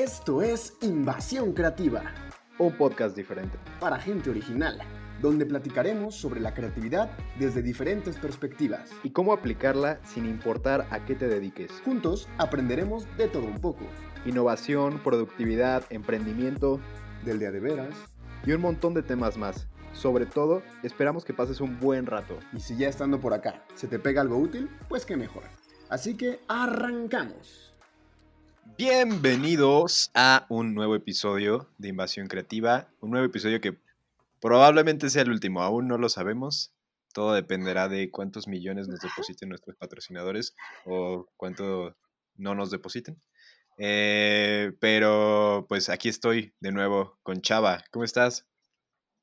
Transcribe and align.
Esto 0.00 0.40
es 0.40 0.78
Invasión 0.80 1.52
Creativa, 1.52 2.02
Un 2.58 2.74
podcast 2.78 3.14
diferente. 3.14 3.58
para 3.78 3.98
gente 3.98 4.30
original, 4.30 4.78
donde 5.20 5.44
platicaremos 5.44 6.14
sobre 6.14 6.40
la 6.40 6.54
creatividad 6.54 7.10
desde 7.38 7.60
diferentes 7.60 8.16
perspectivas. 8.16 8.88
Y 9.02 9.10
cómo 9.10 9.34
aplicarla 9.34 10.00
sin 10.02 10.24
importar 10.24 10.86
a 10.90 11.04
qué 11.04 11.14
te 11.14 11.28
dediques. 11.28 11.70
Juntos 11.84 12.30
aprenderemos 12.38 13.06
de 13.18 13.28
todo 13.28 13.44
un 13.44 13.60
poco, 13.60 13.84
Innovación, 14.24 15.00
productividad, 15.04 15.84
emprendimiento 15.90 16.80
del 17.26 17.38
día 17.38 17.50
de 17.50 17.60
veras. 17.60 17.94
y 18.46 18.52
un 18.52 18.62
montón 18.62 18.94
de 18.94 19.02
temas 19.02 19.36
más. 19.36 19.66
Sobre 19.92 20.24
todo, 20.24 20.62
esperamos 20.82 21.26
que 21.26 21.34
pases 21.34 21.60
un 21.60 21.78
buen 21.78 22.06
rato. 22.06 22.38
Y 22.54 22.60
si 22.60 22.74
ya 22.74 22.88
estando 22.88 23.20
por 23.20 23.34
acá 23.34 23.66
se 23.74 23.86
te 23.86 23.98
pega 23.98 24.22
algo 24.22 24.38
útil, 24.38 24.70
pues 24.88 25.04
qué 25.04 25.18
mejor. 25.18 25.42
Así 25.90 26.16
que 26.16 26.40
arrancamos. 26.48 27.69
Bienvenidos 28.82 30.10
a 30.14 30.46
un 30.48 30.72
nuevo 30.74 30.96
episodio 30.96 31.68
de 31.76 31.88
Invasión 31.88 32.28
Creativa, 32.28 32.88
un 33.02 33.10
nuevo 33.10 33.26
episodio 33.26 33.60
que 33.60 33.76
probablemente 34.40 35.10
sea 35.10 35.20
el 35.20 35.30
último, 35.30 35.60
aún 35.60 35.86
no 35.86 35.98
lo 35.98 36.08
sabemos. 36.08 36.72
Todo 37.12 37.34
dependerá 37.34 37.90
de 37.90 38.10
cuántos 38.10 38.48
millones 38.48 38.88
nos 38.88 39.00
depositen 39.00 39.50
nuestros 39.50 39.76
patrocinadores 39.76 40.56
o 40.86 41.28
cuánto 41.36 41.94
no 42.36 42.54
nos 42.54 42.70
depositen. 42.70 43.20
Eh, 43.76 44.72
pero 44.80 45.66
pues 45.68 45.90
aquí 45.90 46.08
estoy 46.08 46.54
de 46.60 46.72
nuevo 46.72 47.18
con 47.22 47.42
Chava. 47.42 47.84
¿Cómo 47.90 48.06
estás? 48.06 48.46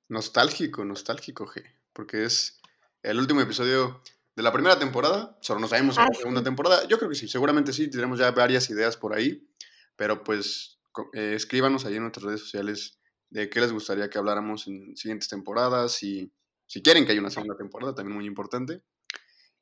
Nostálgico, 0.08 0.86
nostálgico, 0.86 1.48
G. 1.48 1.64
Porque 1.94 2.26
es 2.26 2.62
el 3.02 3.18
último 3.18 3.42
episodio 3.42 4.04
de 4.38 4.44
la 4.44 4.54
primera 4.54 4.78
temporada. 4.78 5.36
Solo 5.42 5.60
no 5.60 5.68
sabemos 5.68 5.98
Ah, 5.98 6.06
la 6.08 6.14
segunda 6.16 6.42
sí. 6.42 6.46
temporada. 6.46 6.88
Yo 6.88 7.00
creo 7.00 7.10
que 7.10 7.16
sí, 7.16 7.28
seguramente 7.28 7.74
sí. 7.74 7.90
Tenemos 7.90 8.20
ya 8.20 8.30
varias 8.32 8.70
ideas 8.70 8.96
por 8.96 9.16
ahí. 9.16 9.50
Pero 9.96 10.24
pues 10.24 10.80
eh, 11.14 11.34
escríbanos 11.36 11.86
ahí 11.86 11.96
en 11.96 12.04
nuestras 12.04 12.24
redes 12.24 12.42
sociales 12.42 13.00
de 13.32 13.50
qué 13.50 13.60
les 13.60 13.74
gustaría 13.74 14.12
que 14.12 14.20
habláramos 14.20 14.68
en 14.68 14.96
siguientes 14.96 15.28
temporadas. 15.28 16.04
Y 16.04 16.32
si 16.68 16.84
quieren 16.84 17.06
que 17.06 17.14
haya 17.14 17.20
una 17.20 17.32
segunda 17.32 17.58
temporada, 17.58 17.96
también 17.96 18.16
muy 18.16 18.28
importante. 18.28 18.84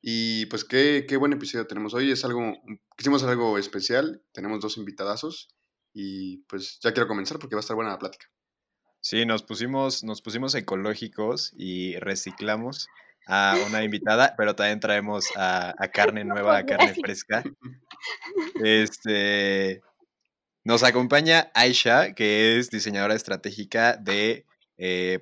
Y 0.02 0.44
pues 0.46 0.64
qué, 0.64 1.06
qué 1.08 1.16
buen 1.16 1.32
episodio 1.32 1.66
tenemos 1.66 1.94
hoy. 1.94 2.10
Es 2.12 2.26
algo, 2.26 2.52
hacer 2.98 3.28
algo 3.30 3.56
especial. 3.56 4.22
Tenemos 4.32 4.60
dos 4.60 4.76
invitadazos. 4.76 5.48
Y 5.94 6.42
pues 6.48 6.78
ya 6.82 6.92
quiero 6.92 7.08
comenzar 7.08 7.38
porque 7.38 7.54
va 7.56 7.60
a 7.60 7.64
estar 7.64 7.76
buena 7.76 7.92
la 7.92 7.98
plática. 7.98 8.26
Sí, 9.00 9.24
nos 9.24 9.42
pusimos, 9.42 10.04
nos 10.04 10.20
pusimos 10.20 10.54
ecológicos 10.54 11.54
y 11.56 11.96
reciclamos 11.96 12.88
a 13.26 13.56
una 13.66 13.82
invitada, 13.82 14.34
pero 14.36 14.54
también 14.54 14.80
traemos 14.80 15.26
a, 15.36 15.74
a 15.78 15.88
carne 15.88 16.24
nueva, 16.24 16.58
a 16.58 16.66
carne 16.66 16.94
fresca. 16.94 17.42
Este, 18.62 19.82
nos 20.64 20.82
acompaña 20.82 21.50
Aisha, 21.54 22.12
que 22.14 22.58
es 22.58 22.70
diseñadora 22.70 23.14
estratégica 23.14 23.96
de 23.96 24.46
eh, 24.78 25.20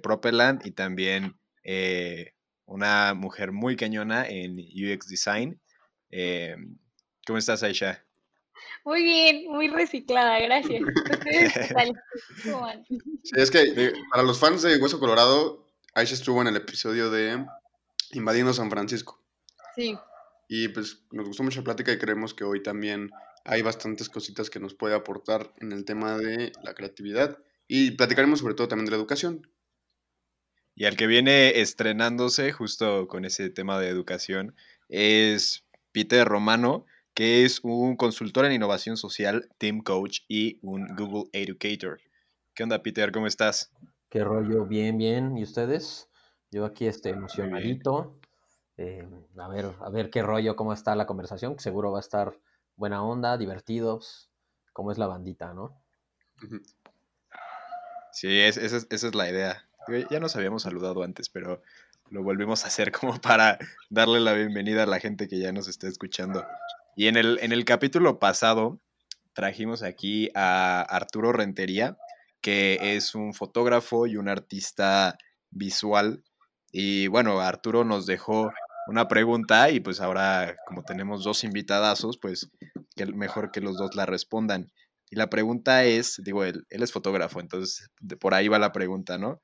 y 0.65 0.71
también 0.73 1.37
eh, 1.63 2.33
una 2.67 3.15
mujer 3.15 3.53
muy 3.53 3.77
cañona 3.77 4.27
en 4.27 4.59
UX 4.59 5.07
Design. 5.09 5.61
Eh, 6.11 6.57
¿Cómo 7.27 7.39
estás, 7.39 7.63
Aisha? 7.63 8.05
Muy 8.85 9.03
bien, 9.03 9.49
muy 9.49 9.69
reciclada, 9.69 10.39
gracias. 10.41 10.83
Es 13.37 13.51
que 13.51 13.93
para 14.11 14.23
los 14.23 14.39
fans 14.39 14.63
de 14.63 14.77
Hueso 14.77 14.99
Colorado, 14.99 15.67
Aisha 15.95 16.15
estuvo 16.15 16.41
en 16.43 16.49
el 16.49 16.57
episodio 16.57 17.11
de 17.11 17.45
Invadiendo 18.15 18.55
San 18.55 18.71
Francisco. 18.71 19.21
Sí, 19.77 19.97
Y 20.49 20.69
pues 20.69 21.05
nos 21.11 21.27
gustó 21.27 21.43
mucho 21.43 21.61
la 21.61 21.65
plática 21.65 21.93
y 21.93 21.99
creemos 21.99 22.33
que 22.33 22.45
hoy 22.45 22.63
también 22.63 23.11
hay 23.45 23.63
bastantes 23.63 24.09
cositas 24.09 24.51
que 24.51 24.61
nos 24.61 24.75
puede 24.75 24.95
aportar 24.95 25.53
en 25.59 25.73
el 25.73 25.85
tema 25.85 26.17
de 26.17 26.53
la 26.63 26.75
creatividad. 26.75 27.39
Y 27.67 27.93
platicaremos 27.93 28.41
sobre 28.41 28.55
todo 28.55 28.69
también 28.69 28.87
de 28.87 28.93
la 28.93 28.97
educación. 28.97 29.51
Y 30.77 30.87
al 30.87 30.97
que 30.97 31.07
viene 31.07 31.61
estrenándose 31.61 32.53
justo 32.53 33.07
con 33.09 33.25
ese 33.25 33.51
tema 33.51 33.79
de 33.79 33.89
educación 33.89 34.55
es 34.89 35.65
Peter 35.93 36.27
Romano, 36.27 36.87
que 37.15 37.45
es 37.45 37.61
un 37.63 37.97
consultor 37.97 38.45
en 38.45 38.53
innovación 38.53 38.97
social, 38.97 39.49
team 39.59 39.83
coach 39.83 40.21
y 40.29 40.59
un 40.63 40.87
Google 40.97 41.31
Educator. 41.33 42.01
¿Qué 42.55 42.63
onda, 42.65 42.83
Peter? 42.83 43.13
¿Cómo 43.13 43.27
estás? 43.27 43.73
¿Qué 44.11 44.25
rollo? 44.25 44.65
Bien, 44.67 44.99
bien. 44.99 45.37
¿Y 45.37 45.43
ustedes? 45.43 46.09
Yo 46.55 46.65
aquí 46.65 46.87
este, 46.87 47.09
emocionadito. 47.11 48.15
Eh, 48.77 49.05
a 49.39 49.49
ver, 49.49 49.73
a 49.81 49.91
ver 49.91 50.09
qué 50.09 50.23
rollo, 50.23 50.55
cómo 50.55 50.73
está 50.73 50.95
la 50.95 51.05
conversación, 51.05 51.57
que 51.57 51.63
seguro 51.65 51.91
va 51.91 51.99
a 51.99 52.01
estar 52.01 52.39
buena 52.77 53.03
onda, 53.03 53.37
divertidos, 53.37 54.31
como 54.73 54.93
es 54.93 54.99
la 54.99 55.09
bandita, 55.09 55.53
¿no? 55.53 55.77
Sí, 58.13 58.39
es- 58.39 58.57
esa, 58.57 58.77
es, 58.77 58.87
esa 58.89 59.09
es 59.09 59.15
la 59.17 59.29
idea. 59.29 59.65
Ya 60.11 60.21
nos 60.21 60.37
habíamos 60.37 60.63
saludado 60.63 61.03
antes, 61.03 61.29
pero 61.29 61.61
lo 62.11 62.23
volvemos 62.23 62.65
a 62.65 62.69
hacer 62.69 62.93
como 62.93 63.21
para 63.21 63.59
darle 63.91 64.21
la 64.21 64.33
bienvenida 64.35 64.85
a 64.85 64.87
la 64.87 65.01
gente 65.01 65.27
que 65.27 65.41
ya 65.41 65.51
nos 65.51 65.67
está 65.67 65.89
escuchando. 65.89 66.47
Y 66.95 67.09
en 67.09 67.17
el, 67.17 67.41
en 67.43 67.51
el 67.51 67.65
capítulo 67.65 68.21
pasado 68.21 68.79
trajimos 69.33 69.83
aquí 69.83 70.31
a 70.37 70.83
Arturo 70.83 71.33
Rentería, 71.33 71.99
que 72.41 72.95
es 72.95 73.17
un 73.17 73.35
fotógrafo 73.35 74.07
y 74.07 74.17
un 74.19 74.29
artista 74.29 75.19
visual. 75.51 76.23
Y 76.77 77.07
bueno, 77.07 77.39
Arturo 77.39 77.85
nos 77.85 78.05
dejó 78.05 78.53
una 78.89 79.07
pregunta 79.07 79.71
y 79.71 79.79
pues 79.79 80.01
ahora 80.01 80.57
como 80.67 80.83
tenemos 80.83 81.23
dos 81.23 81.45
invitadazos, 81.45 82.19
pues 82.19 82.51
que 82.97 83.07
mejor 83.07 83.53
que 83.53 83.61
los 83.61 83.77
dos 83.77 83.95
la 83.95 84.07
respondan. 84.07 84.73
Y 85.09 85.15
la 85.15 85.31
pregunta 85.31 85.85
es, 85.85 86.21
digo, 86.25 86.43
él, 86.43 86.67
él 86.71 86.83
es 86.83 86.91
fotógrafo, 86.91 87.39
entonces 87.39 87.91
de 88.01 88.17
por 88.17 88.35
ahí 88.35 88.49
va 88.49 88.59
la 88.59 88.73
pregunta, 88.73 89.19
¿no? 89.19 89.41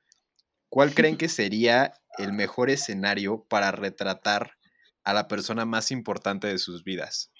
¿Cuál 0.68 0.92
creen 0.92 1.16
que 1.16 1.28
sería 1.28 1.92
el 2.18 2.32
mejor 2.32 2.68
escenario 2.68 3.46
para 3.48 3.70
retratar 3.70 4.54
a 5.04 5.12
la 5.14 5.28
persona 5.28 5.64
más 5.64 5.92
importante 5.92 6.48
de 6.48 6.58
sus 6.58 6.82
vidas? 6.82 7.30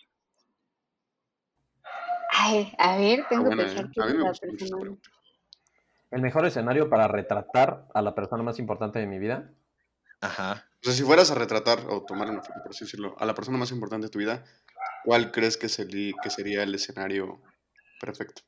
Ay, 2.30 2.72
a 2.78 2.96
ver, 2.96 3.26
tengo 3.28 3.50
que 3.50 3.56
pensar 3.56 3.86
¿eh? 3.86 3.88
mí 3.88 3.92
es 3.92 4.14
la 4.14 4.32
persona. 4.32 4.80
pregunta. 4.80 5.10
El 6.12 6.22
mejor 6.22 6.46
escenario 6.46 6.88
para 6.88 7.08
retratar 7.08 7.88
a 7.92 8.02
la 8.02 8.14
persona 8.14 8.44
más 8.44 8.60
importante 8.60 9.00
de 9.00 9.08
mi 9.08 9.18
vida. 9.18 9.50
Ajá. 10.20 10.66
O 10.80 10.84
sea, 10.84 10.92
si 10.92 11.02
fueras 11.02 11.30
a 11.30 11.34
retratar 11.34 11.86
o 11.88 12.04
tomar 12.04 12.30
una 12.30 12.42
foto, 12.42 12.60
por 12.62 12.70
así 12.70 12.84
decirlo, 12.84 13.14
a 13.18 13.26
la 13.26 13.34
persona 13.34 13.58
más 13.58 13.70
importante 13.70 14.06
de 14.06 14.10
tu 14.10 14.18
vida, 14.18 14.44
¿cuál 15.04 15.30
crees 15.30 15.56
que, 15.56 15.68
sería, 15.68 16.14
que 16.22 16.30
sería 16.30 16.62
el 16.62 16.74
escenario 16.74 17.40
perfecto? 18.00 18.42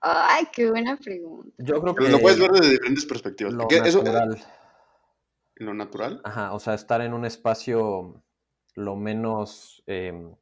Ay, 0.00 0.46
qué 0.52 0.70
buena 0.70 0.96
pregunta. 0.96 1.54
Yo 1.58 1.80
creo 1.80 1.94
Pero 1.94 2.06
que 2.06 2.12
lo 2.12 2.20
puedes 2.20 2.38
ver 2.38 2.50
desde 2.52 2.70
diferentes 2.70 3.04
perspectivas. 3.04 3.52
lo 3.52 3.68
eso, 3.68 4.02
natural. 4.02 4.38
en 5.56 5.66
lo 5.66 5.74
natural, 5.74 6.20
Ajá, 6.24 6.52
o 6.52 6.60
sea, 6.60 6.74
estar 6.74 7.00
en 7.00 7.12
un 7.12 7.24
espacio 7.24 8.22
lo 8.74 8.96
menos 8.96 9.82
em, 9.86 10.34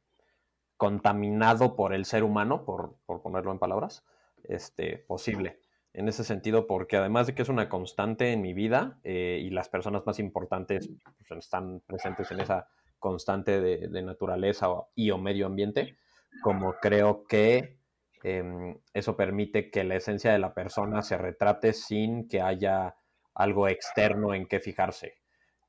contaminado 0.77 1.75
por 1.75 1.93
el 1.93 2.05
ser 2.05 2.23
humano, 2.23 2.63
por, 2.65 2.97
por 3.05 3.21
ponerlo 3.21 3.51
en 3.51 3.59
palabras, 3.59 4.05
este, 4.43 4.97
posible. 4.99 5.59
En 5.97 6.07
ese 6.07 6.23
sentido, 6.23 6.67
porque 6.67 6.95
además 6.95 7.25
de 7.25 7.33
que 7.33 7.41
es 7.41 7.49
una 7.49 7.69
constante 7.69 8.31
en 8.31 8.41
mi 8.41 8.53
vida 8.53 8.99
eh, 9.03 9.39
y 9.43 9.49
las 9.49 9.67
personas 9.67 10.05
más 10.05 10.19
importantes 10.19 10.91
pues, 11.27 11.39
están 11.45 11.79
presentes 11.87 12.29
en 12.31 12.39
esa 12.39 12.67
constante 12.99 13.59
de, 13.59 13.87
de 13.87 14.01
naturaleza 14.03 14.69
o- 14.69 14.89
y 14.93 15.09
o 15.09 15.17
medio 15.17 15.47
ambiente, 15.47 15.97
como 16.43 16.73
creo 16.73 17.25
que 17.25 17.79
em, 18.23 18.77
eso 18.93 19.15
permite 19.17 19.71
que 19.71 19.83
la 19.83 19.95
esencia 19.95 20.31
de 20.31 20.37
la 20.39 20.53
persona 20.53 21.01
se 21.01 21.17
retrate 21.17 21.73
sin 21.73 22.27
que 22.27 22.41
haya 22.41 22.95
algo 23.33 23.67
externo 23.67 24.35
en 24.35 24.47
qué 24.47 24.59
fijarse 24.59 25.13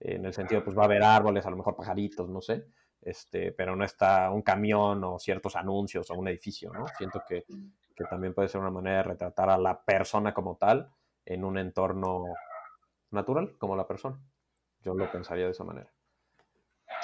en 0.01 0.27
el 0.27 0.35
sentido, 0.35 0.63
pues 0.63 0.77
va 0.77 0.83
a 0.83 0.87
haber 0.87 1.03
árboles, 1.03 1.47
a 1.47 1.51
lo 1.51 1.57
mejor 1.57 1.75
pajaritos, 1.75 2.29
no 2.29 2.41
sé, 2.43 2.67
este, 3.01 3.53
pero 3.53 3.75
no 3.77 3.85
está 3.85 4.31
un 4.31 4.43
camión 4.43 5.03
o 5.05 5.19
ciertos 5.19 5.57
anuncios 5.57 6.11
o 6.11 6.15
un 6.15 6.29
edificio, 6.29 6.71
¿no? 6.73 6.87
Siento 6.99 7.23
que, 7.27 7.45
que 7.99 8.05
también 8.05 8.33
puede 8.33 8.49
ser 8.49 8.61
una 8.61 8.71
manera 8.71 8.99
de 8.99 9.03
retratar 9.03 9.51
a 9.51 9.59
la 9.59 9.83
persona 9.83 10.33
como 10.33 10.57
tal 10.57 10.91
en 11.27 11.45
un 11.45 11.59
entorno 11.59 12.25
natural, 13.11 13.57
como 13.59 13.75
la 13.77 13.87
persona. 13.87 14.19
Yo 14.85 14.95
lo 14.95 15.11
pensaría 15.11 15.47
de 15.47 15.51
esa 15.51 15.65
manera. 15.65 15.93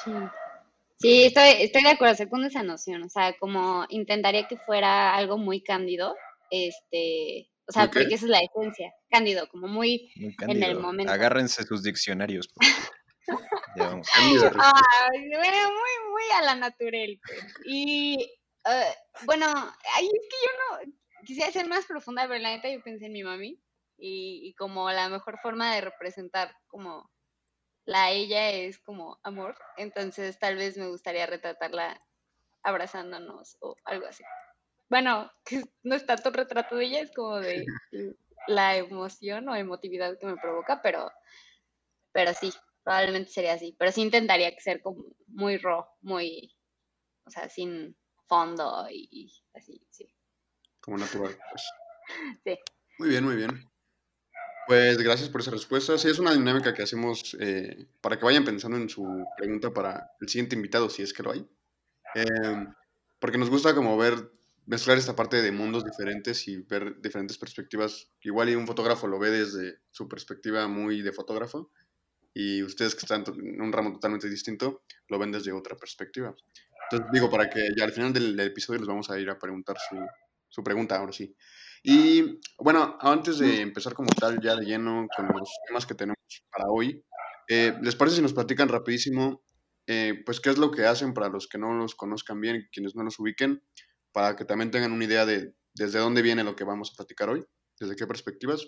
Sí, 0.05 0.12
Sí, 1.00 1.25
estoy, 1.25 1.62
estoy 1.62 1.82
de 1.82 1.91
acuerdo, 1.91 2.14
segundo 2.14 2.46
esa 2.46 2.62
noción. 2.62 3.02
O 3.02 3.08
sea, 3.08 3.37
como 3.38 3.85
intentaría 3.88 4.46
que 4.46 4.56
fuera 4.56 5.14
algo 5.14 5.37
muy 5.37 5.62
cándido. 5.62 6.14
Este, 6.50 7.50
o 7.67 7.73
sea, 7.73 7.87
porque 7.90 8.14
esa 8.14 8.25
es 8.26 8.31
la 8.31 8.38
esencia. 8.38 8.93
Cándido, 9.11 9.49
como 9.49 9.67
muy. 9.67 10.12
Muy 10.17 10.29
el 10.29 10.37
cándido. 10.37 10.81
momento. 10.81 11.12
Agárrense 11.12 11.64
sus 11.64 11.82
diccionarios. 11.82 12.49
porque 12.49 12.69
ya 13.76 13.88
vamos. 13.88 14.08
Ay, 14.14 14.32
bueno, 14.38 15.69
muy, 15.73 16.11
muy 16.11 16.23
a 16.38 16.43
la 16.43 16.55
natural. 16.55 17.20
pues. 17.26 17.55
Y 17.67 18.32
eh, 18.66 18.94
bueno, 19.26 19.46
ahí 19.46 20.06
es 20.06 20.28
que 20.28 20.37
yo 20.46 20.87
no 20.87 20.93
quisiera 21.25 21.50
ser 21.52 21.69
más 21.69 21.87
profunda, 21.87 22.26
pero 22.28 22.40
la 22.40 22.50
neta 22.50 22.70
yo 22.70 22.82
pensé 22.82 23.06
en 23.06 23.12
mi 23.12 23.22
mami 23.22 23.61
y, 23.96 24.40
y 24.49 24.55
como 24.55 24.90
la 24.90 25.08
mejor 25.08 25.38
forma 25.40 25.75
de 25.75 25.82
representar 25.82 26.55
como 26.66 27.11
la 27.84 28.11
ella 28.11 28.50
es 28.50 28.78
como 28.78 29.19
amor, 29.22 29.56
entonces 29.76 30.38
tal 30.38 30.56
vez 30.56 30.76
me 30.76 30.88
gustaría 30.88 31.26
retratarla 31.26 32.02
abrazándonos 32.62 33.56
o 33.61 33.76
algo 33.84 34.06
así. 34.06 34.25
bueno, 34.88 35.31
que 35.44 35.62
no 35.82 35.94
es 35.94 36.06
tanto 36.06 36.31
retrato 36.31 36.76
de 36.76 36.84
ella, 36.87 37.00
es 37.00 37.12
como 37.12 37.40
de 37.40 37.66
la 38.46 38.76
emoción 38.76 39.49
o 39.49 39.56
emotividad 39.56 40.19
que 40.19 40.26
me 40.26 40.37
provoca, 40.37 40.81
pero, 40.82 41.11
pero 42.12 42.32
sí, 42.34 42.52
probablemente 42.82 43.31
sería 43.31 43.55
así. 43.55 43.75
Pero 43.78 43.93
sí 43.93 44.02
intentaría 44.02 44.52
ser 44.61 44.81
como 44.82 45.05
muy 45.26 45.56
raw, 45.58 45.87
muy, 46.00 46.55
o 47.26 47.31
sea, 47.31 47.49
sin 47.49 47.96
fondo 48.26 48.87
y, 48.91 49.31
así, 49.55 49.81
sí. 49.91 50.09
Como 50.81 50.99
natural, 50.99 51.37
pues. 51.50 51.62
Sí. 52.44 52.59
Muy 52.99 53.09
bien, 53.09 53.25
muy 53.25 53.37
bien. 53.37 53.71
Pues 54.67 54.99
gracias 54.99 55.29
por 55.29 55.41
esa 55.41 55.50
respuesta. 55.50 55.99
Sí, 55.99 56.09
es 56.09 56.19
una 56.19 56.32
dinámica 56.32 56.73
que 56.73 56.82
hacemos 56.82 57.37
eh, 57.38 57.87
para 58.00 58.19
que 58.19 58.25
vayan 58.25 58.44
pensando 58.44 58.76
en 58.76 58.88
su 58.88 59.05
pregunta 59.37 59.73
para 59.73 60.12
el 60.21 60.29
siguiente 60.29 60.56
invitado, 60.56 60.88
si 60.88 61.03
es 61.03 61.12
que 61.12 61.23
lo 61.23 61.32
hay. 61.32 61.47
Em, 62.15 62.73
porque 63.19 63.38
nos 63.38 63.50
gusta 63.50 63.75
como 63.75 63.97
ver, 63.99 64.31
mezclar 64.67 64.97
esta 64.97 65.17
parte 65.17 65.43
de 65.43 65.53
mundos 65.53 65.85
diferentes 65.85 66.49
y 66.49 66.62
ver 66.62 67.00
diferentes 67.00 67.37
perspectivas. 67.37 68.11
Igual 68.23 68.50
y 68.50 68.55
un 68.55 68.67
fotógrafo 68.67 69.06
lo 69.06 69.19
ve 69.19 69.31
desde 69.31 69.81
su 69.91 70.09
perspectiva 70.09 70.67
muy 70.69 71.03
de 71.03 71.12
fotógrafo 71.12 71.71
y 72.32 72.62
ustedes 72.62 72.94
que 72.94 73.00
están 73.00 73.25
en 73.26 73.61
un 73.61 73.73
ramo 73.73 73.93
totalmente 73.93 74.29
distinto 74.29 74.82
lo 75.09 75.19
ven 75.19 75.31
desde 75.31 75.53
otra 75.53 75.76
perspectiva. 75.76 76.35
Entonces 76.90 77.12
digo, 77.12 77.31
para 77.31 77.48
que 77.48 77.69
ya 77.76 77.84
al 77.84 77.92
final 77.92 78.12
del, 78.12 78.38
episodio 78.40 78.81
les 78.81 78.88
vamos 78.88 79.10
a 79.10 79.19
ir 79.19 79.28
a 79.31 79.38
preguntar 79.38 79.76
su, 79.78 79.96
su 80.48 80.62
pregunta, 80.62 80.96
ahora 80.96 81.12
sí. 81.12 81.34
Y 81.82 82.40
bueno, 82.58 82.96
antes 83.00 83.38
de 83.38 83.60
empezar 83.60 83.92
como 83.92 84.08
tal, 84.19 84.40
ya 84.40 84.56
de 84.56 84.64
lleno 84.64 85.06
con 85.14 85.26
los 85.26 85.50
temas 85.66 85.84
que 85.84 85.94
tenemos 85.94 86.19
para 86.50 86.69
hoy, 86.69 87.04
eh, 87.48 87.76
¿les 87.82 87.94
parece 87.94 88.16
si 88.16 88.22
nos 88.22 88.32
platican 88.32 88.69
rapidísimo, 88.69 89.42
eh, 89.86 90.22
pues 90.25 90.40
qué 90.40 90.50
es 90.50 90.56
lo 90.56 90.70
que 90.70 90.86
hacen 90.86 91.12
para 91.12 91.28
los 91.28 91.46
que 91.46 91.58
no 91.58 91.75
los 91.75 91.94
conozcan 91.94 92.40
bien, 92.40 92.69
quienes 92.72 92.96
no 92.96 93.02
los 93.02 93.19
ubiquen, 93.19 93.62
para 94.12 94.34
que 94.34 94.46
también 94.46 94.70
tengan 94.70 94.92
una 94.92 95.04
idea 95.04 95.26
de 95.26 95.54
desde 95.75 95.98
dónde 95.98 96.22
viene 96.22 96.44
lo 96.44 96.56
que 96.56 96.64
vamos 96.64 96.90
a 96.90 96.96
platicar 96.96 97.28
hoy, 97.28 97.44
desde 97.78 97.96
qué 97.96 98.06
perspectivas? 98.06 98.66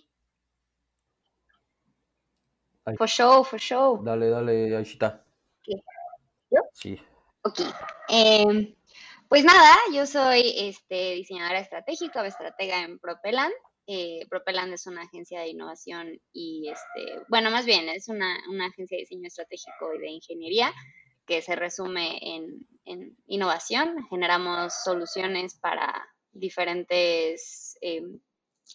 For 2.98 3.08
show, 3.08 3.42
for 3.44 3.58
show. 3.58 4.04
Dale, 4.04 4.28
dale, 4.28 4.76
Aishita. 4.76 5.24
¿Yo? 6.50 6.60
Sí. 6.72 7.00
Ok. 7.46 7.60
Eh, 8.08 8.74
pues 9.28 9.44
nada, 9.44 9.76
yo 9.92 10.04
soy 10.04 10.52
este, 10.56 11.12
diseñadora 11.12 11.60
estratégica 11.60 12.20
o 12.20 12.24
estratega 12.24 12.82
en 12.82 12.98
Propeland. 12.98 13.52
Eh, 13.86 14.26
Propeland 14.28 14.72
es 14.72 14.88
una 14.88 15.02
agencia 15.02 15.42
de 15.42 15.50
innovación 15.50 16.20
y, 16.32 16.68
este, 16.68 17.22
bueno, 17.28 17.52
más 17.52 17.64
bien 17.64 17.88
es 17.88 18.08
una, 18.08 18.34
agencia 18.66 18.96
de 18.96 19.02
diseño 19.02 19.28
estratégico 19.28 19.94
y 19.94 20.00
de 20.00 20.10
ingeniería 20.10 20.74
que 21.24 21.40
se 21.40 21.54
resume 21.54 22.18
en, 22.20 23.16
innovación. 23.28 24.08
Generamos 24.10 24.74
soluciones 24.82 25.54
para 25.54 26.04
diferentes 26.32 27.78
eh, 27.80 28.02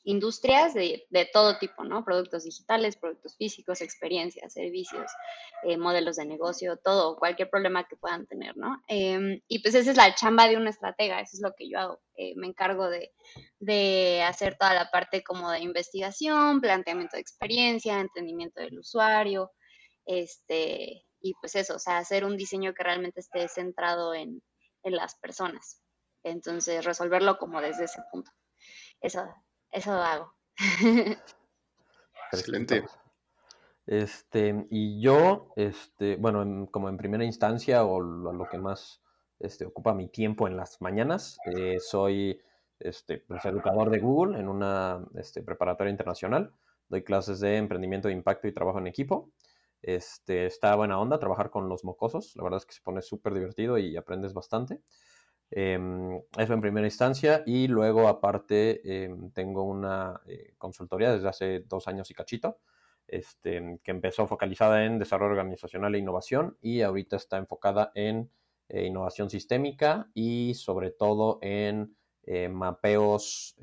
industrias 0.03 0.73
de, 0.73 1.05
todo 1.33 1.57
tipo, 1.59 1.83
¿no? 1.83 2.03
Productos 2.05 2.43
digitales, 2.43 2.95
productos 2.95 3.35
físicos, 3.35 3.81
experiencias, 3.81 4.53
servicios, 4.53 5.11
eh, 5.63 5.77
modelos 5.77 6.15
de 6.15 6.25
negocio, 6.25 6.77
todo, 6.77 7.17
cualquier 7.17 7.49
problema 7.49 7.87
que 7.87 7.97
puedan 7.97 8.25
tener, 8.25 8.55
¿no? 8.57 8.81
Em, 8.87 9.41
y 9.47 9.59
pues 9.59 9.75
esa 9.75 9.91
es 9.91 9.97
la 9.97 10.15
chamba 10.15 10.47
de 10.47 10.57
un 10.57 10.67
estratega, 10.67 11.19
eso 11.19 11.35
es 11.35 11.41
lo 11.41 11.53
que 11.53 11.69
yo 11.69 11.79
hago. 11.79 12.01
Eh, 12.15 12.33
me 12.35 12.47
encargo 12.47 12.89
de, 12.89 13.11
de, 13.59 14.23
hacer 14.23 14.57
toda 14.57 14.73
la 14.73 14.89
parte 14.89 15.23
como 15.23 15.51
de 15.51 15.59
investigación, 15.59 16.61
planteamiento 16.61 17.17
de 17.17 17.21
experiencia, 17.21 17.99
entendimiento 17.99 18.61
del 18.61 18.79
usuario, 18.79 19.51
este, 20.05 21.05
y 21.19 21.33
pues 21.41 21.55
eso, 21.55 21.75
o 21.75 21.79
sea, 21.79 21.97
hacer 21.97 22.25
un 22.25 22.37
diseño 22.37 22.73
que 22.73 22.83
realmente 22.83 23.19
esté 23.19 23.47
centrado 23.47 24.13
en, 24.13 24.41
en 24.83 24.95
las 24.95 25.15
personas. 25.15 25.81
Entonces, 26.23 26.85
resolverlo 26.85 27.37
como 27.37 27.61
desde 27.61 27.85
ese 27.85 28.01
punto. 28.11 28.31
Eso, 29.01 29.27
eso 29.71 29.91
hago. 29.93 30.33
Excelente. 32.31 32.83
Este, 33.87 34.67
y 34.69 35.01
yo, 35.01 35.53
este, 35.55 36.15
bueno, 36.15 36.67
como 36.71 36.87
en 36.89 36.97
primera 36.97 37.25
instancia 37.25 37.83
o 37.83 37.99
lo, 37.99 38.47
que 38.49 38.57
más 38.57 39.01
este, 39.39 39.65
ocupa 39.65 39.93
mi 39.93 40.07
tiempo 40.07 40.47
en 40.47 40.55
las 40.55 40.81
mañanas, 40.81 41.37
eh, 41.45 41.77
soy 41.79 42.39
este, 42.79 43.17
pues, 43.19 43.43
educador 43.45 43.89
de 43.89 43.99
Google 43.99 44.39
en 44.39 44.47
una 44.47 45.03
este, 45.15 45.41
preparatoria 45.41 45.91
internacional. 45.91 46.53
Doy 46.87 47.03
clases 47.03 47.39
de 47.39 47.57
emprendimiento 47.57 48.07
de 48.07 48.13
impacto 48.13 48.47
y 48.47 48.53
trabajo 48.53 48.79
en 48.79 48.87
equipo. 48.87 49.31
Este, 49.81 50.45
está 50.45 50.75
buena 50.75 50.99
onda 50.99 51.19
trabajar 51.19 51.49
con 51.49 51.67
los 51.67 51.83
mocosos. 51.83 52.35
La 52.35 52.43
verdad 52.43 52.57
es 52.57 52.65
que 52.65 52.73
se 52.73 52.81
pone 52.81 53.01
súper 53.01 53.33
divertido 53.33 53.77
y 53.77 53.97
aprendes 53.97 54.33
bastante. 54.33 54.81
Eh, 55.53 55.77
eso 56.37 56.53
en 56.53 56.61
primera 56.61 56.87
instancia 56.87 57.43
y 57.45 57.67
luego 57.67 58.07
aparte 58.07 59.03
em, 59.03 59.31
tengo 59.31 59.63
una 59.63 60.21
eh, 60.25 60.53
consultoría 60.57 61.11
desde 61.11 61.27
hace 61.27 61.59
dos 61.67 61.87
años 61.89 62.09
y 62.09 62.13
cachito, 62.13 62.59
este, 63.07 63.79
que 63.83 63.91
empezó 63.91 64.27
focalizada 64.27 64.85
en 64.85 64.97
desarrollo 64.97 65.31
organizacional 65.31 65.93
e 65.93 65.99
innovación 65.99 66.57
y 66.61 66.81
ahorita 66.81 67.17
está 67.17 67.37
enfocada 67.37 67.91
en 67.95 68.31
eh, 68.69 68.85
innovación 68.85 69.29
sistémica 69.29 70.09
y 70.13 70.53
sobre 70.53 70.91
todo 70.91 71.39
en 71.41 71.97
eh, 72.23 72.47
mapeos 72.47 73.55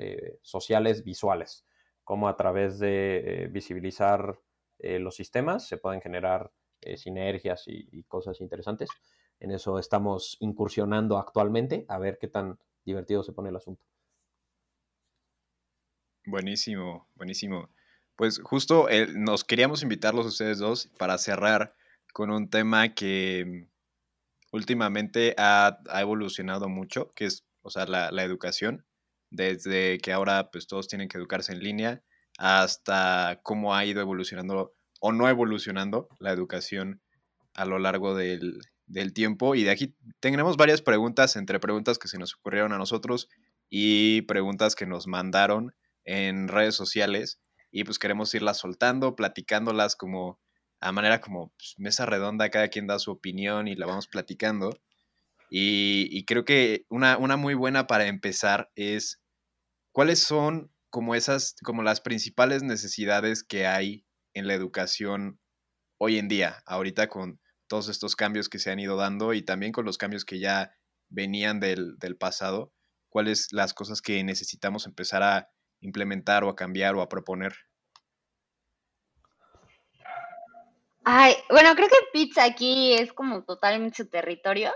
sociales 0.43 1.05
visuales, 1.05 1.65
como 2.05 2.29
a 2.29 2.37
través 2.37 2.79
de 2.79 3.49
visibilizar 3.51 4.39
los 4.81 5.17
sistemas 5.17 5.67
se 5.67 5.77
pueden 5.77 6.01
generar 6.01 6.53
sinergias 6.97 7.65
y 7.67 8.05
cosas 8.05 8.41
interesantes. 8.41 8.89
En 9.41 9.51
eso 9.51 9.79
estamos 9.79 10.37
incursionando 10.41 11.19
actualmente, 11.19 11.85
a 11.89 11.99
ver 11.99 12.19
qué 12.21 12.29
tan 12.29 12.59
divertido 12.85 13.23
se 13.23 13.33
pone 13.33 13.51
el 13.51 13.57
asunto. 13.57 13.83
Buenísimo, 16.27 17.09
buenísimo. 17.15 17.71
Pues 18.17 18.41
justo 18.43 18.89
nos 19.15 19.45
queríamos 19.45 19.83
invitarlos 19.83 20.27
ustedes 20.27 20.59
dos 20.59 20.89
para 20.99 21.17
cerrar 21.19 21.75
con 22.13 22.31
un 22.31 22.51
tema 22.51 22.95
que 22.95 23.69
últimamente 24.51 25.35
ha, 25.39 25.79
evolucionado 26.01 26.69
mucho, 26.69 27.13
que 27.15 27.27
es, 27.27 27.45
o 27.63 27.71
sea, 27.71 27.87
la, 27.87 28.11
la, 28.11 28.25
educación, 28.25 28.85
desde 29.31 29.99
que 29.99 30.13
ahora 30.13 30.51
pues 30.51 30.67
todos 30.67 30.89
tienen 30.89 31.09
que 31.09 31.19
educarse 31.19 31.53
en 31.53 31.61
línea 31.61 32.03
hasta 32.39 33.41
cómo 33.43 33.75
ha 33.75 33.85
ido 33.85 34.01
evolucionando 34.01 34.75
o 35.01 35.13
no 35.13 35.29
evolucionando 35.29 36.09
la 36.19 36.33
educación 36.33 37.01
a 37.55 37.65
lo 37.65 37.79
largo 37.79 38.15
del, 38.15 38.61
del 38.89 39.13
tiempo. 39.13 39.55
Y 39.55 39.63
de 39.63 39.71
aquí 39.71 39.95
tenemos 40.21 40.57
varias 40.57 40.83
preguntas, 40.83 41.37
entre 41.37 41.61
preguntas 41.61 41.99
que 41.99 42.09
se 42.09 42.19
nos 42.19 42.35
ocurrieron 42.35 42.73
a 42.73 42.79
nosotros 42.79 43.29
y 43.71 44.23
preguntas 44.23 44.75
que 44.75 44.87
nos 44.87 45.07
mandaron 45.07 45.75
en 46.05 46.49
redes 46.49 46.75
sociales. 46.75 47.41
Y 47.71 47.85
pues 47.85 47.99
queremos 47.99 48.35
irlas 48.35 48.59
soltando, 48.59 49.15
platicándolas 49.15 49.95
como 49.95 50.41
a 50.81 50.93
manera 50.93 51.21
como 51.21 51.53
pues, 51.59 51.75
mesa 51.79 52.07
redonda, 52.07 52.51
cada 52.51 52.69
quien 52.69 52.87
da 52.87 52.99
su 52.99 53.11
opinión 53.11 53.69
y 53.69 53.77
la 53.77 53.87
vamos 53.87 54.09
platicando. 54.09 54.81
Y, 55.51 56.25
creo 56.27 56.45
que 56.45 56.85
una, 56.91 57.17
una 57.17 57.37
muy 57.39 57.55
buena 57.55 57.87
para 57.87 58.07
empezar 58.07 58.71
es 58.75 59.19
cuáles 59.93 60.19
son 60.19 60.71
como 60.91 61.15
esas, 61.15 61.57
como 61.65 61.83
las 61.83 62.01
principales 62.03 62.63
necesidades 62.63 63.45
que 63.45 63.67
hay 63.67 64.05
en 64.35 64.47
la 64.47 64.55
educación 64.55 65.41
hoy 65.99 66.19
en 66.19 66.29
día, 66.29 66.63
ahorita 66.67 67.09
con 67.09 67.41
todos 67.69 67.89
estos 67.89 68.17
cambios 68.17 68.49
que 68.49 68.59
se 68.59 68.71
han 68.71 68.81
ido 68.81 68.97
dando 68.97 69.33
y 69.35 69.43
también 69.43 69.73
con 69.73 69.85
los 69.85 69.99
cambios 69.99 70.25
que 70.25 70.41
ya 70.41 70.75
venían 71.09 71.61
del, 71.61 71.97
pasado, 72.19 72.73
cuáles 73.09 73.49
las 73.53 73.75
cosas 73.75 74.03
que 74.03 74.23
necesitamos 74.25 74.87
empezar 74.87 75.23
a 75.23 75.51
implementar 75.81 76.45
o 76.45 76.49
a 76.49 76.57
cambiar 76.57 76.95
o 76.97 77.03
a 77.03 77.09
proponer. 77.09 77.55
Ay, 81.05 81.35
bueno, 81.49 81.75
creo 81.75 81.89
que 81.89 81.97
pizza 82.13 82.45
aquí 82.45 82.93
es 82.93 83.13
como 83.13 83.45
totalmente 83.45 84.03
su 84.03 84.11
territorio, 84.11 84.73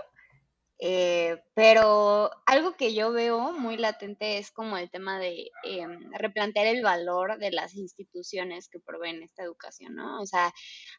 eh, 0.79 1.41
pero 1.53 2.31
algo 2.47 2.73
que 2.73 2.95
yo 2.95 3.11
veo 3.11 3.53
muy 3.53 3.77
latente 3.77 4.39
es 4.39 4.49
como 4.51 4.77
el 4.77 4.89
tema 4.89 5.19
de 5.19 5.51
em, 5.63 6.11
replantear 6.11 6.65
el 6.65 6.81
valor 6.81 7.37
de 7.37 7.51
las 7.51 7.75
instituciones 7.75 8.67
que 8.67 8.79
proveen 8.79 9.21
esta 9.21 9.43
educación, 9.43 9.93
¿no? 9.95 10.19
O 10.19 10.25
sea, 10.25 10.51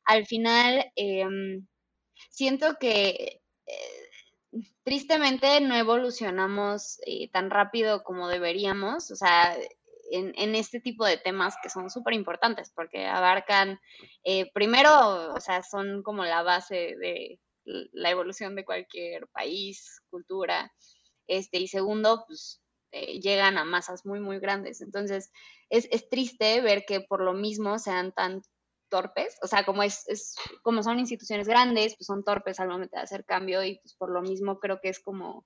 al 0.05 0.25
final, 0.27 0.91
em, 0.95 1.67
siento 2.31 2.77
que 2.79 3.43
eh, 3.67 4.63
tristemente 4.83 5.61
no 5.61 5.75
evolucionamos 5.75 6.99
eh, 7.07 7.29
tan 7.31 7.51
rápido 7.51 8.03
como 8.03 8.29
deberíamos, 8.29 9.11
o 9.11 9.17
sea, 9.17 9.57
en, 10.11 10.55
este 10.55 10.81
tipo 10.81 11.05
de 11.05 11.17
temas 11.17 11.57
que 11.63 11.71
son 11.71 11.91
súper 11.91 12.15
importantes 12.15 12.71
porque 12.75 13.07
abarcan, 13.07 13.81
eh, 14.23 14.51
primero, 14.53 15.33
o 15.35 15.41
sea, 15.41 15.63
son 15.63 16.03
como 16.03 16.25
la 16.25 16.43
base 16.43 16.95
de 16.97 17.41
la 17.65 18.11
evolución 18.11 18.55
de 18.55 18.65
cualquier 18.65 19.27
país, 19.29 20.03
cultura, 20.11 20.73
este, 21.27 21.59
y 21.59 21.69
segundo, 21.69 22.25
pues 22.27 22.61
llegan 22.93 23.59
a 23.59 23.65
masas 23.65 24.07
muy, 24.07 24.21
muy 24.21 24.39
grandes. 24.39 24.81
Entonces, 24.81 25.33
es, 25.69 25.89
es, 25.91 26.09
triste 26.09 26.61
ver 26.61 26.85
que 26.87 27.01
por 27.01 27.21
lo 27.21 27.33
mismo 27.33 27.81
sean 27.81 28.13
tan 28.13 28.43
torpes, 28.89 29.37
o 29.43 29.47
sea, 29.47 29.65
como 29.65 29.83
es, 29.83 30.09
es, 30.09 30.37
como 30.63 30.83
son 30.83 30.99
instituciones 30.99 31.49
grandes, 31.49 31.97
pues 31.97 32.07
son 32.07 32.25
torpes 32.25 32.61
al 32.61 32.69
momento 32.69 32.97
de 32.97 33.03
hacer 33.03 33.25
cambio 33.25 33.63
y 33.65 33.79
pues 33.81 33.95
por 33.95 34.11
lo 34.11 34.23
mismo 34.23 34.59
creo 34.59 34.81
que 34.81 34.89
es 34.89 35.01
como 35.01 35.45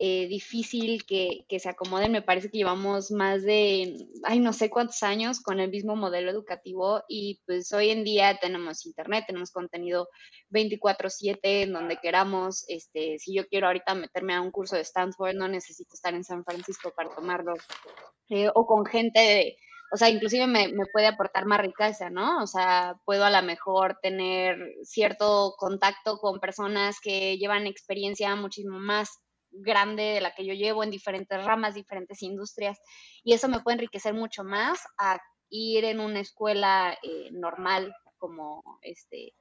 eh, 0.00 0.26
difícil 0.26 1.06
que, 1.06 1.44
que, 1.48 1.60
se 1.60 1.68
acomoden. 1.68 2.10
Me 2.10 2.20
parece 2.20 2.50
que 2.50 2.58
llevamos 2.58 3.12
más 3.12 3.44
de, 3.44 3.96
ay, 4.24 4.40
no 4.40 4.52
sé 4.52 4.68
cuántos 4.68 5.04
años 5.04 5.40
con 5.40 5.60
el 5.60 5.70
mismo 5.70 5.94
modelo 5.94 6.32
educativo 6.32 7.04
y 7.08 7.40
pues 7.46 7.72
hoy 7.72 7.90
en 7.90 8.02
día 8.02 8.36
tenemos 8.40 8.86
internet, 8.86 9.24
tenemos 9.28 9.52
contenido 9.52 10.08
24/7 10.50 11.62
en 11.62 11.72
donde 11.72 11.98
queramos. 11.98 12.64
Este, 12.66 13.20
si 13.20 13.34
yo 13.34 13.46
quiero 13.46 13.68
ahorita 13.68 13.94
meterme 13.94 14.34
a 14.34 14.40
un 14.40 14.50
curso 14.50 14.74
de 14.74 14.82
Stanford, 14.82 15.36
no 15.36 15.46
necesito 15.46 15.94
estar 15.94 16.12
en 16.12 16.24
San 16.24 16.44
Francisco 16.44 16.92
para 16.96 17.14
tomarlo. 17.14 17.54
Eh, 18.30 18.50
o 18.52 18.66
con 18.66 18.84
gente 18.86 19.20
de, 19.20 19.56
o 19.92 19.96
sea, 19.96 20.08
inclusive 20.08 20.46
me, 20.46 20.72
puede 20.92 21.06
aportar 21.06 21.46
más 21.46 21.60
riqueza, 21.60 22.10
¿no? 22.10 22.42
O 22.42 22.46
sea, 22.46 22.96
puedo 23.04 23.24
a 23.24 23.30
lo 23.30 23.42
mejor 23.42 23.98
tener 24.02 24.58
cierto 24.82 25.54
contacto 25.56 26.18
con 26.18 26.40
personas 26.40 26.98
que 27.00 27.38
llevan 27.38 27.66
experiencia 27.66 28.34
muchísimo 28.34 28.78
más 28.78 29.10
grande 29.50 30.02
de 30.02 30.20
la 30.20 30.34
que 30.34 30.44
yo 30.44 30.54
llevo 30.54 30.82
en 30.82 30.90
diferentes 30.90 31.44
ramas, 31.44 31.74
diferentes 31.74 32.22
industrias, 32.22 32.80
y 33.22 33.34
eso 33.34 33.48
me 33.48 33.60
puede 33.60 33.76
enriquecer 33.76 34.14
mucho 34.14 34.42
más 34.42 34.80
a 34.98 35.18
ir 35.48 35.84
en 35.84 36.00
una 36.00 36.20
escuela 36.20 36.98
eh, 37.02 37.28
normal 37.30 37.94
como 38.18 38.62
este 38.82 39.34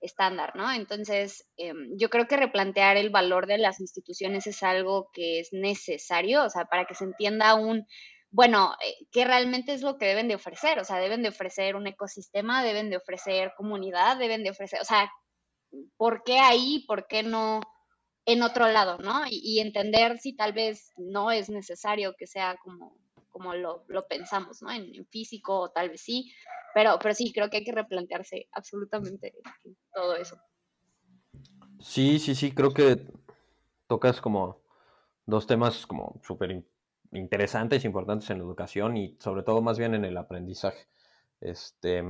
estándar, 0.00 0.54
¿no? 0.54 0.70
Entonces, 0.72 1.44
eh, 1.56 1.72
yo 1.96 2.08
creo 2.08 2.26
que 2.28 2.36
replantear 2.36 2.96
el 2.96 3.10
valor 3.10 3.46
de 3.46 3.58
las 3.58 3.80
instituciones 3.80 4.46
es 4.46 4.62
algo 4.62 5.10
que 5.12 5.40
es 5.40 5.48
necesario, 5.52 6.44
o 6.44 6.50
sea, 6.50 6.66
para 6.66 6.84
que 6.84 6.94
se 6.94 7.04
entienda 7.04 7.54
un 7.54 7.84
bueno, 8.30 8.74
eh, 8.84 9.06
¿qué 9.10 9.24
realmente 9.24 9.72
es 9.72 9.82
lo 9.82 9.96
que 9.96 10.06
deben 10.06 10.28
de 10.28 10.34
ofrecer? 10.34 10.78
O 10.78 10.84
sea, 10.84 10.98
deben 10.98 11.22
de 11.22 11.30
ofrecer 11.30 11.76
un 11.76 11.86
ecosistema, 11.86 12.62
deben 12.62 12.90
de 12.90 12.98
ofrecer 12.98 13.52
comunidad, 13.56 14.18
deben 14.18 14.42
de 14.42 14.50
ofrecer, 14.50 14.80
o 14.80 14.84
sea, 14.84 15.10
¿por 15.96 16.22
qué 16.24 16.38
ahí? 16.38 16.84
¿Por 16.86 17.06
qué 17.06 17.22
no 17.22 17.60
en 18.26 18.42
otro 18.42 18.68
lado, 18.68 18.98
no? 18.98 19.22
Y, 19.30 19.58
entender 19.60 20.18
si 20.18 20.36
tal 20.36 20.52
vez 20.52 20.92
no 20.98 21.30
es 21.30 21.48
necesario 21.48 22.14
que 22.14 22.26
sea 22.26 22.58
como, 22.62 22.98
como 23.30 23.54
lo, 23.54 23.84
lo 23.88 24.06
pensamos, 24.06 24.60
¿no? 24.60 24.70
En, 24.70 25.06
físico, 25.06 25.60
o 25.60 25.70
tal 25.70 25.88
vez 25.88 26.02
sí, 26.02 26.30
pero, 26.74 26.98
pero 27.00 27.14
sí, 27.14 27.32
creo 27.32 27.48
que 27.48 27.58
hay 27.58 27.64
que 27.64 27.72
replantearse 27.72 28.46
absolutamente 28.52 29.32
todo 29.94 30.16
eso. 30.16 30.36
Sí, 31.80 32.18
sí, 32.18 32.34
sí, 32.34 32.52
creo 32.52 32.74
que 32.74 33.06
tocas 33.86 34.20
como 34.20 34.60
dos 35.24 35.46
temas 35.46 35.86
como 35.86 36.20
súper 36.22 36.62
interesantes, 37.12 37.84
importantes 37.84 38.30
en 38.30 38.38
la 38.38 38.44
educación 38.44 38.96
y 38.96 39.16
sobre 39.18 39.42
todo 39.42 39.60
más 39.62 39.78
bien 39.78 39.94
en 39.94 40.04
el 40.04 40.16
aprendizaje. 40.16 40.86
Este, 41.40 42.02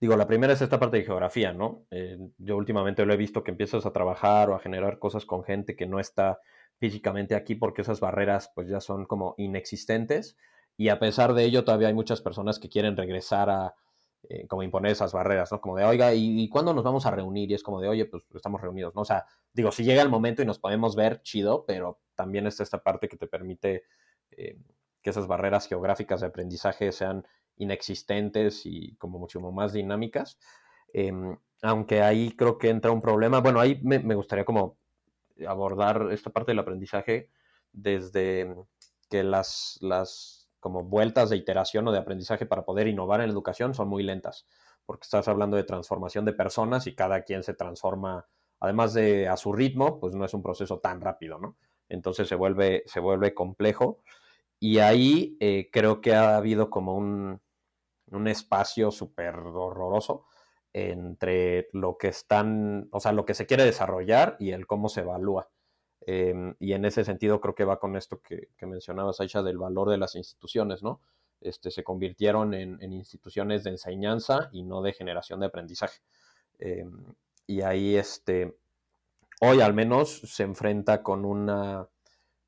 digo, 0.00 0.16
la 0.16 0.26
primera 0.26 0.52
es 0.52 0.62
esta 0.62 0.78
parte 0.78 0.98
de 0.98 1.04
geografía, 1.04 1.52
¿no? 1.52 1.84
Eh, 1.90 2.18
yo 2.38 2.56
últimamente 2.56 3.04
lo 3.06 3.12
he 3.12 3.16
visto 3.16 3.42
que 3.42 3.50
empiezas 3.50 3.86
a 3.86 3.92
trabajar 3.92 4.50
o 4.50 4.54
a 4.54 4.60
generar 4.60 4.98
cosas 4.98 5.26
con 5.26 5.44
gente 5.44 5.76
que 5.76 5.86
no 5.86 6.00
está 6.00 6.40
físicamente 6.78 7.34
aquí 7.34 7.54
porque 7.54 7.82
esas 7.82 8.00
barreras 8.00 8.50
pues 8.54 8.68
ya 8.68 8.80
son 8.80 9.06
como 9.06 9.34
inexistentes 9.38 10.36
y 10.76 10.88
a 10.88 10.98
pesar 10.98 11.34
de 11.34 11.44
ello 11.44 11.64
todavía 11.64 11.88
hay 11.88 11.94
muchas 11.94 12.20
personas 12.20 12.58
que 12.58 12.68
quieren 12.68 12.96
regresar 12.96 13.50
a 13.50 13.74
eh, 14.28 14.46
como 14.46 14.62
imponer 14.62 14.92
esas 14.92 15.12
barreras, 15.12 15.50
¿no? 15.50 15.60
Como 15.60 15.76
de, 15.76 15.84
oiga, 15.84 16.14
¿y, 16.14 16.48
cuándo 16.48 16.72
nos 16.72 16.84
vamos 16.84 17.06
a 17.06 17.10
reunir? 17.10 17.50
Y 17.50 17.54
es 17.54 17.62
como 17.64 17.80
de, 17.80 17.88
oye, 17.88 18.04
pues 18.04 18.22
estamos 18.34 18.60
reunidos, 18.60 18.94
¿no? 18.94 19.00
O 19.00 19.04
sea, 19.04 19.26
digo, 19.52 19.72
si 19.72 19.82
llega 19.82 20.00
el 20.00 20.08
momento 20.08 20.42
y 20.42 20.46
nos 20.46 20.60
podemos 20.60 20.94
ver, 20.94 21.22
chido, 21.22 21.64
pero 21.66 21.98
también 22.14 22.46
está 22.46 22.62
esta 22.62 22.82
parte 22.82 23.08
que 23.08 23.16
te 23.16 23.26
permite 23.26 23.82
eh, 24.36 24.58
que 25.02 25.10
esas 25.10 25.26
barreras 25.26 25.66
geográficas 25.66 26.20
de 26.20 26.28
aprendizaje 26.28 26.92
sean 26.92 27.26
inexistentes 27.56 28.62
y 28.64 28.94
como 28.96 29.18
mucho 29.18 29.40
más 29.40 29.72
dinámicas. 29.72 30.38
Em, 30.92 31.36
aunque 31.62 32.02
ahí 32.02 32.32
creo 32.36 32.58
que 32.58 32.70
entra 32.70 32.90
un 32.90 33.00
problema. 33.00 33.40
Bueno, 33.40 33.60
ahí 33.60 33.80
me, 33.82 34.14
gustaría 34.14 34.44
como 34.44 34.78
abordar 35.46 36.08
esta 36.12 36.30
parte 36.30 36.52
del 36.52 36.58
aprendizaje 36.58 37.30
desde 37.72 38.54
que 39.08 39.22
las, 39.22 39.78
las 39.80 40.50
como 40.60 40.84
vueltas 40.84 41.30
de 41.30 41.36
iteración 41.36 41.88
o 41.88 41.92
de 41.92 41.98
aprendizaje 41.98 42.46
para 42.46 42.64
poder 42.64 42.86
innovar 42.88 43.20
en 43.20 43.28
la 43.28 43.32
educación 43.32 43.74
son 43.74 43.88
muy 43.88 44.02
lentas, 44.02 44.46
porque 44.86 45.04
estás 45.04 45.28
hablando 45.28 45.56
de 45.56 45.64
transformación 45.64 46.24
de 46.24 46.32
personas 46.32 46.86
y 46.86 46.94
cada 46.94 47.22
quien 47.22 47.42
se 47.42 47.54
transforma, 47.54 48.26
además 48.60 48.94
de 48.94 49.28
a 49.28 49.36
su 49.36 49.52
ritmo, 49.52 49.98
pues 49.98 50.14
no 50.14 50.24
es 50.24 50.34
un 50.34 50.42
proceso 50.42 50.78
tan 50.78 51.00
rápido, 51.00 51.38
¿no? 51.38 51.56
Entonces 51.88 52.28
se 52.28 52.34
vuelve, 52.34 52.84
se 52.86 53.00
vuelve 53.00 53.34
complejo. 53.34 54.02
Y 54.62 54.78
ahí 54.78 55.36
eh, 55.40 55.70
creo 55.72 56.00
que 56.00 56.14
ha 56.14 56.36
habido 56.36 56.70
como 56.70 56.96
un, 56.96 57.40
un 58.12 58.28
espacio 58.28 58.92
súper 58.92 59.34
horroroso 59.34 60.24
entre 60.72 61.68
lo 61.72 61.98
que 61.98 62.06
están, 62.06 62.88
o 62.92 63.00
sea, 63.00 63.10
lo 63.10 63.24
que 63.26 63.34
se 63.34 63.44
quiere 63.46 63.64
desarrollar 63.64 64.36
y 64.38 64.52
el 64.52 64.68
cómo 64.68 64.88
se 64.88 65.00
evalúa. 65.00 65.50
Em, 66.02 66.54
y 66.60 66.74
en 66.74 66.84
ese 66.84 67.02
sentido 67.02 67.40
creo 67.40 67.56
que 67.56 67.64
va 67.64 67.80
con 67.80 67.96
esto 67.96 68.22
que, 68.22 68.50
que, 68.56 68.66
mencionabas, 68.66 69.20
Aisha, 69.20 69.42
del 69.42 69.58
valor 69.58 69.90
de 69.90 69.98
las 69.98 70.14
instituciones, 70.14 70.80
¿no? 70.80 71.00
Este, 71.40 71.72
se 71.72 71.82
convirtieron 71.82 72.54
en, 72.54 72.80
instituciones 72.92 73.64
de 73.64 73.70
enseñanza 73.70 74.48
y 74.52 74.62
no 74.62 74.80
de 74.80 74.92
generación 74.92 75.40
de 75.40 75.46
aprendizaje. 75.46 76.02
Em, 76.60 77.02
y 77.48 77.62
ahí, 77.62 77.96
este, 77.96 78.56
hoy 79.40 79.60
al 79.60 79.74
menos 79.74 80.20
se 80.20 80.44
enfrenta 80.44 81.02
con 81.02 81.24
una, 81.24 81.88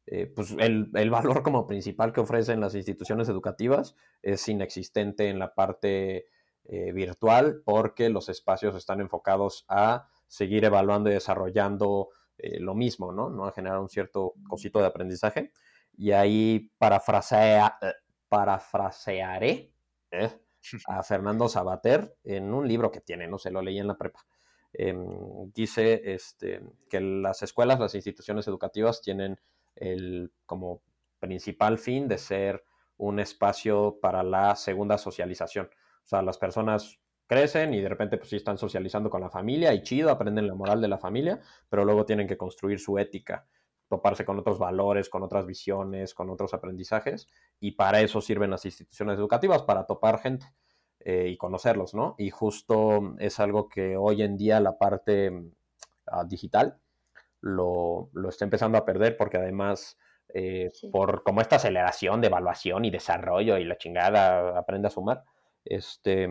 eh, 0.07 0.27
pues 0.27 0.55
el, 0.59 0.91
valor 1.11 1.43
como 1.43 1.67
principal 1.67 2.13
que 2.13 2.21
ofrecen 2.21 2.61
las 2.61 2.75
instituciones 2.75 3.29
educativas 3.29 3.97
es 4.21 4.47
inexistente 4.49 5.29
en 5.29 5.39
la 5.39 5.55
parte 5.55 6.27
eh, 6.65 6.93
virtual 6.93 7.63
porque 7.65 8.11
los 8.11 8.29
espacios 8.29 8.75
están 8.75 9.01
enfocados 9.01 9.65
a 9.69 10.09
seguir 10.27 10.65
evaluando 10.65 11.11
y 11.11 11.15
desarrollando 11.15 12.11
eh, 12.37 12.61
lo 12.61 12.75
mismo, 12.75 13.13
¿no? 13.13 13.31
¿no? 13.31 13.47
A 13.47 13.53
generar 13.53 13.79
un 13.79 13.89
cierto 13.89 14.35
cosito 14.47 14.81
de 14.81 14.87
aprendizaje. 14.87 15.53
Y 15.97 16.13
ahí 16.13 16.71
parafrasea, 16.77 17.79
parafrasearé 18.29 19.73
a 20.87 21.03
Fernando 21.03 21.49
Sabater 21.49 22.17
en 22.25 22.53
un 22.53 22.69
libro 22.69 22.91
que 22.91 23.01
tiene, 23.01 23.27
no 23.27 23.39
se 23.39 23.51
lo 23.51 23.63
leí 23.63 23.79
en 23.79 23.87
la 23.87 23.97
prepa. 23.97 24.27
Em, 24.77 25.53
dice 25.53 26.03
este, 26.05 26.61
que 26.91 27.01
las 27.01 27.43
escuelas, 27.43 27.79
las 27.79 27.95
instituciones 27.95 28.49
educativas 28.49 29.01
tienen 29.01 29.39
el 29.77 30.33
como 30.47 30.83
principal 31.19 31.79
fin 31.79 32.09
de 32.09 32.19
ser 32.19 32.65
un 32.97 33.19
espacio 33.19 33.99
para 34.01 34.23
la 34.23 34.55
segunda 34.57 34.99
socialización. 34.99 35.67
O 35.67 36.07
sea, 36.07 36.23
las 36.23 36.39
personas 36.39 37.01
crecen 37.27 37.73
y 37.75 37.81
de 37.81 37.89
repente 37.89 38.19
pues 38.19 38.29
sí 38.29 38.37
están 38.37 38.59
socializando 38.59 39.11
con 39.11 39.21
la 39.21 39.31
familia 39.31 39.73
y 39.73 39.83
chido, 39.83 40.11
aprenden 40.11 40.47
la 40.47 40.55
moral 40.55 40.81
de 40.81 40.89
la 40.89 40.99
familia, 40.99 41.41
pero 41.69 41.85
luego 41.85 42.05
tienen 42.05 42.29
que 42.29 42.37
construir 42.37 42.79
su 42.79 42.99
ética, 42.99 43.47
toparse 43.89 44.25
con 44.25 44.39
otros 44.39 44.59
valores, 44.59 45.09
con 45.09 45.23
otras 45.23 45.47
visiones, 45.47 46.15
con 46.15 46.31
otros 46.31 46.53
aprendizajes 46.55 47.27
y 47.59 47.73
para 47.73 48.01
eso 48.01 48.21
sirven 48.21 48.51
las 48.51 48.65
instituciones 48.65 49.19
educativas, 49.19 49.63
para 49.63 49.87
topar 49.87 50.21
gente 50.21 50.47
eh, 51.01 51.29
y 51.29 51.37
conocerlos, 51.37 51.95
¿no? 51.95 52.15
Y 52.19 52.31
justo 52.31 53.15
es 53.19 53.41
algo 53.41 53.69
que 53.69 53.97
hoy 53.97 54.23
en 54.23 54.37
día 54.37 54.61
la 54.61 54.79
parte 54.79 55.33
ah, 56.07 56.25
digital 56.25 56.81
lo, 57.45 58.11
está 58.29 58.45
empezando 58.45 58.79
a 58.79 58.85
perder 58.87 59.17
porque 59.17 59.37
además 59.37 59.99
eh, 60.33 60.71
por 60.91 61.23
como 61.23 61.43
esta 61.43 61.57
aceleración 61.57 62.21
de 62.21 62.29
evaluación 62.29 62.85
y 62.87 62.91
desarrollo 62.91 63.59
y 63.59 63.65
la 63.65 63.77
chingada 63.77 64.59
aprende 64.59 64.89
a 64.89 64.91
sumar, 64.91 65.25
este, 65.65 66.29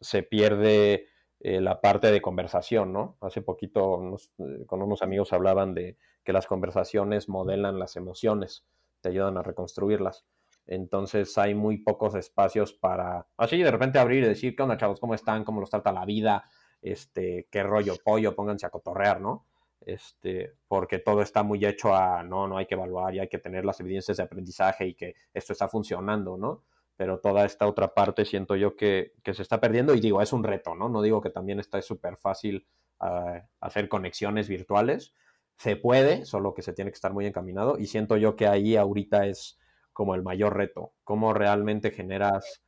se 0.00 0.22
pierde 0.24 1.06
eh, 1.38 1.60
la 1.60 1.80
parte 1.80 2.10
de 2.10 2.20
conversación, 2.20 2.92
¿no? 2.92 3.16
Hace 3.20 3.42
poquito 3.42 4.16
eh, 4.38 4.66
con 4.66 4.82
unos 4.82 5.02
amigos 5.02 5.32
hablaban 5.32 5.72
de 5.72 5.96
que 6.24 6.32
las 6.32 6.48
conversaciones 6.48 7.28
modelan 7.28 7.78
las 7.78 7.94
emociones, 7.94 8.66
te 9.00 9.10
ayudan 9.10 9.38
a 9.38 9.42
reconstruirlas. 9.42 10.26
Entonces 10.66 11.38
hay 11.38 11.54
muy 11.54 11.78
pocos 11.78 12.16
espacios 12.16 12.72
para 12.72 13.28
así 13.36 13.62
de 13.62 13.70
repente 13.70 14.00
abrir 14.00 14.24
y 14.24 14.28
decir, 14.28 14.56
¿qué 14.56 14.64
onda, 14.64 14.76
chavos? 14.76 14.98
¿Cómo 14.98 15.14
están? 15.14 15.44
¿Cómo 15.44 15.60
los 15.60 15.70
trata 15.70 15.92
la 15.92 16.04
vida? 16.04 16.44
Este, 16.82 17.46
qué 17.52 17.62
rollo 17.62 17.94
pollo, 18.04 18.34
pónganse 18.34 18.66
a 18.66 18.70
cotorrear, 18.70 19.20
¿no? 19.20 19.46
Este, 19.86 20.52
porque 20.66 20.98
todo 20.98 21.22
está 21.22 21.44
muy 21.44 21.64
hecho 21.64 21.94
a, 21.94 22.24
no, 22.24 22.48
no 22.48 22.58
hay 22.58 22.66
que 22.66 22.74
evaluar 22.74 23.14
y 23.14 23.20
hay 23.20 23.28
que 23.28 23.38
tener 23.38 23.64
las 23.64 23.78
evidencias 23.78 24.16
de 24.16 24.24
aprendizaje 24.24 24.88
y 24.88 24.94
que 24.94 25.14
esto 25.32 25.52
está 25.52 25.68
funcionando, 25.68 26.36
¿no? 26.36 26.64
Pero 26.96 27.20
toda 27.20 27.44
esta 27.44 27.68
otra 27.68 27.94
parte 27.94 28.24
siento 28.24 28.56
yo 28.56 28.74
que, 28.74 29.12
se 29.24 29.42
está 29.42 29.60
perdiendo 29.60 29.94
y 29.94 30.00
digo, 30.00 30.20
es 30.20 30.32
un 30.32 30.42
reto, 30.42 30.74
¿no? 30.74 30.88
No 30.88 31.02
digo 31.02 31.20
que 31.20 31.30
también 31.30 31.60
está 31.60 31.80
súper 31.82 32.16
fácil 32.16 32.66
ah, 32.98 33.42
hacer 33.60 33.88
conexiones 33.88 34.48
virtuales, 34.48 35.14
se 35.56 35.76
puede, 35.76 36.24
solo 36.24 36.52
que 36.52 36.62
se 36.62 36.72
tiene 36.72 36.90
que 36.90 36.96
estar 36.96 37.12
muy 37.12 37.26
encaminado 37.26 37.78
y 37.78 37.86
siento 37.86 38.16
yo 38.16 38.34
que 38.34 38.48
ahí 38.48 38.76
ahorita 38.76 39.26
es 39.26 39.58
como 39.92 40.16
el 40.16 40.22
mayor 40.22 40.56
reto, 40.56 40.94
cómo 41.04 41.32
realmente 41.32 41.92
generas 41.92 42.64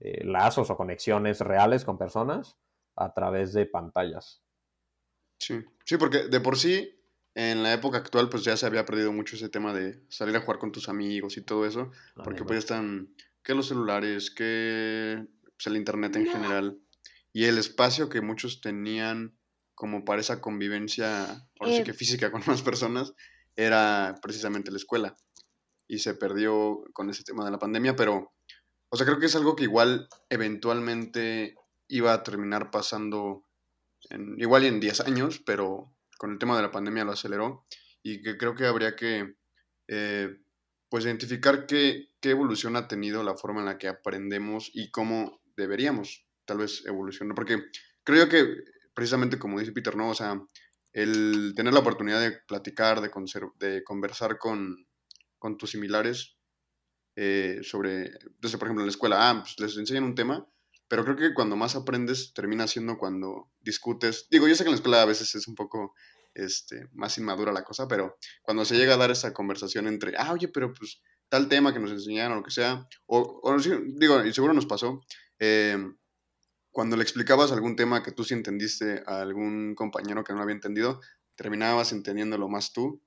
eh, 0.00 0.24
lazos 0.24 0.70
o 0.70 0.76
conexiones 0.76 1.40
reales 1.40 1.84
con 1.84 1.98
personas 1.98 2.58
a 2.96 3.14
través 3.14 3.52
de 3.52 3.64
pantallas. 3.66 4.42
Sí, 5.38 5.64
sí, 5.84 5.96
porque 5.96 6.28
de 6.28 6.40
por 6.40 6.58
sí, 6.58 6.98
en 7.34 7.62
la 7.62 7.72
época 7.72 7.98
actual, 7.98 8.28
pues 8.28 8.44
ya 8.44 8.56
se 8.56 8.66
había 8.66 8.84
perdido 8.84 9.12
mucho 9.12 9.36
ese 9.36 9.48
tema 9.48 9.72
de 9.72 10.02
salir 10.08 10.36
a 10.36 10.40
jugar 10.40 10.58
con 10.58 10.72
tus 10.72 10.88
amigos 10.88 11.36
y 11.36 11.42
todo 11.42 11.66
eso, 11.66 11.90
porque 12.24 12.42
pues 12.44 12.56
ya 12.56 12.58
están, 12.58 13.14
que 13.42 13.54
los 13.54 13.68
celulares, 13.68 14.30
que 14.30 15.24
pues, 15.42 15.66
el 15.66 15.76
internet 15.76 16.16
en 16.16 16.26
general, 16.26 16.78
y 17.32 17.44
el 17.44 17.58
espacio 17.58 18.08
que 18.08 18.20
muchos 18.20 18.60
tenían 18.60 19.38
como 19.74 20.04
para 20.04 20.20
esa 20.20 20.40
convivencia, 20.40 21.46
ahora 21.60 21.72
sí 21.72 21.82
eh, 21.82 21.84
que 21.84 21.94
física 21.94 22.32
con 22.32 22.42
más 22.46 22.62
personas, 22.62 23.14
era 23.54 24.16
precisamente 24.20 24.72
la 24.72 24.78
escuela. 24.78 25.16
Y 25.86 25.98
se 26.00 26.14
perdió 26.14 26.82
con 26.92 27.08
ese 27.08 27.22
tema 27.22 27.44
de 27.44 27.52
la 27.52 27.58
pandemia, 27.58 27.94
pero, 27.94 28.34
o 28.88 28.96
sea, 28.96 29.06
creo 29.06 29.20
que 29.20 29.26
es 29.26 29.36
algo 29.36 29.54
que 29.54 29.64
igual 29.64 30.08
eventualmente 30.28 31.54
iba 31.86 32.12
a 32.12 32.22
terminar 32.22 32.70
pasando 32.70 33.47
en, 34.10 34.34
igual 34.38 34.64
en 34.64 34.80
10 34.80 35.00
años, 35.00 35.42
pero 35.44 35.94
con 36.18 36.32
el 36.32 36.38
tema 36.38 36.56
de 36.56 36.62
la 36.62 36.70
pandemia 36.70 37.04
lo 37.04 37.12
aceleró 37.12 37.66
y 38.02 38.22
que 38.22 38.36
creo 38.36 38.54
que 38.54 38.66
habría 38.66 38.96
que 38.96 39.34
eh, 39.88 40.36
pues 40.88 41.04
identificar 41.04 41.66
qué, 41.66 42.08
qué 42.20 42.30
evolución 42.30 42.76
ha 42.76 42.88
tenido 42.88 43.22
la 43.22 43.36
forma 43.36 43.60
en 43.60 43.66
la 43.66 43.78
que 43.78 43.88
aprendemos 43.88 44.70
y 44.72 44.90
cómo 44.90 45.40
deberíamos 45.56 46.26
tal 46.44 46.58
vez 46.58 46.84
evolucionar, 46.86 47.34
porque 47.34 47.62
creo 48.04 48.28
que 48.28 48.46
precisamente 48.94 49.38
como 49.38 49.60
dice 49.60 49.72
Peter, 49.72 49.96
¿no? 49.96 50.10
O 50.10 50.14
sea, 50.14 50.40
el 50.92 51.52
tener 51.54 51.72
la 51.72 51.80
oportunidad 51.80 52.20
de 52.20 52.32
platicar, 52.46 53.00
de, 53.00 53.10
de 53.58 53.84
conversar 53.84 54.38
con, 54.38 54.86
con, 55.38 55.58
tus 55.58 55.70
similares 55.70 56.36
eh, 57.14 57.60
sobre, 57.62 58.10
desde 58.40 58.58
por 58.58 58.68
ejemplo 58.68 58.82
en 58.82 58.86
la 58.86 58.92
escuela, 58.92 59.30
ah, 59.30 59.42
pues 59.42 59.60
les 59.60 59.76
enseñan 59.76 60.04
un 60.04 60.14
tema, 60.14 60.46
pero 60.88 61.04
creo 61.04 61.16
que 61.16 61.34
cuando 61.34 61.56
más 61.56 61.76
aprendes 61.76 62.32
termina 62.32 62.66
siendo 62.66 62.98
cuando 62.98 63.50
discutes. 63.60 64.26
Digo, 64.30 64.48
yo 64.48 64.54
sé 64.54 64.64
que 64.64 64.68
en 64.68 64.72
la 64.72 64.76
escuela 64.76 65.02
a 65.02 65.06
veces 65.06 65.34
es 65.34 65.46
un 65.46 65.54
poco 65.54 65.94
este, 66.34 66.88
más 66.92 67.16
inmadura 67.18 67.52
la 67.52 67.64
cosa, 67.64 67.86
pero 67.86 68.16
cuando 68.42 68.64
se 68.64 68.76
llega 68.76 68.94
a 68.94 68.98
dar 68.98 69.10
esa 69.10 69.32
conversación 69.32 69.86
entre, 69.86 70.14
ah, 70.16 70.32
oye, 70.32 70.48
pero 70.48 70.72
pues 70.72 71.00
tal 71.28 71.48
tema 71.48 71.72
que 71.72 71.80
nos 71.80 71.90
enseñaron 71.90 72.32
o 72.32 72.36
lo 72.36 72.42
que 72.42 72.50
sea, 72.50 72.88
o, 73.06 73.40
o 73.42 73.56
digo, 73.58 74.24
y 74.24 74.32
seguro 74.32 74.54
nos 74.54 74.66
pasó, 74.66 75.00
eh, 75.38 75.76
cuando 76.70 76.96
le 76.96 77.02
explicabas 77.02 77.52
algún 77.52 77.76
tema 77.76 78.02
que 78.02 78.12
tú 78.12 78.24
sí 78.24 78.34
entendiste 78.34 79.02
a 79.06 79.20
algún 79.20 79.74
compañero 79.74 80.24
que 80.24 80.32
no 80.32 80.42
había 80.42 80.54
entendido, 80.54 81.00
terminabas 81.34 81.92
entendiéndolo 81.92 82.48
más 82.48 82.72
tú 82.72 83.02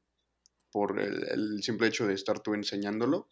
por 0.72 1.00
el, 1.00 1.62
simple 1.64 1.88
hecho 1.88 2.08
de 2.08 2.14
estar 2.14 2.40
tú 2.40 2.54
enseñándolo. 2.54 3.28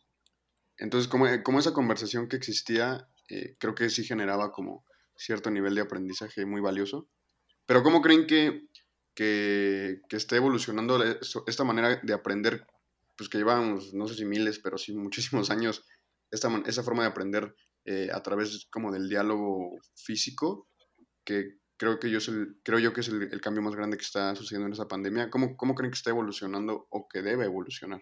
Entonces, 0.77 1.09
como, 1.09 1.25
como 1.43 1.59
esa 1.59 1.73
conversación 1.73 2.27
que 2.27 2.37
existía, 2.37 3.07
eh, 3.29 3.55
creo 3.59 3.75
que 3.75 3.89
sí 3.89 4.03
generaba 4.03 4.51
como 4.51 4.85
cierto 5.15 5.51
nivel 5.51 5.75
de 5.75 5.81
aprendizaje 5.81 6.45
muy 6.45 6.61
valioso. 6.61 7.09
Pero 7.65 7.83
¿cómo 7.83 8.01
creen 8.01 8.25
que, 8.25 8.67
que, 9.13 10.01
que 10.09 10.15
esté 10.15 10.37
evolucionando 10.37 11.03
esta 11.47 11.63
manera 11.63 11.99
de 12.01 12.13
aprender? 12.13 12.65
Pues 13.17 13.29
que 13.29 13.37
llevamos, 13.37 13.93
no 13.93 14.07
sé 14.07 14.15
si 14.15 14.25
miles, 14.25 14.59
pero 14.59 14.77
sí 14.77 14.93
muchísimos 14.93 15.49
años, 15.51 15.83
esta, 16.31 16.49
esa 16.65 16.83
forma 16.83 17.03
de 17.03 17.09
aprender 17.09 17.53
eh, 17.85 18.09
a 18.13 18.21
través 18.21 18.67
como 18.71 18.91
del 18.91 19.09
diálogo 19.09 19.77
físico, 19.95 20.67
que 21.23 21.57
creo, 21.77 21.99
que 21.99 22.09
yo, 22.09 22.17
es 22.19 22.27
el, 22.27 22.57
creo 22.63 22.79
yo 22.79 22.93
que 22.93 23.01
es 23.01 23.07
el, 23.07 23.41
cambio 23.41 23.61
más 23.61 23.75
grande 23.75 23.97
que 23.97 24.03
está 24.03 24.35
sucediendo 24.35 24.67
en 24.67 24.73
esa 24.73 24.87
pandemia. 24.87 25.29
¿Cómo, 25.29 25.55
¿Cómo 25.55 25.75
creen 25.75 25.91
que 25.91 25.97
está 25.97 26.09
evolucionando 26.09 26.87
o 26.89 27.07
que 27.07 27.21
debe 27.21 27.45
evolucionar? 27.45 28.01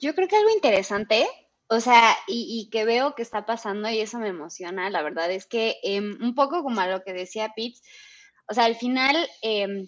Yo 0.00 0.14
creo 0.14 0.28
que 0.28 0.36
algo 0.36 0.50
interesante, 0.50 1.26
o 1.68 1.80
sea, 1.80 2.16
y, 2.26 2.68
que 2.70 2.84
veo 2.84 3.14
que 3.14 3.22
está 3.22 3.46
pasando 3.46 3.90
y 3.90 4.00
eso 4.00 4.18
me 4.18 4.28
emociona, 4.28 4.90
la 4.90 5.02
verdad 5.02 5.30
es 5.30 5.46
que 5.46 5.76
em, 5.82 6.18
un 6.22 6.34
poco 6.34 6.62
como 6.62 6.80
a 6.80 6.88
lo 6.88 7.02
que 7.02 7.12
decía 7.12 7.52
Pete, 7.54 7.78
o 8.48 8.54
sea, 8.54 8.64
al 8.64 8.76
final 8.76 9.16
em, 9.42 9.86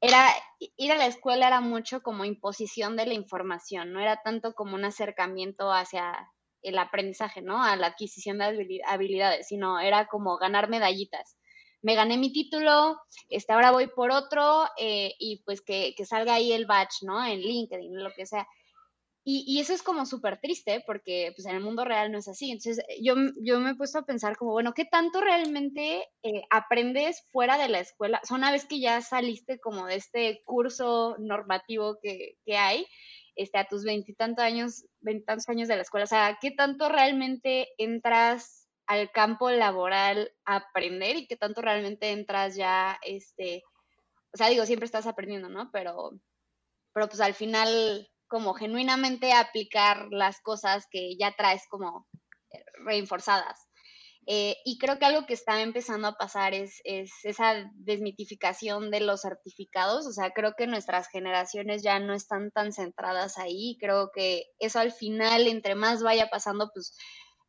era 0.00 0.28
ir 0.76 0.92
a 0.92 0.96
la 0.96 1.06
escuela 1.06 1.46
era 1.46 1.60
mucho 1.60 2.02
como 2.02 2.24
imposición 2.24 2.96
de 2.96 3.06
la 3.06 3.14
información, 3.14 3.92
no 3.92 4.00
era 4.00 4.20
tanto 4.22 4.54
como 4.54 4.74
un 4.74 4.84
acercamiento 4.84 5.72
hacia 5.72 6.30
el 6.62 6.78
aprendizaje, 6.78 7.42
¿no? 7.42 7.62
A 7.62 7.76
la 7.76 7.88
adquisición 7.88 8.38
de 8.38 8.82
habilidades, 8.86 9.48
sino 9.48 9.80
era 9.80 10.06
como 10.06 10.36
ganar 10.38 10.68
medallitas. 10.68 11.36
Me 11.82 11.94
gané 11.94 12.16
mi 12.16 12.32
título, 12.32 12.98
este, 13.28 13.52
ahora 13.52 13.70
voy 13.70 13.88
por 13.88 14.10
otro 14.10 14.64
eh, 14.78 15.14
y 15.18 15.42
pues 15.44 15.60
que, 15.60 15.94
salga 16.06 16.34
ahí 16.34 16.52
el 16.52 16.66
batch, 16.66 17.02
¿no? 17.02 17.24
En 17.24 17.40
LinkedIn, 17.40 18.02
lo 18.02 18.10
que 18.14 18.26
sea. 18.26 18.48
Y, 19.26 19.58
eso 19.58 19.72
es 19.72 19.82
como 19.82 20.04
súper 20.04 20.38
triste 20.38 20.82
porque 20.86 21.32
pues 21.34 21.46
en 21.46 21.56
el 21.56 21.62
mundo 21.62 21.84
real 21.84 22.12
no 22.12 22.18
es 22.18 22.28
así. 22.28 22.50
Entonces 22.50 22.84
yo, 23.00 23.14
yo 23.40 23.58
me 23.58 23.70
he 23.70 23.74
puesto 23.74 23.98
a 23.98 24.04
pensar 24.04 24.36
como, 24.36 24.52
bueno, 24.52 24.74
¿qué 24.74 24.84
tanto 24.84 25.22
realmente 25.22 26.06
eh, 26.22 26.42
aprendes 26.50 27.26
fuera 27.32 27.56
de 27.56 27.68
la 27.68 27.80
escuela? 27.80 28.20
O 28.22 28.26
sea, 28.26 28.36
una 28.36 28.52
vez 28.52 28.66
que 28.66 28.80
ya 28.80 29.00
saliste 29.00 29.58
como 29.58 29.86
de 29.86 29.96
este 29.96 30.42
curso 30.44 31.16
normativo 31.18 31.98
que, 32.02 32.36
que 32.44 32.58
hay, 32.58 32.86
este, 33.34 33.58
a 33.58 33.66
tus 33.66 33.84
veintitantos 33.84 34.44
años, 34.44 34.84
veintitantos 35.00 35.48
años 35.48 35.68
de 35.68 35.76
la 35.76 35.82
escuela? 35.82 36.04
O 36.04 36.08
sea, 36.08 36.38
¿qué 36.40 36.50
tanto 36.50 36.90
realmente 36.90 37.68
entras 37.78 38.68
al 38.86 39.10
campo 39.10 39.50
laboral 39.50 40.32
a 40.44 40.56
aprender 40.56 41.16
y 41.16 41.26
qué 41.26 41.36
tanto 41.36 41.62
realmente 41.62 42.10
entras 42.10 42.56
ya, 42.56 42.98
este, 43.02 43.62
o 44.32 44.36
sea, 44.36 44.48
digo, 44.48 44.66
siempre 44.66 44.86
estás 44.86 45.06
aprendiendo, 45.06 45.48
¿no? 45.48 45.70
Pero, 45.72 46.12
pero 46.92 47.08
pues 47.08 47.20
al 47.20 47.34
final, 47.34 48.08
como 48.34 48.52
genuinamente 48.52 49.32
aplicar 49.32 50.08
las 50.10 50.40
cosas 50.40 50.88
que 50.90 51.16
ya 51.16 51.36
traes 51.36 51.62
como 51.70 52.08
reforzadas. 52.84 53.68
Eh, 54.26 54.56
y 54.64 54.76
creo 54.78 54.98
que 54.98 55.04
algo 55.04 55.24
que 55.24 55.34
está 55.34 55.62
empezando 55.62 56.08
a 56.08 56.16
pasar 56.16 56.52
es, 56.52 56.80
esa 56.82 57.70
desmitificación 57.74 58.90
de 58.90 58.98
los 58.98 59.20
certificados. 59.20 60.08
O 60.08 60.12
sea, 60.12 60.32
creo 60.32 60.54
que 60.58 60.66
nuestras 60.66 61.06
generaciones 61.06 61.84
ya 61.84 62.00
no 62.00 62.12
están 62.12 62.50
tan 62.50 62.72
centradas 62.72 63.38
ahí. 63.38 63.76
Creo 63.78 64.10
que 64.12 64.46
eso 64.58 64.80
al 64.80 64.90
final, 64.90 65.46
entre 65.46 65.76
más 65.76 66.02
vaya 66.02 66.28
pasando, 66.28 66.72
pues 66.74 66.98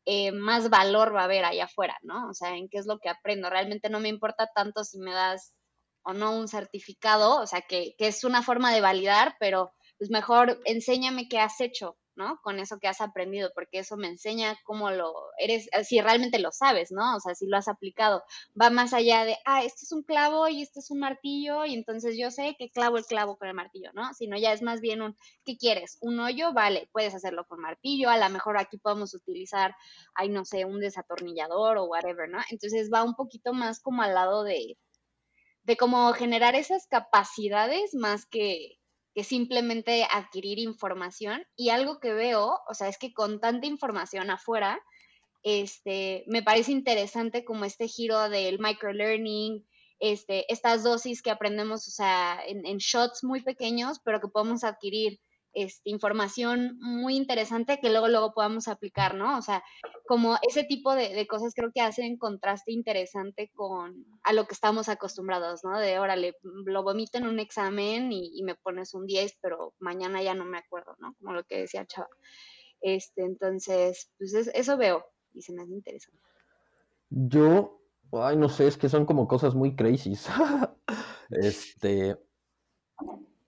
eh, 0.05 0.33
más 0.33 0.69
valor 0.69 1.15
va 1.15 1.21
a 1.21 1.23
haber 1.23 1.45
allá 1.45 1.65
afuera, 1.65 1.97
¿no? 2.03 2.29
O 2.29 2.35
sea, 2.35 2.55
en 2.57 2.69
qué 2.69 2.77
es 2.77 2.85
lo 2.85 2.99
que 2.99 3.09
aprendo. 3.09 3.49
Realmente 3.49 3.89
no 3.89 3.99
me 3.99 4.09
importa 4.09 4.51
tanto 4.53 4.83
si 4.83 4.99
me 4.99 5.13
das 5.13 5.55
o 6.03 6.13
no 6.13 6.37
un 6.37 6.47
certificado, 6.47 7.41
o 7.41 7.47
sea, 7.47 7.61
que 7.61 7.95
es 7.97 8.23
una 8.23 8.43
forma 8.43 8.71
de 8.71 8.81
validar, 8.81 9.35
pero 9.39 9.73
pues 9.97 10.09
mejor 10.09 10.61
enséñame 10.65 11.27
qué 11.29 11.39
has 11.39 11.59
hecho, 11.61 11.97
¿no? 12.15 12.39
Con 12.43 12.59
eso 12.59 12.79
que 12.79 12.87
has 12.87 13.01
aprendido, 13.01 13.51
porque 13.53 13.79
eso 13.79 13.97
me 13.97 14.07
enseña 14.07 14.57
cómo 14.63 14.89
lo 14.91 15.13
eres, 15.37 15.67
eh, 15.73 15.83
si 15.83 15.99
realmente 16.01 16.39
lo 16.39 16.51
sabes, 16.51 16.91
¿no? 16.91 17.15
O 17.15 17.19
sea, 17.19 17.35
si 17.35 17.47
lo 17.47 17.57
has 17.57 17.67
aplicado. 17.67 18.23
Va 18.59 18.69
más 18.69 18.93
allá 18.93 19.25
de, 19.25 19.37
ah, 19.45 19.63
este 19.63 19.85
es 19.85 19.91
un 19.91 20.03
clavo 20.03 20.47
y 20.47 20.61
este 20.61 20.79
es 20.79 20.91
un 20.91 20.99
martillo, 20.99 21.65
y 21.65 21.73
entonces 21.73 22.15
yo 22.17 22.31
sé 22.31 22.55
que 22.57 22.69
clavo 22.69 22.97
el 22.97 23.05
clavo 23.05 23.37
con 23.37 23.47
el 23.47 23.53
martillo, 23.53 23.91
¿no? 23.93 24.13
Sino 24.13 24.37
ya 24.37 24.53
es 24.53 24.61
más 24.61 24.81
bien 24.81 25.01
un, 25.01 25.17
¿qué 25.45 25.57
quieres? 25.57 25.97
¿Un 26.01 26.19
hoyo? 26.19 26.53
Vale, 26.53 26.89
puedes 26.91 27.13
hacerlo 27.15 27.45
con 27.47 27.59
martillo, 27.61 28.09
a 28.09 28.17
lo 28.17 28.29
mejor 28.29 28.57
aquí 28.57 28.77
podemos 28.77 29.13
utilizar, 29.13 29.75
ay, 30.13 30.29
no 30.29 30.45
sé, 30.45 30.65
un 30.65 30.79
desatornillador 30.79 31.77
o 31.77 31.85
whatever, 31.85 32.29
¿no? 32.29 32.39
Entonces 32.49 32.89
va 32.93 33.03
un 33.03 33.15
poquito 33.15 33.53
más 33.53 33.79
como 33.81 34.01
al 34.01 34.13
lado 34.13 34.43
de, 34.43 34.77
de 35.63 35.77
cómo 35.77 36.13
generar 36.13 36.55
esas 36.55 36.87
capacidades 36.87 37.93
más 37.95 38.25
que 38.25 38.77
que 39.15 39.23
simplemente 39.23 40.05
adquirir 40.11 40.59
información. 40.59 41.47
Y 41.55 41.69
algo 41.69 41.99
que 42.01 42.13
veo, 42.13 42.59
o 42.67 42.73
sea, 42.73 42.89
es 42.89 42.97
que 42.97 43.13
con 43.13 43.39
tanta 43.39 43.65
información 43.65 44.29
afuera, 44.29 44.79
este, 45.41 46.25
me 46.27 46.43
parece 46.43 46.73
interesante 46.73 47.45
como 47.45 47.63
este 47.63 47.87
giro 47.87 48.29
del 48.29 48.59
microlearning, 48.59 49.65
este, 49.99 50.51
estas 50.51 50.83
dosis 50.83 51.21
que 51.21 51.31
aprendemos, 51.31 51.87
o 51.87 51.91
sea, 51.91 52.41
en, 52.45 52.65
en 52.65 52.77
shots 52.77 53.23
muy 53.23 53.41
pequeños, 53.41 53.99
pero 54.03 54.19
que 54.19 54.27
podemos 54.27 54.65
adquirir 54.65 55.21
este, 55.55 55.89
información 55.89 56.77
muy 56.79 57.15
interesante 57.15 57.79
que 57.79 57.89
luego, 57.89 58.09
luego 58.09 58.33
podamos 58.33 58.67
aplicar, 58.67 59.15
¿no? 59.15 59.37
O 59.37 59.41
sea, 59.41 59.63
como 60.05 60.37
ese 60.47 60.65
tipo 60.65 60.93
de, 60.93 61.25
cosas 61.27 61.53
creo 61.55 61.71
que 61.73 61.81
hacen 61.81 62.17
contraste 62.17 62.73
interesante 62.73 63.49
con 63.55 64.05
a 64.23 64.33
lo 64.33 64.45
que 64.47 64.53
estamos 64.53 64.89
acostumbrados, 64.89 65.63
¿no? 65.63 65.79
De, 65.79 65.97
órale, 65.97 66.35
lo 66.43 66.83
vomito 66.83 67.17
en 67.17 67.27
un 67.27 67.39
examen 67.39 68.11
y, 68.11 68.43
me 68.43 68.55
pones 68.55 68.93
un 68.93 69.07
10, 69.07 69.37
pero 69.41 69.73
mañana 69.79 70.21
ya 70.21 70.35
no 70.35 70.43
me 70.43 70.57
acuerdo, 70.57 70.95
¿no? 70.99 71.15
Como 71.19 71.33
lo 71.33 71.45
que 71.45 71.59
decía 71.59 71.85
Chava. 71.85 72.09
Este, 72.81 73.23
entonces, 73.23 74.11
pues 74.17 74.33
eso 74.33 74.77
veo 74.77 75.05
y 75.33 75.41
se 75.41 75.53
me 75.53 75.63
hace 75.63 75.71
interesante. 75.71 76.21
Yo, 77.09 77.81
ay, 78.11 78.35
no 78.35 78.49
sé, 78.49 78.67
es 78.67 78.77
que 78.77 78.89
son 78.89 79.05
como 79.05 79.27
cosas 79.27 79.55
muy 79.55 79.73
crazy. 79.73 80.13
este, 81.29 82.17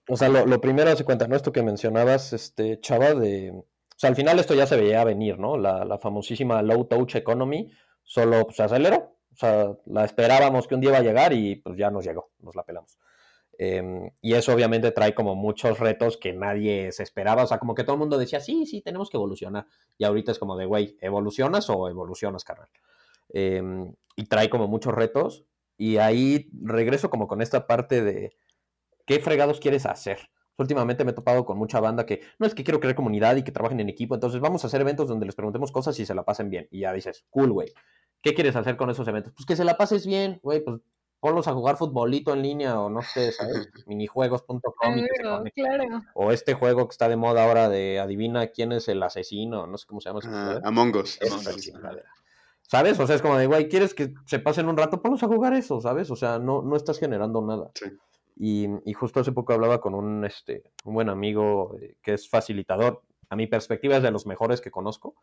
o 0.08 0.16
sea, 0.16 0.28
lo, 0.28 0.60
primero 0.60 0.94
se 0.96 1.04
cuenta, 1.04 1.28
¿no? 1.28 1.36
Esto 1.36 1.52
que 1.52 1.62
mencionabas, 1.62 2.32
este, 2.32 2.80
Chava, 2.80 3.14
de... 3.14 3.50
O 3.50 3.64
sea, 4.00 4.10
al 4.10 4.16
final 4.16 4.38
esto 4.38 4.54
ya 4.54 4.66
se 4.66 4.76
veía 4.76 5.04
venir, 5.04 5.38
¿no? 5.38 5.56
La, 5.58 5.98
famosísima 5.98 6.62
low 6.62 6.84
touch 6.84 7.16
economy 7.16 7.70
solo 8.04 8.44
pues, 8.44 8.56
se 8.56 8.62
aceleró. 8.62 9.16
O 9.32 9.36
sea, 9.36 9.72
la 9.86 10.04
esperábamos 10.04 10.66
que 10.66 10.74
un 10.74 10.80
día 10.80 10.90
iba 10.90 10.98
a 10.98 11.02
llegar 11.02 11.32
y 11.32 11.56
pues 11.56 11.76
ya 11.76 11.90
nos 11.90 12.04
llegó, 12.04 12.30
nos 12.40 12.56
la 12.56 12.62
pelamos. 12.62 12.98
Em, 13.58 14.10
y 14.22 14.34
eso 14.34 14.54
obviamente 14.54 14.92
trae 14.92 15.14
como 15.14 15.34
muchos 15.34 15.78
retos 15.78 16.16
que 16.16 16.32
nadie 16.32 16.90
se 16.92 17.02
esperaba. 17.02 17.42
O 17.42 17.46
sea, 17.46 17.58
como 17.58 17.74
que 17.74 17.84
todo 17.84 17.94
el 17.94 18.00
mundo 18.00 18.18
decía, 18.18 18.40
sí, 18.40 18.66
sí, 18.66 18.80
tenemos 18.80 19.10
que 19.10 19.16
evolucionar. 19.16 19.66
Y 19.98 20.04
ahorita 20.04 20.32
es 20.32 20.38
como 20.38 20.56
de, 20.56 20.64
güey, 20.64 20.96
¿evolucionas 21.00 21.68
o 21.68 21.88
evolucionas, 21.88 22.44
carnal? 22.44 22.68
Em, 23.30 23.92
y 24.16 24.24
trae 24.26 24.48
como 24.48 24.68
muchos 24.68 24.94
retos. 24.94 25.44
Y 25.76 25.98
ahí 25.98 26.48
regreso 26.62 27.10
como 27.10 27.28
con 27.28 27.42
esta 27.42 27.66
parte 27.66 28.02
de, 28.02 28.36
¿Qué 29.08 29.20
fregados 29.20 29.58
quieres 29.58 29.86
hacer? 29.86 30.18
Últimamente 30.58 31.02
me 31.02 31.12
he 31.12 31.14
topado 31.14 31.46
con 31.46 31.56
mucha 31.56 31.80
banda 31.80 32.04
que 32.04 32.20
no 32.38 32.46
es 32.46 32.54
que 32.54 32.62
quiero 32.62 32.78
crear 32.78 32.94
comunidad 32.94 33.36
y 33.36 33.42
que 33.42 33.50
trabajen 33.50 33.80
en 33.80 33.88
equipo, 33.88 34.14
entonces 34.14 34.38
vamos 34.38 34.62
a 34.62 34.66
hacer 34.66 34.82
eventos 34.82 35.08
donde 35.08 35.24
les 35.24 35.34
preguntemos 35.34 35.72
cosas 35.72 35.98
y 35.98 36.04
se 36.04 36.14
la 36.14 36.26
pasen 36.26 36.50
bien. 36.50 36.68
Y 36.70 36.80
ya 36.80 36.92
dices, 36.92 37.24
cool, 37.30 37.52
güey. 37.52 37.72
¿Qué 38.20 38.34
quieres 38.34 38.54
hacer 38.54 38.76
con 38.76 38.90
esos 38.90 39.08
eventos? 39.08 39.32
Pues 39.34 39.46
que 39.46 39.56
se 39.56 39.64
la 39.64 39.78
pases 39.78 40.06
bien, 40.06 40.40
güey, 40.42 40.62
pues 40.62 40.82
ponlos 41.20 41.48
a 41.48 41.54
jugar 41.54 41.78
futbolito 41.78 42.34
en 42.34 42.42
línea 42.42 42.78
o 42.78 42.90
no 42.90 43.00
sé, 43.00 43.32
¿sabes? 43.32 43.70
Minijuegos.com 43.86 44.62
Claro, 44.70 45.44
claro. 45.54 46.02
O 46.12 46.30
este 46.30 46.52
juego 46.52 46.86
que 46.86 46.92
está 46.92 47.08
de 47.08 47.16
moda 47.16 47.44
ahora 47.44 47.70
de 47.70 48.00
adivina 48.00 48.48
quién 48.48 48.72
es 48.72 48.88
el 48.88 49.02
asesino, 49.02 49.66
no 49.66 49.78
sé 49.78 49.86
cómo 49.86 50.02
se 50.02 50.10
llama 50.10 50.18
esa 50.18 50.28
chingadera. 50.28 50.68
Among 50.68 50.96
Us. 50.96 51.18
Among 51.22 51.56
Us. 51.56 51.72
¿Sabes? 52.60 53.00
O 53.00 53.06
sea, 53.06 53.16
es 53.16 53.22
como 53.22 53.38
de, 53.38 53.46
güey, 53.46 53.70
¿quieres 53.70 53.94
que 53.94 54.12
se 54.26 54.38
pasen 54.38 54.68
un 54.68 54.76
rato? 54.76 55.00
Ponlos 55.00 55.22
a 55.22 55.28
jugar 55.28 55.54
eso, 55.54 55.80
¿sabes? 55.80 56.10
O 56.10 56.16
sea, 56.16 56.38
no, 56.38 56.60
no 56.60 56.76
estás 56.76 56.98
generando 56.98 57.40
nada. 57.40 57.70
Sí. 57.72 57.86
Y, 58.40 58.68
justo 58.94 59.18
hace 59.18 59.32
poco 59.32 59.52
hablaba 59.52 59.80
con 59.80 59.94
un, 59.94 60.24
este, 60.24 60.62
un 60.84 60.94
buen 60.94 61.08
amigo 61.08 61.76
eh, 61.80 61.96
que 62.00 62.14
es 62.14 62.28
facilitador. 62.28 63.02
A 63.30 63.36
mi 63.36 63.48
perspectiva 63.48 63.96
es 63.96 64.02
de 64.02 64.12
los 64.12 64.26
mejores 64.26 64.60
que 64.60 64.70
conozco. 64.70 65.16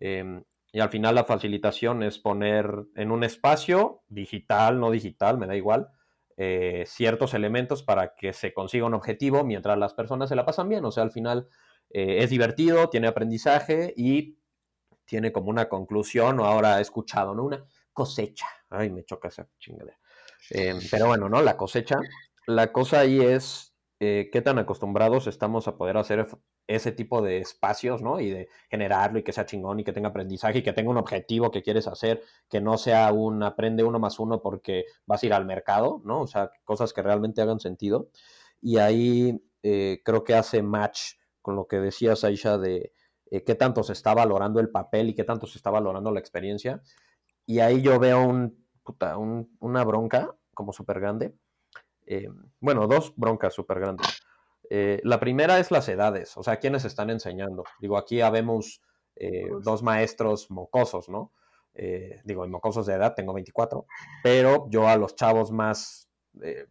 Em, 0.00 0.42
y 0.72 0.80
al 0.80 0.90
final 0.90 1.14
la 1.14 1.24
facilitación 1.24 2.02
es 2.02 2.18
poner 2.18 2.68
en 2.96 3.12
un 3.12 3.22
espacio, 3.22 4.02
digital, 4.08 4.80
no 4.80 4.90
digital, 4.90 5.38
me 5.38 5.46
da 5.46 5.54
igual, 5.54 5.90
eh, 6.36 6.84
ciertos 6.86 7.34
elementos 7.34 7.84
para 7.84 8.14
que 8.16 8.32
se 8.32 8.52
consiga 8.52 8.86
un 8.86 8.94
objetivo 8.94 9.44
mientras 9.44 9.78
las 9.78 9.94
personas 9.94 10.28
se 10.28 10.36
la 10.36 10.44
pasan 10.44 10.68
bien. 10.68 10.84
O 10.84 10.90
sea, 10.90 11.04
al 11.04 11.12
final 11.12 11.48
eh, 11.88 12.18
es 12.18 12.30
divertido, 12.30 12.88
tiene 12.90 13.06
aprendizaje 13.06 13.94
y 13.96 14.38
tiene 15.04 15.30
como 15.30 15.50
una 15.50 15.68
conclusión, 15.68 16.40
o 16.40 16.46
ahora 16.46 16.78
he 16.78 16.82
escuchado, 16.82 17.32
¿no? 17.34 17.44
Una 17.44 17.64
cosecha. 17.92 18.46
Ay, 18.70 18.90
me 18.90 19.04
choca 19.04 19.28
esa 19.28 19.48
chingadera. 19.58 19.98
Em, 20.50 20.78
pero 20.90 21.06
bueno, 21.06 21.28
¿no? 21.28 21.42
La 21.42 21.56
cosecha. 21.56 21.98
La 22.50 22.72
cosa 22.72 22.98
ahí 22.98 23.20
es 23.20 23.76
eh, 24.00 24.28
qué 24.32 24.42
tan 24.42 24.58
acostumbrados 24.58 25.28
estamos 25.28 25.68
a 25.68 25.76
poder 25.76 25.96
hacer 25.96 26.26
ese 26.66 26.90
tipo 26.90 27.22
de 27.22 27.38
espacios, 27.38 28.02
¿no? 28.02 28.18
Y 28.18 28.30
de 28.30 28.48
generarlo 28.68 29.20
y 29.20 29.22
que 29.22 29.32
sea 29.32 29.46
chingón 29.46 29.78
y 29.78 29.84
que 29.84 29.92
tenga 29.92 30.08
aprendizaje 30.08 30.58
y 30.58 30.62
que 30.64 30.72
tenga 30.72 30.90
un 30.90 30.96
objetivo 30.96 31.52
que 31.52 31.62
quieres 31.62 31.86
hacer, 31.86 32.24
que 32.48 32.60
no 32.60 32.76
sea 32.76 33.12
un 33.12 33.44
aprende 33.44 33.84
uno 33.84 34.00
más 34.00 34.18
uno 34.18 34.42
porque 34.42 34.84
vas 35.06 35.22
a 35.22 35.26
ir 35.26 35.32
al 35.32 35.46
mercado, 35.46 36.02
¿no? 36.04 36.22
O 36.22 36.26
sea, 36.26 36.50
cosas 36.64 36.92
que 36.92 37.02
realmente 37.02 37.40
hagan 37.40 37.60
sentido. 37.60 38.08
Y 38.60 38.78
ahí 38.78 39.40
eh, 39.62 40.00
creo 40.04 40.24
que 40.24 40.34
hace 40.34 40.60
match 40.60 41.12
con 41.40 41.54
lo 41.54 41.68
que 41.68 41.76
decías, 41.76 42.24
Aisha, 42.24 42.58
de 42.58 42.92
eh, 43.30 43.44
qué 43.44 43.54
tanto 43.54 43.84
se 43.84 43.92
está 43.92 44.12
valorando 44.12 44.58
el 44.58 44.70
papel 44.70 45.10
y 45.10 45.14
qué 45.14 45.22
tanto 45.22 45.46
se 45.46 45.56
está 45.56 45.70
valorando 45.70 46.10
la 46.10 46.18
experiencia. 46.18 46.82
Y 47.46 47.60
ahí 47.60 47.80
yo 47.80 48.00
veo 48.00 48.50
una 49.60 49.84
bronca 49.84 50.34
como 50.52 50.72
súper 50.72 50.98
grande. 50.98 51.34
Eh, 52.12 52.28
bueno, 52.58 52.88
dos 52.88 53.14
broncas 53.16 53.54
súper 53.54 53.78
grandes. 53.78 54.20
Eh, 54.68 55.00
la 55.04 55.20
primera 55.20 55.60
es 55.60 55.70
las 55.70 55.88
edades, 55.88 56.36
o 56.36 56.42
sea, 56.42 56.58
quiénes 56.58 56.84
están 56.84 57.08
enseñando. 57.08 57.62
Digo, 57.80 57.96
aquí 57.96 58.20
habemos 58.20 58.82
eh, 59.14 59.48
dos 59.62 59.84
maestros 59.84 60.50
mocosos, 60.50 61.08
¿no? 61.08 61.32
Digo, 62.24 62.44
y 62.44 62.48
mocosos 62.48 62.84
de 62.86 62.94
edad, 62.94 63.14
tengo 63.14 63.32
24, 63.32 63.86
pero 64.22 64.66
yo 64.68 64.88
a 64.88 64.96
los 64.96 65.14
chavos 65.14 65.50
más, 65.50 66.10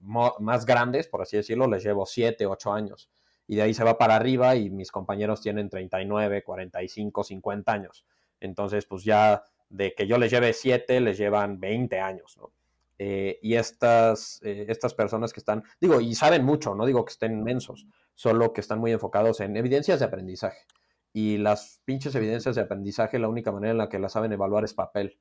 más 0.02 0.66
grandes, 0.66 1.08
por 1.08 1.22
así 1.22 1.38
decirlo, 1.38 1.68
les 1.68 1.84
llevo 1.84 2.06
7, 2.06 2.46
8 2.46 2.74
años. 2.74 3.10
Y 3.48 3.56
de 3.56 3.64
ahí 3.64 3.74
se 3.74 3.84
va 3.84 3.98
para 3.98 4.18
arriba 4.18 4.56
y 4.56 4.70
mis 4.70 4.92
compañeros 4.92 5.42
tienen 5.42 5.70
39, 5.70 6.44
45, 6.44 7.24
50 7.24 7.72
años. 7.72 8.06
Entonces, 8.40 8.86
pues 8.86 9.04
ya 9.04 9.44
de 9.70 9.96
que 9.96 10.06
yo 10.06 10.20
les 10.20 10.30
lleve 10.30 10.54
7, 10.54 11.00
les 11.00 11.18
llevan 11.18 11.60
20 11.60 12.00
años, 12.00 12.38
¿no? 12.38 12.52
Eh, 13.02 13.40
y 13.42 13.56
estas, 13.56 14.42
eh, 14.44 14.66
estas 14.68 14.94
personas 14.94 15.32
que 15.32 15.40
están, 15.40 15.64
digo, 15.80 16.02
y 16.02 16.16
saben 16.16 16.44
mucho, 16.44 16.76
no 16.76 16.86
digo 16.86 17.06
que 17.06 17.14
estén 17.14 17.42
mensos, 17.44 17.88
solo 18.14 18.52
que 18.52 18.60
están 18.60 18.80
muy 18.80 18.92
enfocados 18.92 19.40
en 19.40 19.56
evidencias 19.56 20.00
de 20.00 20.06
aprendizaje. 20.06 20.66
Y 21.14 21.38
las 21.38 21.82
pinches 21.86 22.14
evidencias 22.16 22.56
de 22.56 22.62
aprendizaje, 22.62 23.18
la 23.18 23.30
única 23.30 23.54
manera 23.54 23.72
en 23.72 23.78
la 23.78 23.88
que 23.88 24.00
las 24.00 24.12
saben 24.12 24.34
evaluar 24.34 24.66
es 24.66 24.74
papel. 24.74 25.18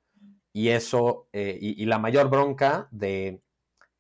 Y 0.52 0.70
eso, 0.70 1.28
eh, 1.32 1.56
y, 1.60 1.80
y 1.80 1.86
la 1.86 2.00
mayor 2.00 2.28
bronca 2.28 2.88
de 2.90 3.42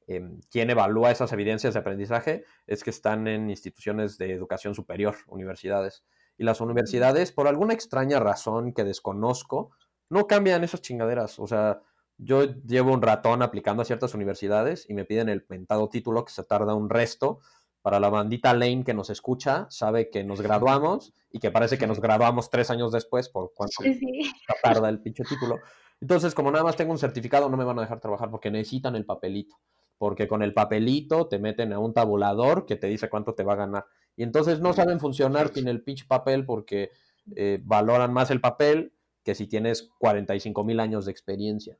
em, 0.08 0.40
quién 0.50 0.70
evalúa 0.70 1.12
esas 1.12 1.32
evidencias 1.32 1.74
de 1.74 1.80
aprendizaje 1.80 2.44
es 2.66 2.82
que 2.82 2.90
están 2.90 3.28
en 3.28 3.48
instituciones 3.48 4.18
de 4.18 4.32
educación 4.32 4.74
superior, 4.74 5.14
universidades. 5.28 6.04
Y 6.36 6.42
las 6.42 6.60
universidades, 6.60 7.30
por 7.30 7.46
alguna 7.46 7.74
extraña 7.74 8.18
razón 8.18 8.72
que 8.72 8.82
desconozco, 8.82 9.70
no 10.10 10.26
cambian 10.26 10.64
esas 10.64 10.82
chingaderas. 10.82 11.38
O 11.38 11.46
sea, 11.46 11.80
yo 12.18 12.44
llevo 12.66 12.92
un 12.92 13.00
ratón 13.00 13.42
aplicando 13.42 13.82
a 13.82 13.84
ciertas 13.84 14.12
universidades 14.14 14.88
y 14.88 14.94
me 14.94 15.04
piden 15.04 15.28
el 15.28 15.46
mentado 15.48 15.88
título 15.88 16.24
que 16.24 16.32
se 16.32 16.42
tarda 16.44 16.74
un 16.74 16.90
resto. 16.90 17.40
Para 17.80 18.00
la 18.00 18.10
bandita 18.10 18.52
Lane 18.52 18.82
que 18.84 18.92
nos 18.92 19.08
escucha, 19.08 19.66
sabe 19.70 20.10
que 20.10 20.24
nos 20.24 20.40
graduamos 20.40 21.14
y 21.30 21.38
que 21.38 21.52
parece 21.52 21.78
que 21.78 21.86
nos 21.86 22.00
graduamos 22.00 22.50
tres 22.50 22.70
años 22.70 22.90
después 22.90 23.28
por 23.28 23.52
cuánto 23.54 23.82
Sí, 23.82 24.32
tarda 24.62 24.88
el 24.88 25.00
pinche 25.00 25.22
título. 25.22 25.60
Entonces, 26.00 26.34
como 26.34 26.50
nada 26.50 26.64
más 26.64 26.76
tengo 26.76 26.92
un 26.92 26.98
certificado, 26.98 27.48
no 27.48 27.56
me 27.56 27.64
van 27.64 27.78
a 27.78 27.82
dejar 27.82 28.00
trabajar 28.00 28.30
porque 28.30 28.50
necesitan 28.50 28.96
el 28.96 29.06
papelito. 29.06 29.56
Porque 29.96 30.28
con 30.28 30.42
el 30.42 30.54
papelito 30.54 31.28
te 31.28 31.38
meten 31.38 31.72
a 31.72 31.78
un 31.78 31.94
tabulador 31.94 32.66
que 32.66 32.76
te 32.76 32.88
dice 32.88 33.08
cuánto 33.08 33.34
te 33.34 33.44
va 33.44 33.54
a 33.54 33.56
ganar. 33.56 33.86
Y 34.16 34.24
entonces 34.24 34.60
no 34.60 34.72
saben 34.72 34.98
funcionar 35.00 35.52
sin 35.54 35.68
el 35.68 35.82
pinche 35.82 36.04
papel 36.06 36.44
porque 36.44 36.90
eh, 37.36 37.60
valoran 37.62 38.12
más 38.12 38.30
el 38.30 38.40
papel 38.40 38.92
que 39.22 39.34
si 39.34 39.46
tienes 39.46 39.90
45 39.98 40.64
mil 40.64 40.80
años 40.80 41.04
de 41.04 41.12
experiencia. 41.12 41.78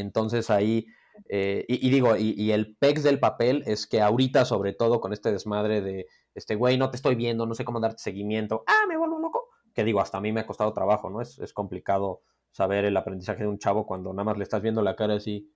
Entonces 0.00 0.50
ahí, 0.50 0.86
eh, 1.28 1.64
y, 1.68 1.86
y 1.86 1.90
digo, 1.90 2.16
y, 2.16 2.34
y 2.36 2.52
el 2.52 2.76
pex 2.76 3.02
del 3.02 3.18
papel 3.18 3.62
es 3.66 3.86
que 3.86 4.00
ahorita, 4.00 4.44
sobre 4.44 4.72
todo 4.72 5.00
con 5.00 5.12
este 5.12 5.32
desmadre 5.32 5.80
de, 5.80 6.06
este 6.34 6.54
güey, 6.54 6.78
no 6.78 6.90
te 6.90 6.96
estoy 6.96 7.14
viendo, 7.14 7.46
no 7.46 7.54
sé 7.54 7.64
cómo 7.64 7.80
darte 7.80 7.98
seguimiento, 7.98 8.64
ah, 8.66 8.86
me 8.88 8.96
vuelvo 8.96 9.18
loco. 9.18 9.48
Que 9.74 9.84
digo, 9.84 10.00
hasta 10.00 10.18
a 10.18 10.20
mí 10.20 10.32
me 10.32 10.40
ha 10.40 10.46
costado 10.46 10.72
trabajo, 10.72 11.10
¿no? 11.10 11.20
Es, 11.20 11.38
es 11.38 11.52
complicado 11.52 12.22
saber 12.50 12.84
el 12.84 12.96
aprendizaje 12.96 13.42
de 13.42 13.48
un 13.48 13.58
chavo 13.58 13.86
cuando 13.86 14.12
nada 14.12 14.24
más 14.24 14.38
le 14.38 14.44
estás 14.44 14.62
viendo 14.62 14.82
la 14.82 14.96
cara 14.96 15.14
así 15.14 15.52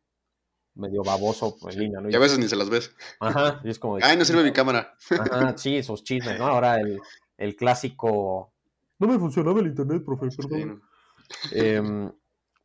medio 0.75 1.03
baboso 1.03 1.57
en 1.69 1.79
línea, 1.79 2.01
¿no? 2.01 2.11
Y 2.11 2.15
a 2.15 2.19
veces 2.19 2.39
ni 2.39 2.49
se 2.49 2.57
las 2.57 2.71
ves. 2.71 2.95
Ajá, 3.21 3.61
y 3.65 3.71
es 3.71 3.79
como... 3.79 3.99
Ay, 4.01 4.17
no 4.17 4.25
sirve 4.25 4.43
mi 4.43 4.53
cámara. 4.53 4.95
Ajá, 5.11 5.57
sí, 5.57 5.77
esos 5.77 6.03
chismes, 6.05 6.39
¿no? 6.39 6.47
Ahora 6.47 6.81
el, 6.81 7.01
el 7.37 7.57
clásico... 7.57 8.53
No 8.99 9.09
me 9.09 9.19
funcionaba 9.19 9.61
el 9.61 9.67
internet, 9.67 10.03
profe, 10.05 10.31
Sí, 10.31 10.65
no. 10.65 10.81
Em, 11.53 12.13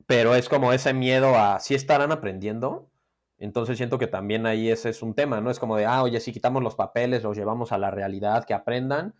pero 0.07 0.35
es 0.35 0.49
como 0.49 0.73
ese 0.73 0.93
miedo 0.93 1.35
a 1.37 1.59
si 1.59 1.75
estarán 1.75 2.11
aprendiendo. 2.11 2.89
Entonces 3.37 3.77
siento 3.77 3.99
que 3.99 4.07
también 4.07 4.47
ahí 4.47 4.69
ese 4.71 4.89
es 4.89 5.03
un 5.03 5.13
tema, 5.13 5.41
¿no? 5.41 5.51
Es 5.51 5.59
como 5.59 5.77
de, 5.77 5.85
ah, 5.85 6.01
oye, 6.01 6.19
si 6.21 6.31
quitamos 6.31 6.63
los 6.63 6.75
papeles, 6.75 7.21
los 7.23 7.37
llevamos 7.37 7.71
a 7.71 7.77
la 7.77 7.91
realidad, 7.91 8.45
que 8.45 8.55
aprendan. 8.55 9.13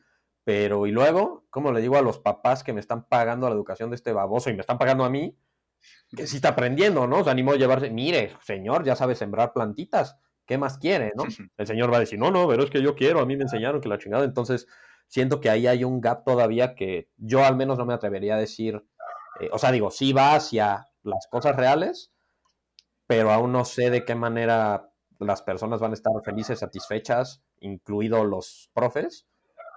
Pero, 0.43 0.87
y 0.87 0.91
luego, 0.91 1.45
¿cómo 1.49 1.73
le 1.73 1.81
digo 1.81 1.97
a 1.97 2.01
los 2.01 2.19
papás 2.19 2.63
que 2.63 2.73
me 2.73 2.79
están 2.79 3.07
pagando 3.07 3.49
la 3.49 3.53
educación 3.53 3.89
de 3.89 3.97
este 3.97 4.13
baboso 4.13 4.49
y 4.49 4.53
me 4.53 4.61
están 4.61 4.77
pagando 4.77 5.03
a 5.03 5.09
mí? 5.09 5.37
Que 6.15 6.25
sí 6.25 6.37
está 6.37 6.49
aprendiendo, 6.49 7.05
¿no? 7.05 7.19
O 7.19 7.23
sea, 7.23 7.33
animo 7.33 7.51
a 7.51 7.57
llevarse, 7.57 7.89
mire, 7.91 8.31
señor, 8.41 8.85
ya 8.85 8.95
sabe 8.95 9.15
sembrar 9.15 9.51
plantitas, 9.53 10.17
¿qué 10.45 10.57
más 10.57 10.77
quiere, 10.77 11.11
no? 11.15 11.25
El 11.57 11.67
señor 11.67 11.91
va 11.91 11.97
a 11.97 11.99
decir, 11.99 12.17
no, 12.17 12.31
no, 12.31 12.47
pero 12.47 12.63
es 12.63 12.69
que 12.69 12.81
yo 12.81 12.95
quiero, 12.95 13.19
a 13.19 13.25
mí 13.25 13.35
me 13.35 13.43
enseñaron 13.43 13.81
que 13.81 13.89
la 13.89 13.97
chingada. 13.97 14.23
Entonces, 14.23 14.67
siento 15.07 15.41
que 15.41 15.49
ahí 15.49 15.67
hay 15.67 15.83
un 15.83 15.99
gap 16.01 16.23
todavía 16.23 16.75
que 16.75 17.09
yo 17.17 17.43
al 17.43 17.57
menos 17.57 17.77
no 17.77 17.85
me 17.85 17.93
atrevería 17.93 18.35
a 18.35 18.39
decir, 18.39 18.83
eh, 19.39 19.49
o 19.51 19.57
sea, 19.57 19.71
digo, 19.71 19.91
sí 19.91 20.13
va 20.13 20.35
hacia 20.35 20.87
las 21.03 21.27
cosas 21.27 21.55
reales, 21.55 22.11
pero 23.07 23.31
aún 23.31 23.51
no 23.51 23.65
sé 23.65 23.89
de 23.89 24.05
qué 24.05 24.15
manera 24.15 24.91
las 25.19 25.41
personas 25.41 25.79
van 25.79 25.91
a 25.91 25.95
estar 25.95 26.13
felices, 26.23 26.59
satisfechas, 26.59 27.41
incluidos 27.59 28.25
los 28.25 28.69
profes, 28.73 29.27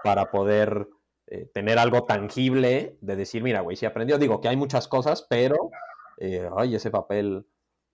para 0.02 0.30
poder 0.30 0.88
eh, 1.26 1.46
tener 1.54 1.78
algo 1.78 2.04
tangible 2.04 2.98
de 3.00 3.16
decir, 3.16 3.42
mira, 3.42 3.60
güey, 3.60 3.76
sí 3.76 3.86
aprendió. 3.86 4.18
Digo 4.18 4.40
que 4.40 4.48
hay 4.48 4.56
muchas 4.56 4.88
cosas, 4.88 5.26
pero, 5.28 5.70
eh, 6.18 6.48
ay, 6.56 6.74
ese 6.74 6.90
papel, 6.90 7.46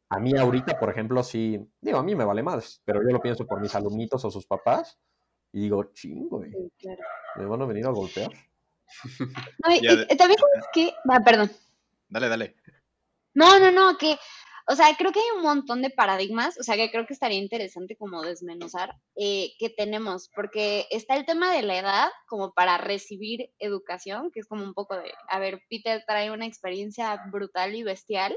a 0.09 0.19
mí 0.19 0.33
ahorita, 0.37 0.79
por 0.79 0.91
ejemplo, 0.91 1.23
sí, 1.23 1.61
digo, 1.81 1.99
a 1.99 2.03
mí 2.03 2.15
me 2.15 2.25
vale 2.25 2.43
más, 2.43 2.81
pero 2.85 3.03
yo 3.03 3.11
lo 3.11 3.21
pienso 3.21 3.47
por 3.47 3.61
mis 3.61 3.75
alumnitos 3.75 4.25
o 4.25 4.31
sus 4.31 4.47
papás, 4.47 4.99
y 5.53 5.61
digo, 5.61 5.85
chingo, 5.93 6.39
güey, 6.39 6.53
me 7.37 7.47
van 7.47 7.63
a 7.63 7.67
venir 7.67 7.87
a 7.87 7.91
golpear. 7.91 8.31
No, 9.65 9.75
y, 9.75 9.77
y- 9.77 10.17
también 10.17 10.39
sabes 10.39 10.67
que, 10.73 10.95
va, 11.11 11.21
perdón. 11.25 11.51
Dale, 12.09 12.29
dale. 12.29 12.57
No, 13.35 13.59
no, 13.59 13.71
no, 13.71 13.99
que, 13.99 14.17
o 14.69 14.75
sea, 14.75 14.95
creo 14.97 15.13
que 15.13 15.21
hay 15.21 15.37
un 15.37 15.43
montón 15.43 15.83
de 15.83 15.91
paradigmas, 15.91 16.59
o 16.59 16.63
sea, 16.63 16.77
que 16.77 16.91
creo 16.91 17.07
que 17.07 17.13
estaría 17.13 17.39
interesante 17.39 17.97
como 17.97 18.23
desmenuzar 18.23 18.95
eh, 19.15 19.53
que 19.59 19.71
tenemos, 19.71 20.31
porque 20.35 20.87
está 20.91 21.17
el 21.17 21.27
tema 21.27 21.53
de 21.53 21.63
la 21.63 21.79
edad 21.79 22.09
como 22.29 22.53
para 22.53 22.79
recibir 22.79 23.51
educación, 23.59 24.31
que 24.33 24.41
es 24.41 24.47
como 24.47 24.65
un 24.65 24.75
poco 24.75 24.97
de, 24.97 25.13
a 25.29 25.39
ver, 25.39 25.61
Peter 25.69 26.03
trae 26.07 26.31
una 26.31 26.47
experiencia 26.47 27.23
brutal 27.31 27.75
y 27.75 27.83
bestial, 27.83 28.37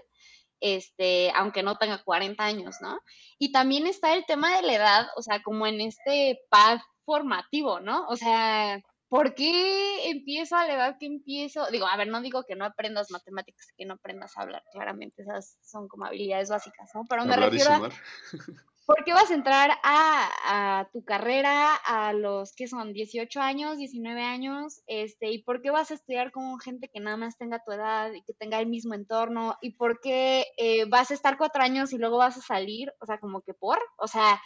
este, 0.59 1.31
aunque 1.35 1.63
no 1.63 1.77
tenga 1.77 2.03
40 2.03 2.43
años, 2.43 2.75
¿no? 2.81 2.99
Y 3.37 3.51
también 3.53 3.87
está 3.87 4.13
el 4.13 4.25
tema 4.25 4.55
de 4.57 4.63
la 4.63 4.73
edad, 4.73 5.07
o 5.15 5.21
sea, 5.21 5.41
como 5.41 5.65
en 5.65 5.79
este 5.79 6.41
path 6.49 6.81
formativo, 7.05 7.79
¿no? 7.79 8.05
O 8.07 8.17
sea, 8.17 8.81
¿por 9.09 9.33
qué 9.33 10.09
empiezo 10.09 10.55
a 10.55 10.65
la 10.65 10.73
edad 10.75 10.97
que 10.99 11.07
empiezo? 11.07 11.67
Digo, 11.71 11.87
a 11.87 11.97
ver, 11.97 12.07
no 12.07 12.21
digo 12.21 12.43
que 12.43 12.55
no 12.55 12.65
aprendas 12.65 13.11
matemáticas, 13.11 13.73
que 13.77 13.85
no 13.85 13.95
aprendas 13.95 14.37
a 14.37 14.43
hablar, 14.43 14.63
claramente 14.71 15.23
esas 15.23 15.57
son 15.61 15.87
como 15.87 16.05
habilidades 16.05 16.49
básicas, 16.49 16.89
¿no? 16.93 17.05
Pero 17.09 17.25
me 17.25 17.33
Hablar 17.33 17.51
refiero 17.51 17.71
a. 17.71 17.89
¿por 18.89 19.03
qué 19.03 19.13
vas 19.13 19.29
a 19.29 19.35
entrar 19.35 19.69
a, 19.83 20.79
a 20.79 20.89
tu 20.91 21.05
carrera 21.05 21.75
a 21.75 22.11
los 22.11 22.55
que 22.55 22.67
son 22.67 22.91
18 22.91 23.39
años, 23.39 23.77
19 23.77 24.23
años? 24.23 24.81
Este, 24.87 25.29
¿Y 25.29 25.43
por 25.43 25.61
qué 25.61 25.69
vas 25.69 25.91
a 25.91 25.93
estudiar 25.93 26.31
con 26.31 26.59
gente 26.59 26.89
que 26.89 26.99
nada 26.99 27.15
más 27.15 27.37
tenga 27.37 27.63
tu 27.63 27.71
edad 27.71 28.11
y 28.11 28.23
que 28.23 28.33
tenga 28.33 28.59
el 28.59 28.65
mismo 28.65 28.95
entorno? 28.95 29.55
¿Y 29.61 29.73
por 29.73 30.01
qué 30.01 30.47
eh, 30.57 30.85
vas 30.85 31.11
a 31.11 31.13
estar 31.13 31.37
cuatro 31.37 31.61
años 31.61 31.93
y 31.93 31.99
luego 31.99 32.17
vas 32.17 32.37
a 32.37 32.41
salir? 32.41 32.91
O 32.99 33.05
sea, 33.05 33.19
como 33.19 33.41
que 33.41 33.53
por, 33.53 33.77
o 33.99 34.07
sea, 34.07 34.41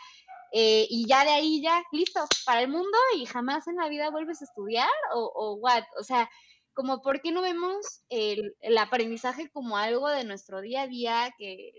eh, 0.55 0.85
y 0.87 1.07
ya 1.07 1.23
de 1.25 1.31
ahí 1.31 1.61
ya, 1.63 1.83
listos 1.91 2.29
para 2.45 2.61
el 2.61 2.69
mundo 2.69 2.97
y 3.17 3.25
jamás 3.25 3.67
en 3.67 3.77
la 3.77 3.89
vida 3.89 4.11
vuelves 4.11 4.39
a 4.41 4.45
estudiar 4.45 4.89
o, 5.15 5.31
o 5.33 5.55
what? 5.55 5.83
O 5.99 6.03
sea, 6.03 6.29
como 6.73 7.01
por 7.01 7.21
qué 7.21 7.31
no 7.31 7.41
vemos 7.41 8.03
el, 8.09 8.55
el 8.61 8.77
aprendizaje 8.77 9.49
como 9.49 9.77
algo 9.77 10.09
de 10.09 10.23
nuestro 10.25 10.61
día 10.61 10.83
a 10.83 10.87
día, 10.87 11.33
que 11.39 11.71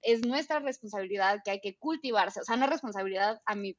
es 0.00 0.26
nuestra 0.26 0.60
responsabilidad, 0.60 1.40
que 1.44 1.50
hay 1.50 1.60
que 1.60 1.76
cultivarse, 1.78 2.40
o 2.40 2.44
sea, 2.44 2.56
no 2.56 2.66
responsabilidad 2.66 3.42
a 3.44 3.54
mi 3.54 3.76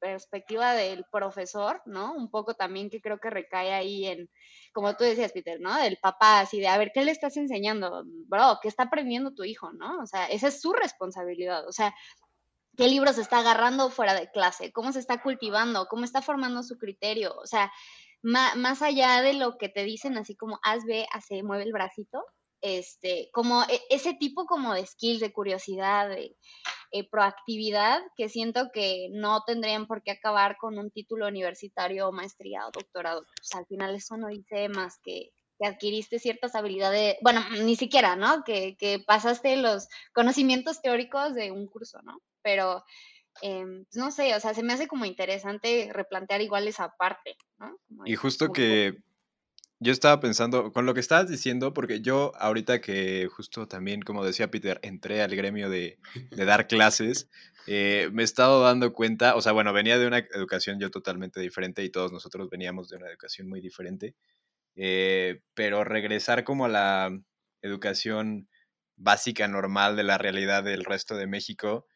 perspectiva 0.00 0.74
del 0.74 1.04
profesor, 1.10 1.80
¿no? 1.86 2.14
Un 2.14 2.30
poco 2.30 2.54
también 2.54 2.90
que 2.90 3.00
creo 3.00 3.18
que 3.18 3.30
recae 3.30 3.72
ahí 3.72 4.06
en, 4.06 4.28
como 4.72 4.96
tú 4.96 5.04
decías, 5.04 5.32
Peter, 5.32 5.60
¿no? 5.60 5.74
Del 5.80 5.98
papá, 5.98 6.40
así 6.40 6.60
de, 6.60 6.68
a 6.68 6.76
ver, 6.78 6.90
¿qué 6.92 7.04
le 7.04 7.12
estás 7.12 7.36
enseñando? 7.36 8.04
Bro, 8.26 8.58
¿qué 8.60 8.68
está 8.68 8.82
aprendiendo 8.84 9.32
tu 9.34 9.44
hijo, 9.44 9.72
no? 9.72 10.00
O 10.02 10.06
sea, 10.06 10.26
esa 10.26 10.48
es 10.48 10.60
su 10.60 10.72
responsabilidad, 10.72 11.66
o 11.66 11.72
sea, 11.72 11.94
qué 12.76 12.88
libros 12.88 13.18
está 13.18 13.38
agarrando 13.38 13.90
fuera 13.90 14.14
de 14.14 14.30
clase, 14.30 14.72
cómo 14.72 14.92
se 14.92 14.98
está 14.98 15.22
cultivando, 15.22 15.86
cómo 15.86 16.04
está 16.04 16.22
formando 16.22 16.62
su 16.62 16.76
criterio, 16.78 17.34
o 17.36 17.46
sea, 17.46 17.72
ma- 18.22 18.54
más 18.56 18.82
allá 18.82 19.22
de 19.22 19.34
lo 19.34 19.56
que 19.58 19.68
te 19.68 19.84
dicen, 19.84 20.16
así 20.16 20.36
como 20.36 20.58
haz, 20.62 20.84
ve, 20.84 21.06
hace, 21.12 21.42
mueve 21.42 21.64
el 21.64 21.72
bracito, 21.72 22.24
este, 22.60 23.28
como 23.32 23.62
e- 23.64 23.82
ese 23.90 24.14
tipo 24.14 24.46
como 24.46 24.74
de 24.74 24.86
skills, 24.86 25.20
de 25.20 25.32
curiosidad, 25.32 26.08
de 26.08 26.36
eh, 26.92 27.08
proactividad, 27.10 28.00
que 28.16 28.28
siento 28.28 28.70
que 28.72 29.08
no 29.12 29.42
tendrían 29.44 29.86
por 29.86 30.02
qué 30.02 30.12
acabar 30.12 30.56
con 30.56 30.78
un 30.78 30.90
título 30.90 31.26
universitario 31.28 32.10
maestría 32.12 32.66
o 32.66 32.70
doctorado. 32.70 33.24
Pues 33.36 33.54
al 33.54 33.66
final 33.66 33.94
eso 33.94 34.16
no 34.16 34.28
dice 34.28 34.68
más 34.68 34.98
que 35.02 35.30
que 35.58 35.66
adquiriste 35.66 36.18
ciertas 36.18 36.54
habilidades, 36.54 37.16
bueno, 37.22 37.42
ni 37.62 37.76
siquiera, 37.76 38.16
¿no? 38.16 38.44
Que, 38.44 38.76
que 38.76 38.98
pasaste 38.98 39.56
los 39.56 39.88
conocimientos 40.12 40.82
teóricos 40.82 41.34
de 41.34 41.52
un 41.52 41.66
curso, 41.66 42.00
¿no? 42.02 42.18
Pero, 42.42 42.84
em, 43.42 43.84
pues, 43.84 43.96
no 43.96 44.10
sé, 44.10 44.34
o 44.34 44.40
sea, 44.40 44.54
se 44.54 44.62
me 44.62 44.72
hace 44.72 44.88
como 44.88 45.04
interesante 45.04 45.90
replantear 45.92 46.40
igual 46.40 46.68
esa 46.68 46.94
parte, 46.98 47.36
¿no? 47.58 47.76
Como 47.88 48.06
Y 48.06 48.16
justo 48.16 48.52
que 48.52 48.98
yo 49.80 49.92
estaba 49.92 50.20
pensando, 50.20 50.72
con 50.72 50.86
lo 50.86 50.94
que 50.94 51.00
estabas 51.00 51.28
diciendo, 51.28 51.74
porque 51.74 52.00
yo 52.00 52.32
ahorita 52.36 52.80
que 52.80 53.28
justo 53.30 53.68
también, 53.68 54.02
como 54.02 54.24
decía 54.24 54.50
Peter, 54.50 54.80
entré 54.82 55.20
al 55.22 55.34
gremio 55.36 55.68
de, 55.68 55.98
de 56.30 56.44
dar 56.44 56.68
clases, 56.68 57.28
eh, 57.66 58.08
me 58.12 58.22
he 58.22 58.24
estado 58.24 58.62
dando 58.62 58.92
cuenta, 58.92 59.36
o 59.36 59.40
sea, 59.40 59.52
bueno, 59.52 59.72
venía 59.72 59.98
de 59.98 60.06
una 60.06 60.18
educación 60.18 60.78
yo 60.78 60.90
totalmente 60.90 61.40
diferente 61.40 61.82
y 61.82 61.90
todos 61.90 62.12
nosotros 62.12 62.48
veníamos 62.50 62.88
de 62.88 62.96
una 62.96 63.08
educación 63.08 63.48
muy 63.48 63.60
diferente, 63.60 64.14
eh, 64.76 65.40
pero 65.54 65.84
regresar 65.84 66.44
como 66.44 66.66
a 66.66 66.68
la 66.68 67.10
educación 67.62 68.48
básica, 68.96 69.48
normal 69.48 69.96
de 69.96 70.04
la 70.04 70.18
realidad 70.18 70.64
del 70.64 70.84
resto 70.84 71.16
de 71.16 71.26
México, 71.26 71.86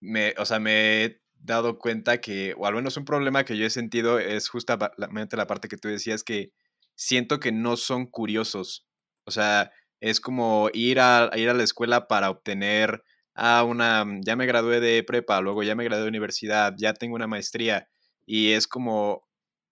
me, 0.00 0.34
o 0.38 0.44
sea, 0.44 0.58
me 0.60 1.04
he 1.04 1.20
dado 1.34 1.78
cuenta 1.78 2.20
que, 2.20 2.54
o 2.56 2.66
al 2.66 2.74
menos 2.74 2.96
un 2.96 3.04
problema 3.04 3.44
que 3.44 3.56
yo 3.56 3.66
he 3.66 3.70
sentido 3.70 4.18
es 4.18 4.48
justamente 4.48 5.36
la 5.36 5.46
parte 5.46 5.68
que 5.68 5.76
tú 5.76 5.88
decías 5.88 6.22
que 6.24 6.52
siento 6.94 7.40
que 7.40 7.52
no 7.52 7.76
son 7.76 8.06
curiosos. 8.06 8.86
O 9.24 9.30
sea, 9.30 9.72
es 10.00 10.20
como 10.20 10.70
ir 10.72 11.00
a, 11.00 11.30
a 11.32 11.38
ir 11.38 11.48
a 11.50 11.54
la 11.54 11.62
escuela 11.64 12.08
para 12.08 12.30
obtener 12.30 13.02
ah, 13.34 13.64
una, 13.64 14.04
ya 14.24 14.36
me 14.36 14.46
gradué 14.46 14.80
de 14.80 15.02
prepa, 15.02 15.40
luego 15.40 15.62
ya 15.62 15.74
me 15.74 15.84
gradué 15.84 16.02
de 16.04 16.08
universidad, 16.08 16.74
ya 16.78 16.94
tengo 16.94 17.14
una 17.16 17.26
maestría 17.26 17.88
y 18.26 18.52
es 18.52 18.66
como, 18.68 19.26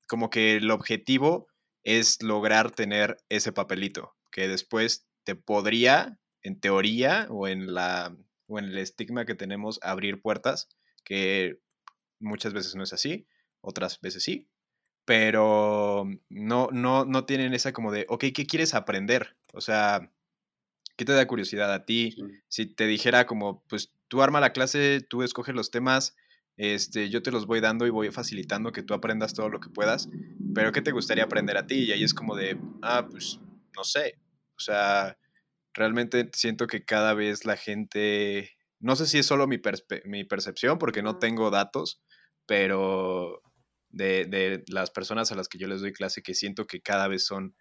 como 0.09 0.31
que 0.31 0.57
el 0.57 0.71
objetivo 0.71 1.49
es 1.85 2.23
lograr 2.23 2.71
tener 2.71 3.19
ese 3.29 3.53
papelito 3.53 4.15
que 4.31 4.49
después 4.49 5.07
te 5.25 5.35
podría, 5.37 6.19
en 6.43 6.61
teoría 6.61 7.27
o 7.31 7.49
en 7.49 7.75
la 7.75 8.17
o 8.49 8.59
en 8.59 8.67
el 8.67 8.79
estigma 8.79 9.25
que 9.25 9.35
tenemos, 9.35 9.79
abrir 9.83 10.21
puertas, 10.21 10.69
que 11.05 11.59
muchas 12.19 12.53
veces 12.53 12.75
no 12.75 12.83
es 12.83 12.93
así, 12.93 13.27
otras 13.61 14.01
veces 14.01 14.23
sí, 14.23 14.49
pero 15.05 16.07
no, 16.29 16.69
no, 16.71 17.05
no 17.05 17.25
tienen 17.25 17.55
esa 17.55 17.73
como 17.73 17.93
de, 17.93 18.05
ok, 18.09 18.27
¿qué 18.35 18.47
quieres 18.47 18.75
aprender? 18.75 19.37
O 19.55 19.61
sea, 19.61 20.13
¿qué 20.97 21.05
te 21.05 21.13
da 21.13 21.27
curiosidad 21.27 21.73
a 21.73 21.85
ti? 21.87 22.13
Sí. 22.13 22.23
Si 22.49 22.67
te 22.67 22.87
dijera 22.87 23.27
como, 23.27 23.65
pues 23.69 23.93
tú 24.09 24.23
arma 24.23 24.41
la 24.41 24.53
clase, 24.53 25.01
tú 25.01 25.23
escoges 25.23 25.55
los 25.55 25.71
temas, 25.71 26.15
este, 26.57 27.09
yo 27.11 27.23
te 27.23 27.31
los 27.33 27.47
voy 27.47 27.61
dando 27.61 27.87
y 27.87 27.91
voy 27.91 28.11
facilitando 28.11 28.73
que 28.73 28.83
tú 28.83 28.95
aprendas 28.95 29.35
todo 29.35 29.49
lo 29.49 29.61
que 29.61 29.71
puedas, 29.71 30.09
pero 30.55 30.73
¿qué 30.73 30.83
te 30.83 30.93
gustaría 30.93 31.25
aprender 31.25 31.57
a 31.57 31.67
ti? 31.67 31.85
Y 31.85 31.93
ahí 31.93 32.05
es 32.05 32.15
como 32.15 32.37
de, 32.37 32.59
ah, 32.83 33.07
pues, 33.11 33.41
no 33.77 33.85
sé, 33.85 34.15
o 34.57 34.61
sea, 34.61 35.17
realmente 35.75 36.31
siento 36.35 36.67
que 36.67 36.85
cada 36.85 37.15
vez 37.15 37.45
la 37.45 37.57
gente, 37.57 38.51
no 38.81 38.97
sé 38.97 39.07
si 39.07 39.19
es 39.19 39.27
solo 39.27 39.47
mi, 39.47 39.59
perspe- 39.59 40.03
mi 40.05 40.25
percepción, 40.25 40.79
porque 40.79 41.03
no 41.03 41.19
tengo 41.19 41.51
datos, 41.51 42.03
pero 42.47 43.41
de, 43.91 44.27
de 44.27 44.65
las 44.69 44.91
personas 44.91 45.33
a 45.33 45.37
las 45.37 45.49
que 45.49 45.59
yo 45.59 45.69
les 45.69 45.81
doy 45.81 45.93
clase, 45.93 46.23
que 46.23 46.35
siento 46.35 46.67
que 46.67 46.81
cada 46.83 47.09
vez 47.09 47.25
son 47.27 47.55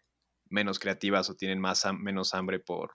menos 0.50 0.80
creativas 0.80 1.30
o 1.30 1.36
tienen 1.36 1.60
más 1.62 1.86
menos 2.00 2.34
hambre 2.34 2.60
por, 2.60 2.94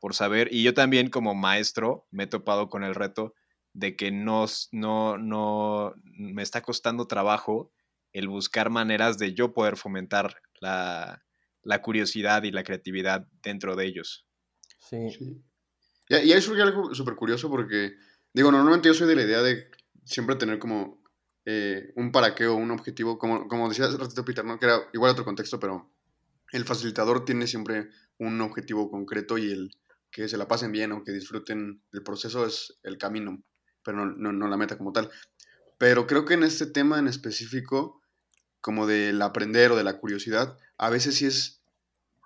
por 0.00 0.14
saber. 0.14 0.48
Y 0.52 0.62
yo 0.62 0.74
también 0.74 1.10
como 1.10 1.34
maestro 1.34 2.06
me 2.10 2.24
he 2.24 2.26
topado 2.26 2.68
con 2.68 2.84
el 2.84 2.94
reto 2.94 3.34
de 3.78 3.94
que 3.94 4.10
no, 4.10 4.46
no, 4.72 5.18
no 5.18 5.94
me 6.04 6.42
está 6.42 6.62
costando 6.62 7.06
trabajo 7.06 7.72
el 8.12 8.28
buscar 8.28 8.70
maneras 8.70 9.18
de 9.18 9.34
yo 9.34 9.52
poder 9.52 9.76
fomentar 9.76 10.40
la, 10.60 11.24
la 11.62 11.80
curiosidad 11.80 12.42
y 12.42 12.50
la 12.50 12.64
creatividad 12.64 13.28
dentro 13.42 13.76
de 13.76 13.86
ellos. 13.86 14.26
Sí. 14.80 15.10
Sí. 15.10 15.42
Y, 16.08 16.16
y 16.16 16.32
ahí 16.32 16.42
surge 16.42 16.62
algo 16.62 16.92
súper 16.94 17.14
curioso 17.14 17.48
porque, 17.48 17.94
digo, 18.32 18.50
normalmente 18.50 18.88
yo 18.88 18.94
soy 18.94 19.06
de 19.06 19.16
la 19.16 19.22
idea 19.22 19.42
de 19.42 19.70
siempre 20.04 20.36
tener 20.36 20.58
como 20.58 21.00
eh, 21.44 21.92
un 21.94 22.10
para 22.10 22.34
qué 22.34 22.46
o 22.46 22.56
un 22.56 22.72
objetivo, 22.72 23.16
como, 23.16 23.46
como 23.46 23.68
decía 23.68 23.84
hace 23.84 23.96
ratito 23.96 24.24
Peter, 24.24 24.44
¿no? 24.44 24.58
Que 24.58 24.66
era 24.66 24.80
igual 24.92 25.12
otro 25.12 25.24
contexto, 25.24 25.60
pero 25.60 25.92
el 26.50 26.64
facilitador 26.64 27.24
tiene 27.24 27.46
siempre 27.46 27.90
un 28.18 28.40
objetivo 28.40 28.90
concreto 28.90 29.38
y 29.38 29.52
el 29.52 29.70
que 30.10 30.28
se 30.28 30.36
la 30.36 30.48
pasen 30.48 30.72
bien 30.72 30.90
o 30.92 31.04
que 31.04 31.12
disfruten 31.12 31.82
el 31.92 32.02
proceso 32.02 32.44
es 32.46 32.78
el 32.82 32.98
camino, 32.98 33.42
pero 33.82 34.04
no, 34.04 34.06
no, 34.06 34.32
no 34.32 34.48
la 34.48 34.56
meta 34.56 34.78
como 34.78 34.92
tal. 34.92 35.10
Pero 35.78 36.06
creo 36.06 36.24
que 36.24 36.34
en 36.34 36.42
este 36.42 36.66
tema 36.66 36.98
en 36.98 37.08
específico, 37.08 38.00
como 38.60 38.86
del 38.86 39.20
aprender 39.22 39.70
o 39.72 39.76
de 39.76 39.84
la 39.84 39.98
curiosidad, 39.98 40.58
a 40.76 40.90
veces 40.90 41.16
sí 41.16 41.26
es 41.26 41.58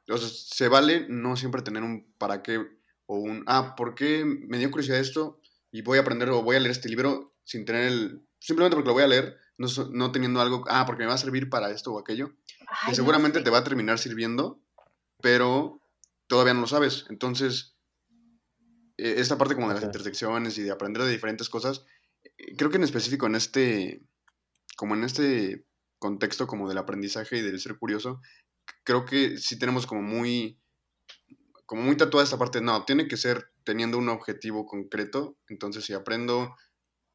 o 0.09 0.19
sea, 0.19 0.29
se 0.29 0.69
vale 0.69 1.07
no 1.09 1.37
siempre 1.37 1.63
tener 1.63 1.83
un 1.83 2.13
para 2.19 2.43
qué 2.43 2.59
o 3.07 3.17
un, 3.17 3.45
ah, 3.47 3.75
¿por 3.77 3.95
qué 3.95 4.25
me 4.25 4.59
dio 4.59 4.71
curiosidad 4.71 4.99
esto 4.99 5.41
y 5.71 5.83
voy 5.83 5.99
a 5.99 6.03
aprender 6.03 6.31
o 6.31 6.43
voy 6.43 6.57
a 6.57 6.61
leer 6.61 6.73
este 6.73 6.89
libro 6.89 7.35
sin 7.45 7.65
tener 7.65 7.85
el, 7.85 8.23
simplemente 8.39 8.77
porque 8.77 8.89
lo 8.89 8.95
voy 8.95 9.03
a 9.03 9.09
leer, 9.09 9.39
no, 9.59 9.69
no 9.91 10.13
teniendo 10.13 10.41
algo, 10.41 10.65
ah, 10.69 10.87
porque 10.87 11.03
me 11.03 11.09
va 11.09 11.15
a 11.15 11.19
servir 11.19 11.49
para 11.49 11.71
esto 11.71 11.93
o 11.93 11.99
aquello, 11.99 12.33
Ay, 12.61 12.77
que 12.87 12.91
no 12.91 12.95
seguramente 12.95 13.39
sé. 13.39 13.45
te 13.45 13.51
va 13.51 13.59
a 13.59 13.65
terminar 13.65 13.99
sirviendo, 13.99 14.61
pero 15.21 15.81
todavía 16.27 16.55
no 16.55 16.63
lo 16.63 16.67
sabes. 16.67 17.07
Entonces, 17.09 17.72
esta 19.03 19.39
parte 19.39 19.55
como 19.55 19.69
de 19.69 19.75
las 19.75 19.83
Ok. 19.83 19.89
intersecciones 19.89 20.57
y 20.59 20.63
de 20.63 20.71
aprender 20.71 21.03
de 21.03 21.11
diferentes 21.11 21.49
cosas, 21.49 21.85
eh, 22.25 22.57
creo 22.57 22.71
que 22.71 22.77
en 22.77 22.85
específico 22.85 23.27
en 23.27 23.35
este, 23.35 24.03
como 24.77 24.95
en 24.95 25.05
este 25.05 25.67
contexto 25.99 26.47
como 26.47 26.69
del 26.69 26.79
aprendizaje 26.79 27.39
y 27.39 27.43
del 27.43 27.61
ser 27.61 27.77
curioso, 27.79 28.21
creo 28.85 29.05
que 29.05 29.39
sí 29.39 29.59
tenemos 29.59 29.87
como 29.87 30.03
muy, 30.03 30.61
como 31.67 31.83
muy 31.83 31.97
tatuada 31.97 32.25
esta 32.25 32.39
parte, 32.39 32.61
no, 32.61 32.85
tiene 32.85 33.09
que 33.09 33.17
ser 33.17 33.53
teniendo 33.65 33.99
un 33.99 34.09
objetivo 34.09 34.67
concreto, 34.67 35.37
entonces 35.49 35.85
si 35.85 35.93
aprendo 35.93 36.57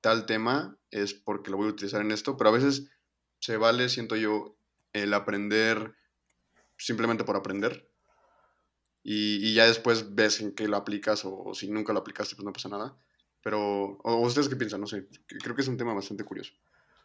tal 0.01 0.25
tema 0.25 0.77
es 0.91 1.13
porque 1.13 1.51
lo 1.51 1.57
voy 1.57 1.67
a 1.67 1.71
utilizar 1.71 2.01
en 2.01 2.11
esto, 2.11 2.37
pero 2.37 2.49
a 2.49 2.53
veces 2.53 2.89
se 3.39 3.57
vale, 3.57 3.89
siento 3.89 4.15
yo, 4.15 4.57
el 4.93 5.13
aprender 5.13 5.95
simplemente 6.77 7.23
por 7.23 7.35
aprender. 7.35 7.86
Y, 9.09 9.53
ya 9.53 9.65
después 9.65 10.15
ves 10.15 10.41
en 10.41 10.53
qué 10.53 10.67
lo 10.67 10.75
aplicas 10.75 11.23
o, 11.23 11.53
si 11.53 11.69
nunca 11.69 11.93
lo 11.93 11.99
aplicaste, 11.99 12.35
pues 12.35 12.45
no 12.45 12.51
pasa 12.51 12.67
nada. 12.67 12.97
Pero, 13.41 13.99
o, 14.03 14.15
ustedes 14.17 14.49
qué 14.49 14.57
piensan, 14.57 14.81
no 14.81 14.87
sé, 14.87 15.07
creo 15.27 15.55
que 15.55 15.61
es 15.61 15.67
un 15.69 15.77
tema 15.77 15.93
bastante 15.93 16.25
curioso. 16.25 16.51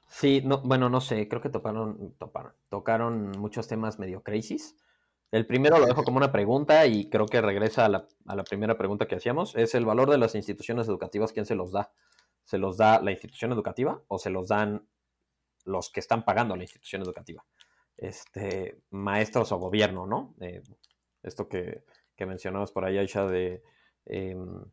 Sí, 0.09 0.43
no, 0.45 0.61
bueno, 0.63 0.89
no 0.89 1.01
sé, 1.01 1.29
creo 1.29 1.41
que 1.41 1.49
toparon, 1.49 2.17
toparon, 2.19 2.55
tocaron 2.69 3.31
muchos 3.39 3.69
temas 3.69 4.01
medio 4.01 4.25
crisis. 4.25 4.75
El 5.31 5.47
primero 5.47 5.79
lo 5.79 5.87
dejo 5.87 6.03
como 6.03 6.17
una 6.17 6.33
pregunta 6.33 6.85
y 6.87 7.09
creo 7.09 7.27
que 7.27 7.41
regresa 7.41 7.85
a 7.85 7.89
la, 7.89 8.09
a 8.27 8.35
la 8.35 8.43
primera 8.43 8.77
pregunta 8.77 9.07
que 9.07 9.15
hacíamos. 9.15 9.55
Es 9.55 9.77
el 9.77 9.87
valor 9.87 10.11
de 10.11 10.19
las 10.19 10.35
instituciones 10.35 10.89
educativas, 10.89 11.33
¿quién 11.33 11.47
se 11.47 11.55
los 11.55 11.71
da? 11.71 11.93
¿Se 12.43 12.59
los 12.59 12.77
da 12.79 13.01
la 13.01 13.13
institución 13.13 13.53
educativa 13.53 14.03
o 14.09 14.19
se 14.19 14.31
los 14.31 14.49
dan 14.49 14.89
los 15.65 15.89
que 15.91 16.01
están 16.01 16.25
pagando 16.25 16.55
a 16.55 16.57
la 16.57 16.65
institución 16.65 17.03
educativa? 17.03 17.45
este, 18.03 18.81
maestros 18.91 19.53
o 19.53 19.59
gobierno, 19.59 20.07
¿no? 20.07 20.35
Eh, 20.41 20.63
esto 21.23 21.49
que, 21.49 21.85
que 22.17 22.27
mencionabas 22.27 22.73
por 22.73 22.85
ahí, 22.85 22.99
Aisha, 22.99 23.27
de... 23.27 23.63
em, 24.07 24.65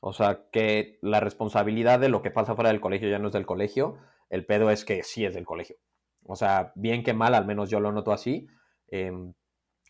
o 0.00 0.12
sea, 0.12 0.46
que 0.52 0.98
la 1.02 1.20
responsabilidad 1.20 1.98
de 1.98 2.08
lo 2.08 2.22
que 2.22 2.30
pasa 2.30 2.54
fuera 2.54 2.70
del 2.70 2.80
colegio 2.80 3.08
ya 3.08 3.18
no 3.18 3.28
es 3.28 3.32
del 3.32 3.46
colegio, 3.46 3.98
el 4.30 4.44
pedo 4.46 4.70
es 4.70 4.84
que 4.84 5.02
sí 5.02 5.24
es 5.24 5.34
del 5.34 5.44
colegio. 5.46 5.76
O 6.24 6.36
sea, 6.36 6.72
bien 6.74 7.02
que 7.02 7.14
mal, 7.14 7.34
al 7.34 7.46
menos 7.46 7.70
yo 7.70 7.80
lo 7.80 7.92
noto 7.92 8.12
así. 8.12 8.48
em, 8.88 9.32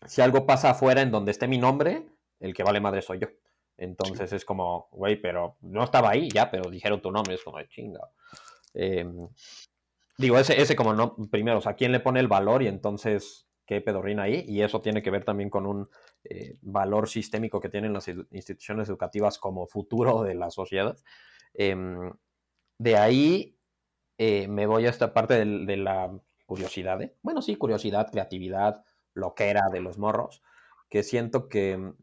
si 0.05 0.21
algo 0.21 0.45
pasa 0.45 0.71
afuera 0.71 1.01
en 1.01 1.11
donde 1.11 1.31
esté 1.31 1.47
mi 1.47 1.57
nombre, 1.57 2.07
el 2.39 2.53
que 2.53 2.63
vale 2.63 2.79
madre 2.79 3.01
soy 3.01 3.19
yo. 3.19 3.27
Entonces 3.77 4.31
es 4.33 4.45
como, 4.45 4.87
güey, 4.91 5.21
pero 5.21 5.57
no 5.61 5.83
estaba 5.83 6.09
ahí 6.11 6.29
ya, 6.29 6.49
pero 6.51 6.69
dijeron 6.69 7.01
tu 7.01 7.11
nombre, 7.11 7.35
es 7.35 7.43
como, 7.43 7.61
chinga. 7.63 8.01
Em, 8.73 9.27
digo, 10.17 10.37
ese, 10.37 10.59
ese 10.61 10.75
como 10.75 10.93
no, 10.93 11.15
primero, 11.31 11.59
o 11.59 11.61
sea, 11.61 11.75
¿quién 11.75 11.91
le 11.91 11.99
pone 11.99 12.19
el 12.19 12.27
valor 12.27 12.63
y 12.63 12.67
entonces 12.67 13.46
qué 13.67 13.81
pedorrina 13.81 14.23
ahí? 14.23 14.45
Y 14.47 14.63
eso 14.63 14.81
tiene 14.81 15.03
que 15.03 15.11
ver 15.11 15.25
también 15.25 15.51
con 15.51 15.67
un 15.67 15.89
eh, 16.23 16.57
valor 16.61 17.09
sistémico 17.09 17.59
que 17.61 17.69
tienen 17.69 17.93
las 17.93 18.07
instituciones 18.31 18.89
educativas 18.89 19.37
como 19.39 19.67
futuro 19.67 20.23
de 20.23 20.35
la 20.35 20.49
sociedad. 20.51 20.97
Em, 21.53 22.11
de 22.79 22.97
ahí 22.97 23.57
eh, 24.17 24.47
me 24.47 24.65
voy 24.67 24.85
a 24.85 24.89
esta 24.89 25.13
parte 25.13 25.35
del- 25.35 25.65
de, 25.65 25.77
la 25.77 26.11
curiosidad, 26.45 27.01
¿eh? 27.01 27.15
bueno, 27.23 27.41
sí, 27.41 27.55
curiosidad, 27.55 28.09
creatividad, 28.11 28.83
lo 29.13 29.35
que 29.35 29.49
era 29.49 29.63
de 29.71 29.81
los 29.81 29.97
morros, 29.97 30.43
que 30.89 31.03
siento 31.03 31.49
que, 31.49 31.93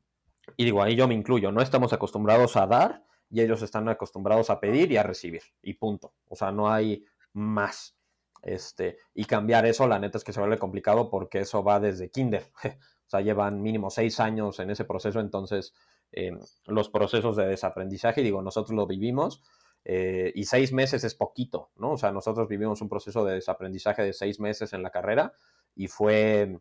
y 0.57 0.65
digo, 0.65 0.83
ahí 0.83 0.97
yo 0.97 1.09
me 1.09 1.15
incluyo, 1.15 1.53
no 1.53 1.63
estamos 1.63 1.93
acostumbrados 1.93 2.57
a 2.57 2.67
dar 2.67 3.05
y 3.31 3.41
ellos 3.41 3.63
están 3.63 3.89
acostumbrados 3.89 4.51
a 4.51 4.61
pedir 4.61 4.93
y 4.93 4.97
a 4.97 5.03
recibir, 5.03 5.43
y 5.63 5.75
punto. 5.75 6.15
O 6.29 6.37
sea, 6.37 6.53
no 6.53 6.71
hay 6.71 7.05
más. 7.33 7.97
Este, 8.45 8.99
y 9.15 9.25
cambiar 9.25 9.65
eso, 9.65 9.89
la 9.89 9.99
neta 9.99 10.19
es 10.19 10.25
que 10.25 10.35
se 10.35 10.41
vuelve 10.41 10.59
complicado 10.59 11.09
porque 11.09 11.41
eso 11.41 11.65
va 11.65 11.81
desde 11.81 12.11
kinder. 12.11 12.51
O 13.07 13.11
sea, 13.17 13.21
llevan 13.21 13.61
mínimo 13.61 13.91
seis 13.91 14.19
años 14.19 14.59
en 14.61 14.71
ese 14.71 14.87
proceso, 14.87 15.21
entonces 15.21 15.75
eh, 16.11 16.33
los 16.65 16.89
procesos 16.89 17.37
de 17.37 17.47
desaprendizaje, 17.47 18.23
digo, 18.23 18.41
nosotros 18.41 18.75
lo 18.75 18.87
vivimos, 18.87 19.43
eh, 19.85 20.33
y 20.35 20.45
seis 20.45 20.73
meses 20.73 21.05
es 21.05 21.15
poquito, 21.15 21.71
¿no? 21.77 21.93
O 21.93 21.97
sea, 21.99 22.13
nosotros 22.13 22.49
vivimos 22.49 22.81
un 22.81 22.89
proceso 22.89 23.23
de 23.27 23.35
desaprendizaje 23.35 24.03
de 24.03 24.15
seis 24.15 24.41
meses 24.41 24.73
en 24.73 24.83
la 24.83 24.89
carrera 24.89 25.35
y 25.77 25.89
fue, 25.89 26.59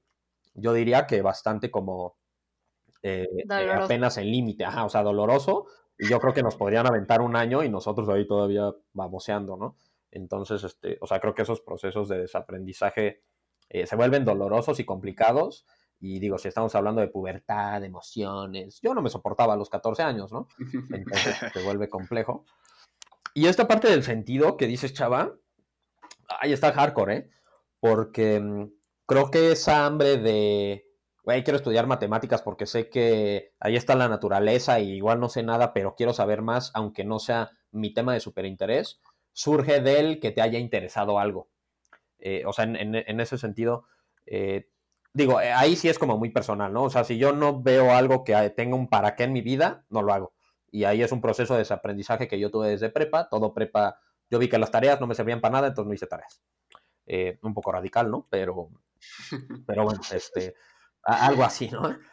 yo 0.54 0.74
diría 0.74 1.08
que 1.08 1.22
bastante 1.22 1.72
como 1.72 2.18
eh, 3.04 3.26
apenas 3.50 4.18
en 4.18 4.30
límite, 4.30 4.66
ajá, 4.66 4.84
o 4.84 4.90
sea, 4.90 5.02
doloroso. 5.02 5.68
Y 5.98 6.10
yo 6.10 6.20
creo 6.20 6.34
que 6.34 6.44
nos 6.44 6.58
podrían 6.58 6.88
aventar 6.88 7.22
un 7.22 7.38
año 7.38 7.64
y 7.64 7.70
nosotros 7.70 8.10
ahí 8.10 8.28
todavía 8.28 8.70
baboseando, 8.92 9.56
¿no? 9.56 9.78
Entonces, 10.14 10.64
este, 10.64 10.98
o 11.02 11.08
sea, 11.08 11.20
creo 11.20 11.34
que 11.34 11.42
esos 11.42 11.62
procesos 11.62 12.08
de 12.08 12.20
desaprendizaje 12.20 13.24
eh, 13.70 13.88
se 13.88 13.96
vuelven 13.96 14.24
dolorosos 14.24 14.80
y 14.80 14.86
complicados. 14.86 15.66
Y 16.00 16.20
digo, 16.20 16.38
si 16.38 16.48
estamos 16.48 16.76
hablando 16.76 17.02
de 17.02 17.08
pubertad, 17.08 17.82
de 17.82 17.88
emociones, 17.88 18.80
yo 18.82 18.94
no 18.94 19.02
me 19.02 19.10
soportaba 19.10 19.54
a 19.54 19.58
los 19.58 19.70
14 19.70 20.04
años, 20.04 20.32
¿no? 20.32 20.48
Entonces 20.92 21.36
se 21.54 21.64
vuelve 21.64 21.90
complejo. 21.90 22.46
Y 23.34 23.48
esta 23.48 23.68
parte 23.68 23.90
del 23.90 24.04
sentido 24.04 24.56
que 24.56 24.68
dices, 24.68 24.94
chava, 24.94 25.34
ahí 26.40 26.54
está 26.54 26.72
hardcore, 26.72 27.16
¿eh? 27.16 27.30
Porque 27.80 28.40
mm, 28.40 28.72
creo 29.08 29.32
que 29.32 29.52
esa 29.52 29.88
hambre 29.88 30.18
de, 30.18 30.86
güey, 31.24 31.44
quiero 31.44 31.58
estudiar 31.58 31.88
matemáticas 31.88 32.44
porque 32.44 32.68
sé 32.68 32.90
que 32.90 33.56
ahí 33.60 33.76
está 33.76 33.96
la 33.96 34.10
naturaleza 34.10 34.80
y 34.80 34.92
igual 34.92 35.20
no 35.20 35.30
sé 35.30 35.42
nada, 35.42 35.74
pero 35.74 35.96
quiero 35.96 36.14
saber 36.14 36.44
más, 36.44 36.70
aunque 36.76 37.04
no 37.04 37.18
sea 37.18 37.50
mi 37.72 37.92
tema 37.94 38.14
de 38.14 38.20
superinterés, 38.20 39.02
surge 39.34 39.82
del 39.82 40.20
que 40.20 40.32
te 40.32 40.42
haya 40.42 40.60
interesado 40.60 41.20
algo. 41.20 41.50
Eh, 42.20 42.44
o 42.46 42.54
sea, 42.54 42.66
en, 42.66 42.76
en- 42.76 42.96
en 42.96 43.20
ese 43.20 43.38
sentido, 43.38 43.86
eh, 44.26 44.70
digo, 45.14 45.42
eh, 45.42 45.52
ahí 45.52 45.76
sí 45.76 45.90
es 45.90 46.00
como 46.00 46.18
muy 46.18 46.30
personal, 46.32 46.74
¿no? 46.74 46.84
O 46.84 46.90
sea, 46.90 47.04
si 47.04 47.18
yo 47.18 47.34
no 47.34 47.62
veo 47.62 47.92
algo 47.94 48.24
que 48.24 48.50
tenga 48.52 48.76
un 48.76 48.88
para 48.90 49.16
qué 49.16 49.24
en 49.26 49.34
mi 49.34 49.42
vida, 49.42 49.86
no 49.90 50.02
lo 50.02 50.14
hago. 50.14 50.34
Y 50.72 50.86
ahí 50.86 51.04
es 51.04 51.12
un 51.12 51.22
proceso 51.22 51.54
de 51.54 51.60
desaprendizaje 51.60 52.28
que 52.28 52.40
yo 52.40 52.50
tuve 52.52 52.70
desde 52.70 52.90
prepa, 52.90 53.30
todo 53.30 53.54
prepa, 53.54 54.00
yo 54.30 54.40
vi 54.40 54.50
que 54.50 54.58
las 54.58 54.72
tareas 54.72 55.00
no 55.02 55.08
me 55.08 55.16
servían 55.16 55.42
para 55.42 55.54
nada, 55.54 55.68
entonces 55.68 55.88
no 55.88 55.94
hice 55.94 56.08
tareas. 56.08 56.42
Eh, 57.06 57.40
un 57.44 57.54
poco 57.54 57.72
radical, 57.72 58.10
¿no? 58.12 58.28
Pero, 58.30 58.70
pero 59.68 59.84
bueno, 59.84 60.02
este, 60.14 60.56
algo 61.04 61.44
así, 61.44 61.70
¿no? 61.70 61.98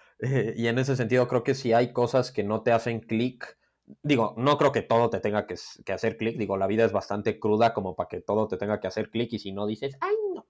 Y 0.57 0.67
en 0.69 0.79
ese 0.79 0.97
sentido 0.97 1.27
creo 1.29 1.43
que 1.45 1.55
si 1.55 1.73
hay 1.73 1.95
cosas 1.95 2.31
que 2.31 2.45
no 2.45 2.63
te 2.63 2.73
hacen 2.73 3.01
clic, 3.01 3.57
digo, 4.03 4.35
no 4.37 4.59
creo 4.59 4.73
que 4.73 4.83
todo 4.83 5.11
te 5.11 5.21
tenga 5.21 5.47
que, 5.47 5.57
hacer 5.93 6.17
clic, 6.17 6.37
digo, 6.37 6.57
la 6.57 6.67
vida 6.67 6.85
es 6.85 6.93
bastante 6.93 7.39
cruda 7.39 7.75
como 7.75 7.97
para 7.97 8.09
que 8.09 8.21
todo 8.21 8.49
te 8.49 8.57
tenga 8.57 8.81
que 8.81 8.87
hacer 8.87 9.11
clic 9.11 9.33
y 9.33 9.39
si 9.39 9.53
no 9.53 9.67
dices, 9.67 9.97
ay, 10.01 10.15
no. 10.35 10.47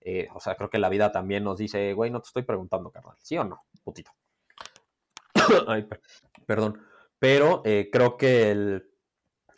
Eh, 0.00 0.28
o 0.34 0.40
sea, 0.40 0.54
creo 0.56 0.70
que 0.70 0.78
la 0.78 0.88
vida 0.88 1.12
también 1.12 1.44
nos 1.44 1.58
dice, 1.58 1.92
güey, 1.94 2.10
no 2.10 2.20
te 2.20 2.28
estoy 2.28 2.42
preguntando, 2.42 2.90
carnal, 2.90 3.16
¿sí 3.20 3.38
o 3.38 3.44
no? 3.44 3.62
Putito. 3.82 4.10
Ay, 5.66 5.82
per- 5.82 6.02
perdón. 6.46 6.82
Pero 7.18 7.62
eh, 7.64 7.88
creo 7.90 8.16
que 8.16 8.50
el, 8.50 8.90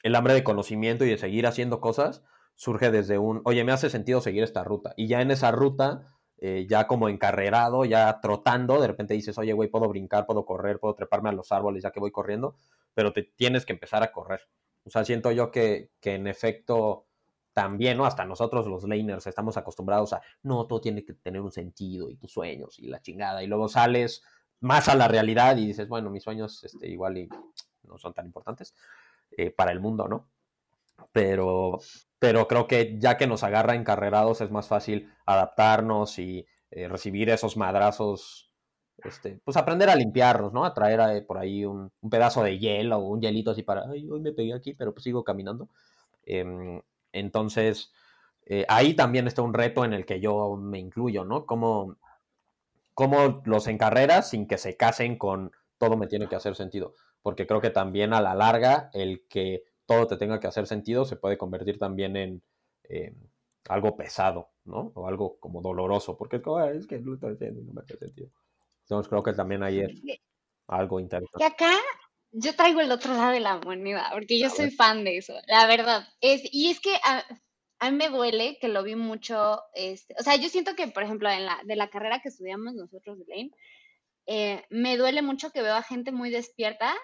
el 0.02 0.14
hambre 0.14 0.34
de 0.34 0.44
conocimiento 0.44 1.04
y 1.04 1.10
de 1.10 1.18
seguir 1.18 1.46
haciendo 1.46 1.80
cosas 1.80 2.22
surge 2.54 2.90
desde 2.90 3.18
un, 3.18 3.42
oye, 3.44 3.64
me 3.64 3.72
hace 3.72 3.90
sentido 3.90 4.20
seguir 4.20 4.44
esta 4.44 4.64
ruta. 4.64 4.94
Y 4.96 5.08
ya 5.08 5.20
en 5.20 5.30
esa 5.30 5.50
ruta, 5.50 6.16
eh, 6.38 6.66
ya 6.68 6.86
como 6.86 7.08
encarrerado, 7.08 7.84
ya 7.84 8.20
trotando, 8.20 8.80
de 8.80 8.86
repente 8.88 9.14
dices, 9.14 9.36
oye, 9.38 9.52
güey, 9.52 9.68
puedo 9.68 9.88
brincar, 9.88 10.26
puedo 10.26 10.44
correr, 10.44 10.78
puedo 10.78 10.94
treparme 10.94 11.28
a 11.28 11.32
los 11.32 11.50
árboles 11.52 11.82
ya 11.82 11.90
que 11.90 12.00
voy 12.00 12.12
corriendo, 12.12 12.56
pero 12.96 13.12
te 13.12 13.22
tienes 13.22 13.66
que 13.66 13.74
empezar 13.74 14.02
a 14.02 14.10
correr. 14.10 14.40
O 14.86 14.90
sea, 14.90 15.04
siento 15.04 15.30
yo 15.30 15.50
que, 15.50 15.90
que 16.00 16.14
en 16.14 16.26
efecto 16.26 17.04
también, 17.52 17.98
¿no? 17.98 18.06
Hasta 18.06 18.24
nosotros 18.24 18.66
los 18.66 18.84
laners 18.84 19.26
estamos 19.26 19.58
acostumbrados 19.58 20.14
a, 20.14 20.22
no, 20.42 20.66
todo 20.66 20.80
tiene 20.80 21.04
que 21.04 21.12
tener 21.12 21.42
un 21.42 21.52
sentido 21.52 22.08
y 22.08 22.16
tus 22.16 22.32
sueños 22.32 22.78
y 22.78 22.86
la 22.86 23.02
chingada. 23.02 23.42
Y 23.42 23.48
luego 23.48 23.68
sales 23.68 24.22
más 24.60 24.88
a 24.88 24.94
la 24.94 25.08
realidad 25.08 25.58
y 25.58 25.66
dices, 25.66 25.88
bueno, 25.88 26.08
mis 26.08 26.22
sueños 26.22 26.64
este, 26.64 26.88
igual 26.88 27.18
y 27.18 27.28
no 27.82 27.98
son 27.98 28.14
tan 28.14 28.24
importantes 28.24 28.74
eh, 29.36 29.50
para 29.50 29.72
el 29.72 29.80
mundo, 29.80 30.08
¿no? 30.08 30.26
Pero, 31.12 31.80
pero 32.18 32.48
creo 32.48 32.66
que 32.66 32.96
ya 32.98 33.18
que 33.18 33.26
nos 33.26 33.42
agarra 33.42 33.74
encarrerados 33.74 34.40
es 34.40 34.50
más 34.50 34.68
fácil 34.68 35.12
adaptarnos 35.26 36.18
y 36.18 36.46
eh, 36.70 36.88
recibir 36.88 37.28
esos 37.28 37.58
madrazos, 37.58 38.45
este, 38.98 39.40
pues 39.44 39.56
aprender 39.56 39.90
a 39.90 39.96
limpiarnos, 39.96 40.52
¿no? 40.52 40.64
A 40.64 40.74
traer 40.74 41.00
eh, 41.16 41.22
por 41.22 41.38
ahí 41.38 41.64
un, 41.64 41.90
un 42.00 42.10
pedazo 42.10 42.42
de 42.42 42.58
hielo 42.58 42.98
o 42.98 43.08
un 43.08 43.20
hielito 43.20 43.50
así 43.52 43.62
para, 43.62 43.84
ay, 43.90 44.08
hoy 44.10 44.20
me 44.20 44.32
pegué 44.32 44.54
aquí, 44.54 44.74
pero 44.74 44.92
pues 44.92 45.04
sigo 45.04 45.24
caminando. 45.24 45.68
Em, 46.24 46.82
entonces, 47.12 47.92
eh, 48.46 48.66
ahí 48.68 48.94
también 48.94 49.26
está 49.26 49.42
un 49.42 49.54
reto 49.54 49.84
en 49.84 49.92
el 49.94 50.06
que 50.06 50.20
yo 50.20 50.56
me 50.56 50.78
incluyo, 50.78 51.24
¿no? 51.24 51.46
Cómo, 51.46 51.98
cómo 52.94 53.42
los 53.44 53.66
encarreras 53.68 54.30
sin 54.30 54.46
que 54.46 54.58
se 54.58 54.76
casen 54.76 55.18
con 55.18 55.52
todo 55.78 55.96
me 55.96 56.06
tiene 56.06 56.28
que 56.28 56.36
hacer 56.36 56.54
sentido. 56.56 56.94
Porque 57.22 57.46
creo 57.46 57.60
que 57.60 57.70
también 57.70 58.12
a 58.14 58.20
la 58.20 58.34
larga 58.34 58.90
el 58.94 59.26
que 59.28 59.64
todo 59.86 60.06
te 60.06 60.16
tenga 60.16 60.40
que 60.40 60.46
hacer 60.46 60.66
sentido 60.66 61.04
se 61.04 61.16
puede 61.16 61.38
convertir 61.38 61.78
también 61.78 62.16
en 62.16 62.42
eh, 62.88 63.14
algo 63.68 63.96
pesado, 63.96 64.50
¿no? 64.64 64.92
O 64.94 65.06
algo 65.08 65.38
como 65.40 65.60
doloroso, 65.62 66.16
porque 66.16 66.36
es 66.36 66.42
como, 66.42 66.58
"Ay, 66.58 66.78
es 66.78 66.86
que 66.86 66.98
no 67.00 67.14
estoy 67.14 67.34
haciendo 67.34 67.62
no 67.62 67.72
me 67.72 67.80
hace 67.82 67.96
sentido. 67.98 68.30
Entonces 68.86 69.08
creo 69.08 69.22
que 69.22 69.32
también 69.34 69.62
ahí 69.62 69.80
es 69.80 69.92
algo 70.68 70.98
Que 70.98 71.02
interesante. 71.04 71.44
acá 71.44 71.72
yo 72.32 72.54
traigo 72.54 72.80
el 72.80 72.92
otro 72.92 73.14
lado 73.14 73.32
de 73.32 73.40
la 73.40 73.58
moneda, 73.58 74.10
porque 74.12 74.38
yo 74.38 74.50
soy 74.50 74.70
fan 74.70 75.04
de 75.04 75.18
eso, 75.18 75.34
la 75.46 75.66
verdad. 75.66 76.06
Es, 76.20 76.42
y 76.52 76.70
es 76.70 76.80
que 76.80 76.94
a, 77.04 77.24
a 77.78 77.90
mí 77.90 77.96
me 77.96 78.08
duele 78.10 78.58
que 78.60 78.68
lo 78.68 78.82
vi 78.82 78.94
mucho, 78.96 79.62
este, 79.74 80.14
o 80.18 80.22
sea, 80.22 80.36
yo 80.36 80.48
siento 80.48 80.74
que, 80.74 80.88
por 80.88 81.02
ejemplo, 81.02 81.30
en 81.30 81.46
la, 81.46 81.60
de 81.64 81.76
la 81.76 81.88
carrera 81.88 82.20
que 82.20 82.28
estudiamos 82.28 82.74
nosotros 82.74 83.18
de 83.18 83.24
Lane, 83.28 83.50
eh, 84.26 84.64
me 84.70 84.96
duele 84.96 85.22
mucho 85.22 85.50
que 85.50 85.62
veo 85.62 85.74
a 85.76 85.82
gente 85.82 86.12
muy 86.12 86.30
despierta 86.30 86.94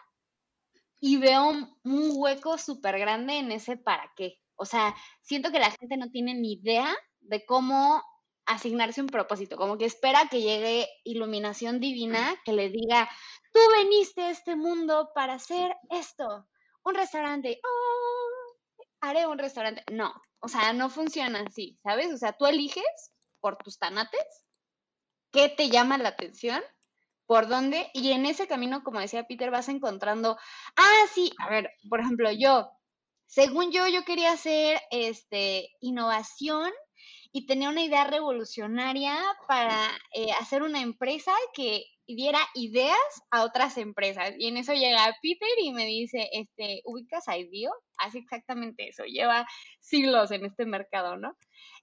y 1.00 1.16
veo 1.18 1.48
un, 1.48 1.78
un 1.84 2.10
hueco 2.14 2.58
súper 2.58 2.98
grande 2.98 3.38
en 3.38 3.52
ese 3.52 3.76
para 3.76 4.12
qué. 4.16 4.38
O 4.56 4.64
sea, 4.64 4.94
siento 5.22 5.50
que 5.50 5.58
la 5.60 5.70
gente 5.70 5.96
no 5.96 6.10
tiene 6.10 6.34
ni 6.34 6.54
idea 6.54 6.94
de 7.20 7.44
cómo 7.44 8.02
asignarse 8.46 9.00
un 9.00 9.07
propósito, 9.07 9.57
como 9.57 9.78
que 9.78 9.85
espera 9.85 10.28
que 10.31 10.42
llegue 10.42 10.88
iluminación 11.05 11.81
divina 11.81 12.35
que 12.44 12.52
le 12.52 12.70
diga, 12.70 13.09
tú 13.52 13.61
veniste 13.76 14.22
a 14.22 14.31
este 14.31 14.57
mundo 14.57 15.11
para 15.14 15.35
hacer 15.35 15.74
esto, 15.90 16.46
un 16.85 16.94
restaurante, 16.94 17.61
oh, 17.64 18.57
haré 19.00 19.26
un 19.26 19.38
restaurante. 19.38 19.85
No, 19.92 20.12
o 20.40 20.48
sea, 20.48 20.72
no 20.72 20.90
funciona 20.90 21.44
así, 21.46 21.78
¿sabes? 21.83 22.12
O 22.12 22.16
sea, 22.16 22.33
tú 22.33 22.46
eliges 22.46 23.12
por 23.40 23.57
tus 23.59 23.78
tanates 23.78 24.44
qué 25.33 25.48
te 25.48 25.71
llama 25.71 25.98
la 25.98 26.10
atención, 26.10 26.62
por 27.27 27.48
dónde, 27.48 27.90
y 27.94 28.12
en 28.12 28.27
ese 28.27 28.46
camino, 28.46 28.83
como 28.83 29.00
decía 29.00 29.27
Peter, 29.27 29.50
vas 29.50 29.69
encontrando, 29.69 30.37
ah, 30.77 31.06
sí, 31.14 31.33
a 31.38 31.48
ver, 31.48 31.71
por 31.88 32.00
ejemplo, 32.00 32.31
yo, 32.33 32.71
según 33.27 33.73
yo, 33.73 33.87
yo 33.88 34.04
quería 34.04 34.33
hacer 34.33 34.81
este, 34.90 35.71
innovación 35.81 36.71
y 37.33 37.46
tenía 37.46 37.69
una 37.69 37.83
idea 37.83 38.05
revolucionaria 38.05 39.17
para 39.48 39.88
eh, 40.15 40.33
hacer 40.40 40.63
una 40.63 40.81
empresa 40.81 41.33
que 41.55 41.85
diera 42.07 42.40
ideas 42.55 42.98
a 43.31 43.44
otras 43.44 43.79
empresas. 43.79 44.35
Y 44.38 44.48
en 44.48 44.57
eso 44.57 44.73
llega 44.73 45.17
Peter 45.23 45.48
y 45.63 45.73
me 45.73 45.87
dice, 45.87 46.29
este, 46.33 46.83
¿ubicas 46.85 47.29
a 47.29 47.38
IDEO? 47.38 47.73
Hace 47.98 48.19
exactamente 48.19 48.88
eso, 48.88 49.05
lleva 49.05 49.46
siglos 49.81 50.31
en 50.31 50.44
este 50.44 50.67
mercado, 50.67 51.17
¿no? 51.17 51.37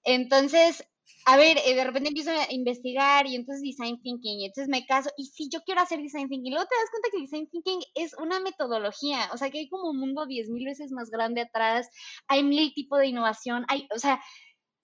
Entonces, 0.03 0.83
a 1.25 1.37
ver, 1.37 1.57
eh, 1.65 1.75
de 1.75 1.83
repente 1.83 2.09
empiezo 2.09 2.31
a 2.31 2.51
investigar 2.51 3.27
y 3.27 3.35
entonces 3.35 3.61
design 3.61 4.01
thinking, 4.01 4.41
y 4.41 4.45
entonces 4.45 4.69
me 4.69 4.85
caso, 4.85 5.09
y 5.17 5.25
sí, 5.25 5.49
yo 5.51 5.61
quiero 5.61 5.81
hacer 5.81 5.99
design 5.99 6.29
thinking, 6.29 6.51
luego 6.53 6.67
te 6.67 6.75
das 6.75 6.89
cuenta 6.91 7.09
que 7.11 7.21
design 7.21 7.49
thinking 7.49 7.79
es 7.95 8.13
una 8.17 8.39
metodología, 8.39 9.29
o 9.33 9.37
sea, 9.37 9.49
que 9.49 9.59
hay 9.59 9.69
como 9.69 9.89
un 9.89 9.99
mundo 9.99 10.25
diez 10.25 10.49
mil 10.49 10.65
veces 10.65 10.91
más 10.91 11.09
grande 11.09 11.41
atrás, 11.41 11.89
hay 12.27 12.43
mil 12.43 12.73
tipos 12.73 12.99
de 12.99 13.07
innovación, 13.07 13.65
hay, 13.69 13.87
o 13.95 13.99
sea, 13.99 14.21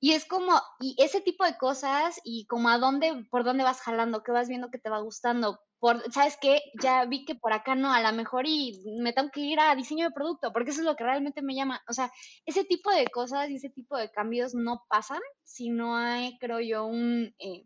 y 0.06 0.14
es 0.14 0.26
como, 0.26 0.62
y 0.80 0.96
ese 1.00 1.20
tipo 1.20 1.46
de 1.46 1.58
cosas, 1.58 2.22
y 2.24 2.46
como 2.46 2.70
a 2.70 2.78
dónde, 2.78 3.26
por 3.32 3.44
dónde 3.44 3.64
vas 3.64 3.82
jalando, 3.82 4.22
qué 4.22 4.32
vas 4.32 4.48
viendo 4.48 4.70
que 4.70 4.78
te 4.78 4.92
va 4.92 5.00
gustando, 5.00 5.60
por, 5.80 6.00
¿sabes 6.14 6.38
qué? 6.40 6.62
Ya 6.80 7.06
vi 7.06 7.26
que 7.26 7.34
por 7.34 7.54
acá 7.54 7.74
no, 7.74 7.92
a 7.92 8.04
lo 8.04 8.16
mejor 8.16 8.46
y 8.46 8.84
me 9.00 9.14
tengo 9.14 9.32
que 9.32 9.40
ir 9.40 9.60
a 9.60 9.74
diseño 9.74 10.06
de 10.06 10.14
producto, 10.14 10.54
porque 10.54 10.70
eso 10.70 10.82
es 10.82 10.86
lo 10.86 10.96
que 10.96 11.06
realmente 11.06 11.42
me 11.42 11.56
llama. 11.56 11.82
O 11.90 11.94
sea, 11.94 12.12
ese 12.46 12.66
tipo 12.66 12.92
de 12.92 13.08
cosas 13.08 13.50
y 13.50 13.56
ese 13.56 13.72
tipo 13.72 13.98
de 13.98 14.12
cambios 14.12 14.54
no 14.54 14.84
pasan 14.88 15.22
si 15.44 15.72
no 15.72 15.98
hay, 15.98 16.38
creo 16.38 16.60
yo, 16.60 16.86
un, 16.86 17.34
eh, 17.40 17.66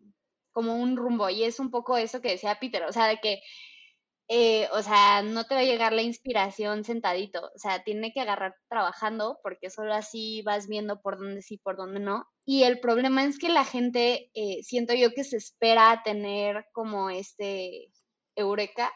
como 0.53 0.77
un 0.77 0.95
rumbo. 0.95 1.29
Y 1.29 1.43
es 1.43 1.59
un 1.59 1.71
poco 1.71 1.97
eso 1.97 2.21
que 2.21 2.29
decía 2.31 2.57
Peter, 2.57 2.83
o 2.83 2.93
sea, 2.93 3.07
de 3.07 3.17
que, 3.17 3.41
eh, 4.31 4.69
o 4.73 4.83
sea, 4.83 5.23
no 5.23 5.45
te 5.45 5.55
va 5.55 5.61
a 5.61 5.63
llegar 5.63 5.91
la 5.91 6.03
inspiración 6.03 6.83
sentadito, 6.83 7.49
o 7.55 7.57
sea, 7.57 7.83
tiene 7.83 8.13
que 8.13 8.21
agarrar 8.21 8.55
trabajando, 8.69 9.39
porque 9.41 9.71
solo 9.71 9.95
así 9.95 10.43
vas 10.43 10.67
viendo 10.67 11.01
por 11.01 11.17
dónde 11.17 11.41
sí, 11.41 11.57
por 11.57 11.77
dónde 11.77 11.99
no. 11.99 12.27
Y 12.45 12.63
el 12.63 12.79
problema 12.79 13.23
es 13.25 13.39
que 13.39 13.49
la 13.49 13.65
gente, 13.65 14.29
eh, 14.35 14.61
siento 14.61 14.93
yo 14.93 15.11
que 15.13 15.23
se 15.23 15.37
espera 15.37 16.03
tener 16.05 16.67
como 16.73 17.09
este 17.09 17.91
eureka 18.35 18.91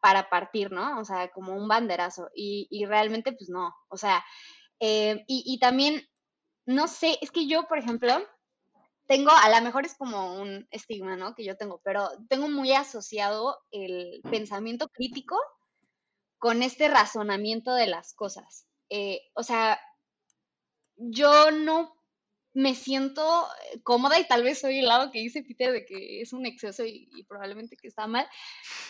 para 0.00 0.28
partir, 0.28 0.70
¿no? 0.70 1.00
O 1.00 1.04
sea, 1.04 1.28
como 1.28 1.54
un 1.56 1.66
banderazo. 1.66 2.28
Y, 2.34 2.68
y 2.70 2.84
realmente, 2.84 3.32
pues 3.32 3.48
no. 3.48 3.74
O 3.88 3.96
sea, 3.96 4.24
eh, 4.80 5.24
y, 5.26 5.44
y, 5.46 5.58
también, 5.60 6.02
no 6.66 6.88
sé, 6.88 7.18
es 7.22 7.30
que 7.30 7.46
yo, 7.46 7.66
por 7.68 7.78
ejemplo, 7.78 8.18
tengo, 9.08 9.30
a 9.30 9.48
lo 9.48 9.64
mejor 9.64 9.86
es 9.86 9.94
como 9.94 10.40
un 10.40 10.68
estigma, 10.70 11.16
¿no? 11.16 11.34
Que 11.34 11.44
yo 11.44 11.56
tengo, 11.56 11.80
pero 11.82 12.10
tengo 12.28 12.48
muy 12.48 12.72
asociado 12.72 13.58
el 13.70 14.20
pensamiento 14.30 14.88
crítico 14.88 15.36
con 16.38 16.62
este 16.62 16.88
razonamiento 16.88 17.74
de 17.74 17.86
las 17.86 18.12
cosas. 18.14 18.66
Eh, 18.90 19.22
o 19.34 19.42
sea, 19.42 19.80
yo 20.96 21.50
no 21.50 21.97
me 22.54 22.74
siento 22.74 23.46
eh, 23.72 23.80
cómoda 23.82 24.18
y 24.18 24.26
tal 24.26 24.42
vez 24.42 24.60
soy 24.60 24.80
el 24.80 24.86
lado 24.86 25.10
que 25.10 25.20
dice 25.20 25.42
Peter 25.42 25.72
de 25.72 25.84
que 25.84 26.20
es 26.20 26.32
un 26.32 26.46
exceso 26.46 26.84
y, 26.84 27.08
probablemente 27.28 27.76
que 27.76 27.88
está 27.88 28.06
mal, 28.06 28.26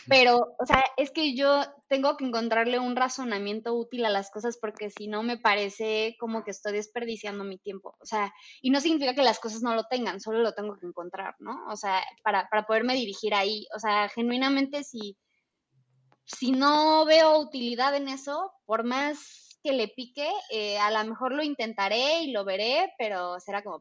pero, 0.06 0.54
o 0.58 0.66
sea, 0.66 0.84
es 0.96 1.10
que 1.10 1.34
yo 1.34 1.64
tengo 1.88 2.16
que 2.16 2.24
encontrarle 2.24 2.78
un 2.78 2.96
razonamiento 2.96 3.74
útil 3.74 4.04
a 4.04 4.10
las 4.10 4.30
cosas 4.30 4.58
porque 4.58 4.90
si 4.90 5.08
no 5.08 5.22
me 5.22 5.38
parece 5.38 6.16
como 6.18 6.44
que 6.44 6.52
estoy 6.52 6.72
desperdiciando 6.72 7.44
mi 7.44 7.58
tiempo, 7.58 7.96
o 8.00 8.06
sea, 8.06 8.32
y 8.62 8.70
no 8.70 8.80
significa 8.80 9.14
que 9.14 9.22
las 9.22 9.40
cosas 9.40 9.62
no 9.62 9.74
lo 9.74 9.84
tengan, 9.84 10.20
solo 10.20 10.38
lo 10.38 10.54
tengo 10.54 10.78
que 10.78 10.86
encontrar, 10.86 11.34
¿no? 11.40 11.66
O 11.68 11.76
sea, 11.76 12.02
para, 12.22 12.48
para 12.48 12.64
poderme 12.64 12.94
dirigir 12.94 13.34
ahí, 13.34 13.66
o 13.74 13.78
sea, 13.78 14.08
genuinamente 14.08 14.84
si, 14.84 15.16
si 16.24 16.52
no 16.52 17.04
veo 17.04 17.38
utilidad 17.38 17.94
en 17.96 18.08
eso, 18.08 18.52
por 18.66 18.84
más 18.84 19.47
le 19.72 19.88
pique, 19.88 20.28
eh, 20.50 20.78
a 20.78 20.90
lo 20.90 21.08
mejor 21.08 21.32
lo 21.32 21.42
intentaré 21.42 22.22
y 22.22 22.32
lo 22.32 22.44
veré, 22.44 22.92
pero 22.98 23.40
será 23.40 23.62
como, 23.62 23.80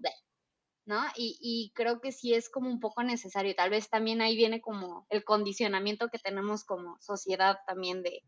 ¿no? 0.85 1.01
Y, 1.15 1.37
y, 1.41 1.71
creo 1.75 1.99
que 1.99 2.11
sí 2.11 2.33
es 2.33 2.49
como 2.49 2.69
un 2.69 2.79
poco 2.79 3.03
necesario. 3.03 3.55
Tal 3.55 3.69
vez 3.69 3.89
también 3.89 4.21
ahí 4.21 4.35
viene 4.35 4.61
como 4.61 5.05
el 5.09 5.23
condicionamiento 5.23 6.09
que 6.09 6.19
tenemos 6.19 6.63
como 6.63 6.97
sociedad 7.01 7.57
también 7.67 8.03
de, 8.03 8.23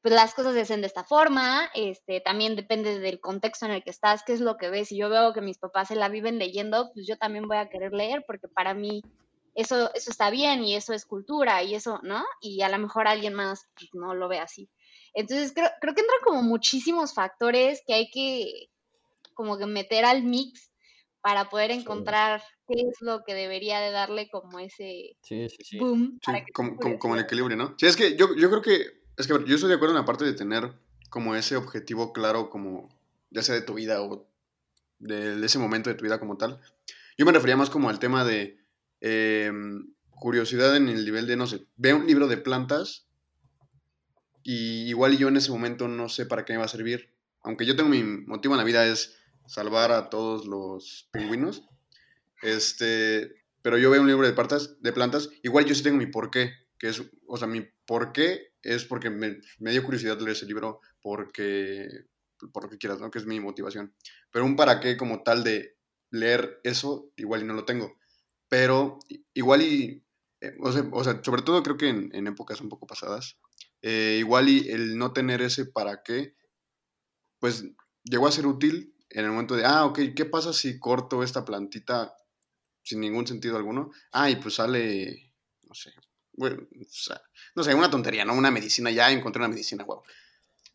pues 0.00 0.14
las 0.14 0.34
cosas 0.34 0.54
se 0.54 0.60
hacen 0.60 0.80
de 0.80 0.86
esta 0.86 1.04
forma, 1.04 1.68
este, 1.74 2.20
también 2.20 2.54
depende 2.54 3.00
del 3.00 3.20
contexto 3.20 3.66
en 3.66 3.72
el 3.72 3.82
que 3.82 3.90
estás, 3.90 4.22
qué 4.24 4.32
es 4.32 4.40
lo 4.40 4.56
que 4.56 4.70
ves. 4.70 4.88
Si 4.88 4.96
yo 4.96 5.08
veo 5.10 5.32
que 5.32 5.40
mis 5.40 5.58
papás 5.58 5.88
se 5.88 5.96
la 5.96 6.08
viven 6.08 6.38
leyendo, 6.38 6.90
pues 6.94 7.06
yo 7.06 7.18
también 7.18 7.48
voy 7.48 7.56
a 7.56 7.68
querer 7.68 7.92
leer 7.92 8.24
porque 8.26 8.48
para 8.48 8.74
mí 8.74 9.02
eso, 9.54 9.92
eso 9.94 10.10
está 10.10 10.30
bien 10.30 10.62
y 10.62 10.76
eso 10.76 10.92
es 10.92 11.04
cultura 11.04 11.62
y 11.64 11.74
eso, 11.74 11.98
¿no? 12.04 12.24
Y 12.40 12.62
a 12.62 12.68
lo 12.68 12.78
mejor 12.78 13.08
alguien 13.08 13.34
más 13.34 13.68
pues, 13.74 13.90
no 13.92 14.14
lo 14.14 14.28
ve 14.28 14.38
así. 14.38 14.70
Entonces 15.14 15.52
creo, 15.54 15.68
creo 15.80 15.94
que 15.94 16.00
entran 16.00 16.20
como 16.24 16.42
muchísimos 16.42 17.14
factores 17.14 17.82
que 17.86 17.94
hay 17.94 18.10
que 18.10 18.70
como 19.34 19.56
que 19.56 19.66
meter 19.66 20.04
al 20.04 20.24
mix 20.24 20.72
para 21.20 21.48
poder 21.48 21.70
encontrar 21.70 22.42
qué 22.66 22.74
es 22.80 23.00
lo 23.00 23.22
que 23.24 23.34
debería 23.34 23.80
de 23.80 23.90
darle 23.90 24.28
como 24.28 24.58
ese 24.58 25.16
boom. 25.78 26.18
como, 26.52 26.98
como, 26.98 27.14
el 27.14 27.22
equilibrio, 27.22 27.56
¿no? 27.56 27.74
Sí, 27.78 27.86
es 27.86 27.96
que 27.96 28.16
yo, 28.16 28.34
yo 28.36 28.50
creo 28.50 28.62
que, 28.62 29.02
es 29.16 29.26
que 29.26 29.34
yo 29.46 29.54
estoy 29.54 29.68
de 29.68 29.74
acuerdo 29.74 29.94
en 29.94 30.00
la 30.00 30.04
parte 30.04 30.24
de 30.24 30.32
tener 30.32 30.72
como 31.10 31.34
ese 31.34 31.56
objetivo 31.56 32.12
claro, 32.12 32.50
como 32.50 32.88
ya 33.30 33.42
sea 33.42 33.54
de 33.54 33.62
tu 33.62 33.74
vida 33.74 34.02
o 34.02 34.28
de, 34.98 35.44
ese 35.44 35.58
momento 35.58 35.90
de 35.90 35.96
tu 35.96 36.04
vida 36.04 36.18
como 36.18 36.36
tal. 36.36 36.60
Yo 37.16 37.26
me 37.26 37.32
refería 37.32 37.56
más 37.56 37.70
como 37.70 37.88
al 37.88 37.98
tema 37.98 38.24
de 38.24 38.58
em, 39.00 39.92
curiosidad 40.10 40.76
en 40.76 40.88
el 40.88 41.04
nivel 41.04 41.26
de, 41.26 41.36
no 41.36 41.46
sé, 41.46 41.66
ve 41.76 41.94
un 41.94 42.06
libro 42.06 42.28
de 42.28 42.36
plantas 42.36 43.07
y 44.50 44.88
igual 44.88 45.18
yo 45.18 45.28
en 45.28 45.36
ese 45.36 45.50
momento 45.50 45.88
no 45.88 46.08
sé 46.08 46.24
para 46.24 46.46
qué 46.46 46.54
me 46.54 46.60
va 46.60 46.64
a 46.64 46.68
servir. 46.68 47.12
Aunque 47.42 47.66
yo 47.66 47.76
tengo 47.76 47.90
mi 47.90 48.02
motivo 48.02 48.54
en 48.54 48.58
la 48.58 48.64
vida 48.64 48.86
es 48.86 49.14
salvar 49.46 49.92
a 49.92 50.08
todos 50.08 50.46
los 50.46 51.06
pingüinos. 51.12 51.68
Este, 52.40 53.44
pero 53.60 53.76
yo 53.76 53.90
veo 53.90 54.00
un 54.00 54.06
libro 54.06 54.26
de 54.26 54.32
plantas, 54.32 54.80
de 54.80 54.90
plantas, 54.94 55.28
igual 55.42 55.66
yo 55.66 55.74
sí 55.74 55.82
tengo 55.82 55.98
mi 55.98 56.06
porqué, 56.06 56.54
que 56.78 56.88
es, 56.88 57.02
o 57.26 57.36
sea, 57.36 57.46
mi 57.46 57.68
porqué 57.84 58.54
es 58.62 58.86
porque 58.86 59.10
me, 59.10 59.38
me 59.58 59.70
dio 59.70 59.84
curiosidad 59.84 60.16
leer 60.16 60.30
ese 60.30 60.46
libro, 60.46 60.80
porque, 61.02 61.86
por 62.50 62.62
lo 62.62 62.70
que 62.70 62.78
quieras, 62.78 63.00
¿no? 63.00 63.10
Que 63.10 63.18
es 63.18 63.26
mi 63.26 63.40
motivación. 63.40 63.94
Pero 64.30 64.46
un 64.46 64.56
para 64.56 64.80
qué 64.80 64.96
como 64.96 65.22
tal 65.22 65.44
de 65.44 65.76
leer 66.10 66.58
eso, 66.64 67.12
igual 67.16 67.42
y 67.42 67.44
no 67.44 67.52
lo 67.52 67.66
tengo. 67.66 67.98
Pero 68.48 68.98
igual 69.34 69.60
y, 69.60 70.06
eh, 70.40 70.56
o, 70.62 70.72
sea, 71.04 71.20
sobre 71.22 71.42
todo 71.42 71.62
creo 71.62 71.76
que 71.76 71.90
en, 71.90 72.08
en 72.14 72.28
épocas 72.28 72.62
un 72.62 72.70
poco 72.70 72.86
pasadas, 72.86 73.36
eh, 73.82 74.16
igual 74.18 74.48
y 74.48 74.68
el 74.70 74.98
no 74.98 75.12
tener 75.12 75.42
ese 75.42 75.66
para 75.66 76.02
qué, 76.02 76.34
pues 77.38 77.64
llegó 78.04 78.26
a 78.26 78.32
ser 78.32 78.46
útil 78.46 78.94
en 79.10 79.24
el 79.24 79.30
momento 79.30 79.56
de, 79.56 79.64
ah, 79.64 79.84
ok, 79.86 80.00
¿qué 80.14 80.24
pasa 80.24 80.52
si 80.52 80.78
corto 80.78 81.22
esta 81.22 81.44
plantita 81.44 82.14
sin 82.82 83.00
ningún 83.00 83.26
sentido 83.26 83.56
alguno? 83.56 83.90
Ah, 84.12 84.30
y 84.30 84.36
pues 84.36 84.54
sale, 84.54 85.32
no 85.62 85.74
sé, 85.74 85.92
bueno, 86.32 86.66
no 87.54 87.64
sé, 87.64 87.74
una 87.74 87.90
tontería, 87.90 88.24
¿no? 88.24 88.34
Una 88.34 88.50
medicina, 88.50 88.90
ya 88.90 89.10
encontré 89.10 89.40
una 89.40 89.48
medicina, 89.48 89.84
wow. 89.84 90.02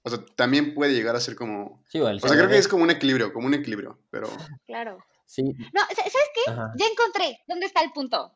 O 0.06 0.10
sea, 0.10 0.20
también 0.36 0.74
puede 0.74 0.94
llegar 0.94 1.16
a 1.16 1.22
ser 1.22 1.36
como... 1.36 1.82
Sí, 1.88 2.02
o 2.02 2.20
sea, 2.20 2.32
creo 2.32 2.50
que 2.50 2.58
es 2.58 2.68
como 2.68 2.84
un 2.84 2.92
equilibrio, 2.92 3.32
como 3.32 3.48
un 3.48 3.54
equilibrio, 3.54 4.00
pero... 4.10 4.28
Claro. 4.66 4.98
Sí. 5.26 5.44
No, 5.44 5.82
¿sabes 5.96 6.14
qué? 6.36 6.52
Ya 6.78 6.86
encontré 6.86 7.40
dónde 7.48 7.66
está 7.68 7.82
el 7.82 7.94
punto. 7.94 8.36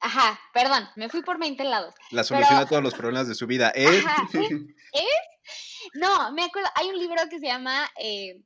Ajá, 0.00 0.38
perdón, 0.52 0.88
me 0.96 1.08
fui 1.08 1.22
por 1.22 1.38
20 1.38 1.64
lados. 1.64 1.94
La 2.10 2.24
solución 2.24 2.58
a 2.58 2.66
todos 2.66 2.82
los 2.82 2.94
problemas 2.94 3.28
de 3.28 3.34
su 3.34 3.46
vida 3.46 3.70
es... 3.74 4.04
¿es? 4.34 5.04
No, 5.94 6.32
me 6.32 6.44
acuerdo, 6.44 6.68
hay 6.74 6.88
un 6.88 6.98
libro 6.98 7.22
que 7.30 7.38
se 7.38 7.46
llama 7.46 7.88
eh, 7.98 8.42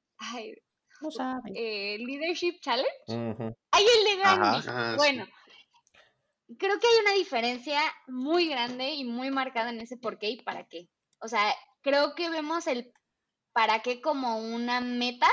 eh, 1.54 1.98
Leadership 1.98 2.60
Challenge. 2.60 3.54
Hay 3.72 3.84
el 3.84 4.04
libro 4.04 4.24
ah, 4.26 4.94
Bueno, 4.96 5.26
creo 6.58 6.78
que 6.78 6.86
hay 6.86 6.98
una 7.02 7.12
diferencia 7.14 7.80
muy 8.06 8.48
grande 8.48 8.90
y 8.90 9.04
muy 9.04 9.30
marcada 9.30 9.70
en 9.70 9.80
ese 9.80 9.96
por 9.96 10.18
qué 10.18 10.30
y 10.30 10.42
para 10.42 10.66
qué. 10.66 10.88
O 11.20 11.28
sea, 11.28 11.54
creo 11.82 12.14
que 12.14 12.30
vemos 12.30 12.66
el 12.66 12.92
para 13.52 13.80
qué 13.80 14.00
como 14.00 14.38
una 14.38 14.80
meta, 14.80 15.28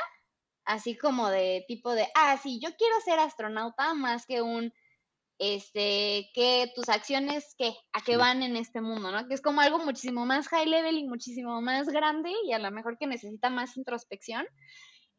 así 0.65 0.97
como 0.97 1.29
de 1.29 1.65
tipo 1.67 1.93
de, 1.93 2.07
ah, 2.15 2.37
sí, 2.41 2.59
yo 2.61 2.75
quiero 2.75 2.99
ser 3.01 3.19
astronauta 3.19 3.93
más 3.93 4.25
que 4.25 4.41
un 4.41 4.73
este, 5.39 6.29
que 6.33 6.71
tus 6.75 6.89
acciones, 6.89 7.53
¿qué? 7.57 7.75
¿A 7.93 8.01
qué 8.01 8.17
van 8.17 8.41
en 8.41 8.55
este 8.55 8.81
mundo, 8.81 9.11
no? 9.11 9.27
Que 9.27 9.35
es 9.35 9.41
como 9.41 9.61
algo 9.61 9.79
muchísimo 9.79 10.25
más 10.25 10.47
high 10.47 10.65
level 10.65 10.97
y 10.97 11.07
muchísimo 11.07 11.61
más 11.61 11.87
grande 11.87 12.31
y 12.45 12.53
a 12.53 12.59
lo 12.59 12.71
mejor 12.71 12.97
que 12.97 13.07
necesita 13.07 13.49
más 13.49 13.77
introspección, 13.77 14.45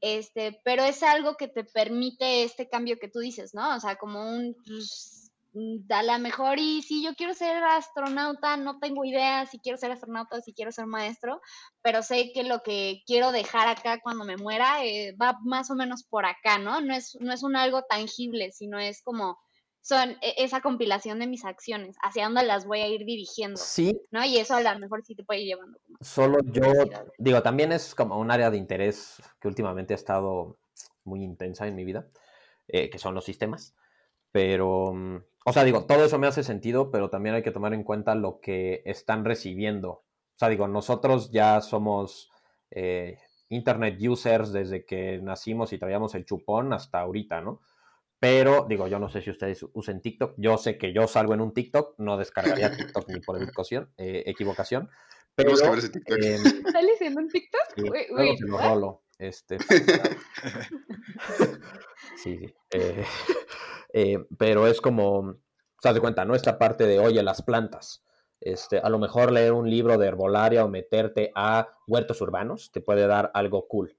este, 0.01 0.61
pero 0.65 0.83
es 0.85 1.03
algo 1.03 1.37
que 1.37 1.49
te 1.49 1.65
permite 1.65 2.45
este 2.45 2.69
cambio 2.69 2.99
que 2.99 3.09
tú 3.09 3.21
dices, 3.21 3.55
¿no? 3.55 3.77
O 3.77 3.81
sea, 3.81 3.97
como 3.97 4.29
un, 4.29 4.57
pues, 4.67 5.33
a 5.91 6.03
lo 6.03 6.19
mejor 6.19 6.59
y 6.59 6.83
si 6.83 7.03
yo 7.03 7.15
quiero 7.15 7.35
ser 7.35 7.63
astronauta, 7.65 8.57
no 8.57 8.79
tengo 8.79 9.05
idea 9.05 9.47
si 9.47 9.59
quiero 9.59 9.79
ser 9.79 9.93
astronauta 9.93 10.37
o 10.37 10.41
si 10.41 10.53
quiero 10.53 10.73
ser 10.73 10.87
maestro, 10.87 11.41
pero 11.83 12.03
sé 12.03 12.33
que 12.33 12.45
lo 12.45 12.63
que 12.63 13.03
quiero 13.07 13.33
dejar 13.33 13.69
acá 13.69 14.01
cuando 14.01 14.25
me 14.25 14.37
muera 14.37 14.85
eh, 14.85 15.17
va 15.21 15.39
más 15.43 15.71
o 15.71 15.75
menos 15.75 16.05
por 16.05 16.27
acá, 16.27 16.59
¿no? 16.59 16.81
No 16.81 16.95
es, 16.95 17.17
no 17.21 17.33
es 17.33 17.43
un 17.43 17.57
algo 17.57 17.83
tangible, 17.83 18.53
sino 18.53 18.79
es 18.79 19.03
como 19.03 19.39
son 19.81 20.11
e, 20.21 20.35
esa 20.39 20.61
compilación 20.61 21.19
de 21.19 21.27
mis 21.27 21.45
acciones, 21.45 21.97
hacia 22.03 22.25
dónde 22.25 22.45
las 22.45 22.67
voy 22.67 22.81
a 22.81 22.89
ir 22.89 23.05
dirigiendo. 23.05 23.57
Sí. 23.57 24.01
¿No? 24.11 24.25
Y 24.25 24.39
eso 24.39 24.55
a 24.55 24.63
lo 24.63 24.79
mejor 24.79 25.05
sí 25.05 25.15
te 25.15 25.25
puede 25.25 25.41
ir 25.41 25.49
llevando. 25.49 25.79
Solo 26.01 26.39
yo, 26.45 26.63
digo, 27.19 27.43
también 27.43 27.73
es 27.73 27.95
como 27.95 28.19
un 28.19 28.31
área 28.31 28.51
de 28.51 28.59
interés 28.59 29.23
que 29.41 29.49
últimamente 29.49 29.95
ha 29.95 29.97
estado 29.97 30.59
muy 31.05 31.23
intensa 31.23 31.67
en 31.67 31.75
mi 31.75 31.85
vida, 31.85 32.07
eh, 32.69 32.91
que 32.91 32.99
son 32.99 33.15
los 33.15 33.25
sistemas. 33.25 33.75
Pero, 34.31 34.93
o 35.45 35.53
sea, 35.53 35.65
digo, 35.65 35.87
todo 35.87 36.05
eso 36.05 36.19
me 36.19 36.27
hace 36.27 36.43
sentido, 36.43 36.91
pero 36.91 37.09
también 37.09 37.35
hay 37.35 37.43
que 37.43 37.51
tomar 37.51 37.73
en 37.73 37.83
cuenta 37.83 38.15
lo 38.15 38.41
que 38.41 38.83
están 38.85 39.25
recibiendo. 39.25 39.91
O 39.91 40.39
sea, 40.39 40.49
digo, 40.49 40.69
nosotros 40.69 41.31
ya 41.31 41.61
somos 41.61 42.31
eh, 42.71 43.19
Internet 43.49 43.99
users 44.01 44.53
desde 44.53 44.85
que 44.85 45.19
nacimos 45.23 45.73
y 45.73 45.79
traíamos 45.79 46.15
el 46.15 46.27
chupón 46.27 46.75
hasta 46.75 47.01
ahorita, 47.01 47.41
¿no? 47.41 47.61
Pero 48.21 48.67
digo, 48.69 48.89
yo 48.89 48.99
no 48.99 49.09
sé 49.09 49.23
si 49.23 49.31
ustedes 49.31 49.65
usen 49.73 50.01
TikTok, 50.01 50.35
yo 50.37 50.59
sé 50.59 50.79
que 50.79 50.93
yo 50.93 51.07
salgo 51.07 51.35
en 51.35 51.41
un 51.41 51.53
TikTok, 51.53 51.99
no 51.99 52.17
descargaría 52.17 52.77
TikTok 52.77 53.09
ni 53.09 53.21
por 53.21 53.37
equivocación, 53.37 53.93
eh, 53.97 54.25
equivocación 54.27 54.91
pero, 55.39 55.55
Tenemos 55.55 55.63
que 55.63 55.69
ver 55.71 55.79
ese 55.79 55.91
TikTok. 55.91 56.19
em, 56.21 56.43
¿Sales 56.73 57.01
en 57.01 57.17
un 57.17 57.29
TikTok? 57.29 57.63
Sí, 57.77 57.83
se 58.39 58.47
lo 58.47 58.57
¿what? 58.57 58.65
rolo. 58.65 59.05
Este, 59.19 59.59
sí, 62.17 62.39
sí. 62.39 62.55
eh, 62.71 63.05
eh, 63.93 64.19
pero 64.37 64.67
es 64.67 64.81
como, 64.81 65.37
se 65.81 65.93
de 65.93 66.01
cuenta, 66.01 66.25
¿no? 66.25 66.35
Esta 66.35 66.59
parte 66.59 66.87
de, 66.87 66.99
oye, 66.99 67.23
las 67.23 67.43
plantas. 67.43 68.05
Este, 68.41 68.79
a 68.79 68.89
lo 68.89 68.99
mejor 68.99 69.33
leer 69.33 69.53
un 69.53 69.69
libro 69.69 69.99
de 69.99 70.07
herbolaria 70.07 70.65
o 70.65 70.69
meterte 70.69 71.33
a 71.35 71.69
huertos 71.89 72.21
urbanos 72.21 72.71
te 72.73 72.81
puede 72.81 73.07
dar 73.07 73.33
algo 73.35 73.67
cool. 73.67 73.97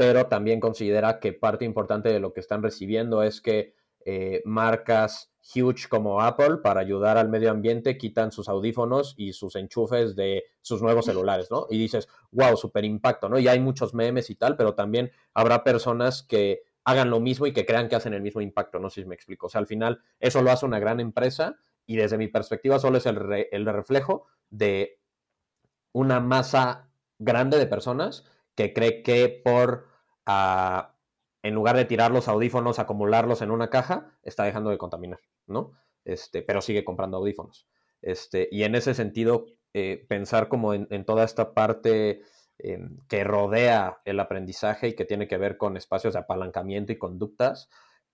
Pero 0.00 0.28
también 0.28 0.60
considera 0.60 1.20
que 1.20 1.34
parte 1.34 1.66
importante 1.66 2.08
de 2.08 2.20
lo 2.20 2.32
que 2.32 2.40
están 2.40 2.62
recibiendo 2.62 3.22
es 3.22 3.42
que 3.42 3.74
eh, 4.06 4.40
marcas 4.46 5.30
huge 5.54 5.88
como 5.90 6.22
Apple 6.22 6.56
para 6.62 6.80
ayudar 6.80 7.18
al 7.18 7.28
medio 7.28 7.50
ambiente 7.50 7.98
quitan 7.98 8.32
sus 8.32 8.48
audífonos 8.48 9.12
y 9.18 9.34
sus 9.34 9.56
enchufes 9.56 10.16
de 10.16 10.44
sus 10.62 10.80
nuevos 10.80 11.04
celulares, 11.04 11.50
¿no? 11.50 11.66
Y 11.68 11.76
dices, 11.76 12.08
wow, 12.30 12.56
super 12.56 12.82
impacto, 12.86 13.28
¿no? 13.28 13.38
Y 13.38 13.46
hay 13.46 13.60
muchos 13.60 13.92
memes 13.92 14.30
y 14.30 14.36
tal, 14.36 14.56
pero 14.56 14.74
también 14.74 15.12
habrá 15.34 15.64
personas 15.64 16.22
que 16.22 16.62
hagan 16.84 17.10
lo 17.10 17.20
mismo 17.20 17.44
y 17.46 17.52
que 17.52 17.66
crean 17.66 17.90
que 17.90 17.96
hacen 17.96 18.14
el 18.14 18.22
mismo 18.22 18.40
impacto, 18.40 18.78
no 18.78 18.88
sé 18.88 19.02
si 19.02 19.06
me 19.06 19.14
explico. 19.14 19.48
O 19.48 19.50
sea, 19.50 19.58
al 19.58 19.66
final 19.66 20.00
eso 20.18 20.40
lo 20.40 20.50
hace 20.50 20.64
una 20.64 20.78
gran 20.78 20.98
empresa 20.98 21.58
y 21.84 21.96
desde 21.96 22.16
mi 22.16 22.28
perspectiva 22.28 22.78
solo 22.78 22.96
es 22.96 23.04
el, 23.04 23.16
re- 23.16 23.50
el 23.52 23.66
reflejo 23.66 24.28
de 24.48 24.98
una 25.92 26.20
masa 26.20 26.88
grande 27.18 27.58
de 27.58 27.66
personas 27.66 28.24
que 28.54 28.72
cree 28.72 29.02
que 29.02 29.42
por, 29.44 29.89
en 30.26 31.54
lugar 31.54 31.76
de 31.76 31.84
tirar 31.84 32.10
los 32.10 32.28
audífonos, 32.28 32.78
acumularlos 32.78 33.42
en 33.42 33.50
una 33.50 33.70
caja, 33.70 34.18
está 34.22 34.44
dejando 34.44 34.70
de 34.70 34.78
contaminar, 34.78 35.20
¿no? 35.46 35.72
Este, 36.04 36.42
pero 36.42 36.60
sigue 36.60 36.84
comprando 36.84 37.16
audífonos. 37.18 37.66
Este, 38.02 38.48
y 38.50 38.64
en 38.64 38.74
ese 38.74 38.94
sentido, 38.94 39.46
eh, 39.74 40.04
pensar 40.08 40.48
como 40.48 40.74
en, 40.74 41.04
toda 41.04 41.24
esta 41.24 41.54
parte 41.54 42.22
eh, 42.58 42.78
que 43.08 43.24
rodea 43.24 44.00
el 44.04 44.20
aprendizaje 44.20 44.88
y 44.88 44.94
que 44.94 45.04
tiene 45.04 45.28
que 45.28 45.38
ver 45.38 45.56
con 45.56 45.76
espacios 45.76 46.14
de 46.14 46.20
apalancamiento 46.20 46.92
y 46.92 46.98
conductas 46.98 47.68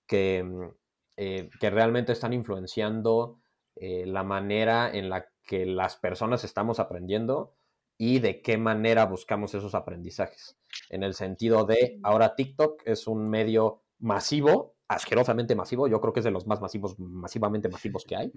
que, 0.07 0.42
mm, 0.42 0.70
eh, 1.16 1.50
que 1.61 1.70
realmente 1.70 2.12
están 2.12 2.32
influenciando 2.32 3.40
eh, 3.76 4.04
la 4.07 4.22
manera 4.22 4.90
en 4.90 5.11
la 5.11 5.28
que 5.44 5.66
las 5.66 5.96
personas 5.96 6.44
estamos 6.44 6.80
aprendiendo 6.80 7.55
y 7.99 8.18
de 8.18 8.42
qué 8.42 8.59
manera 8.59 9.07
buscamos 9.07 9.55
esos 9.55 9.74
aprendizajes. 9.74 10.57
En 10.90 11.03
el 11.03 11.14
sentido 11.14 11.64
de, 11.64 11.99
ahora 12.03 12.34
TikTok 12.34 12.82
es 12.84 13.07
un 13.07 13.28
medio 13.28 13.82
masivo, 13.99 14.76
asquerosamente 14.88 15.55
masivo, 15.55 15.88
yo 15.88 16.01
creo 16.01 16.12
que 16.12 16.20
es 16.20 16.24
de 16.24 16.30
los 16.30 16.47
más 16.47 16.61
masivos, 16.61 16.99
masivamente 16.99 17.68
masivos 17.68 18.05
que 18.05 18.16
hay, 18.16 18.32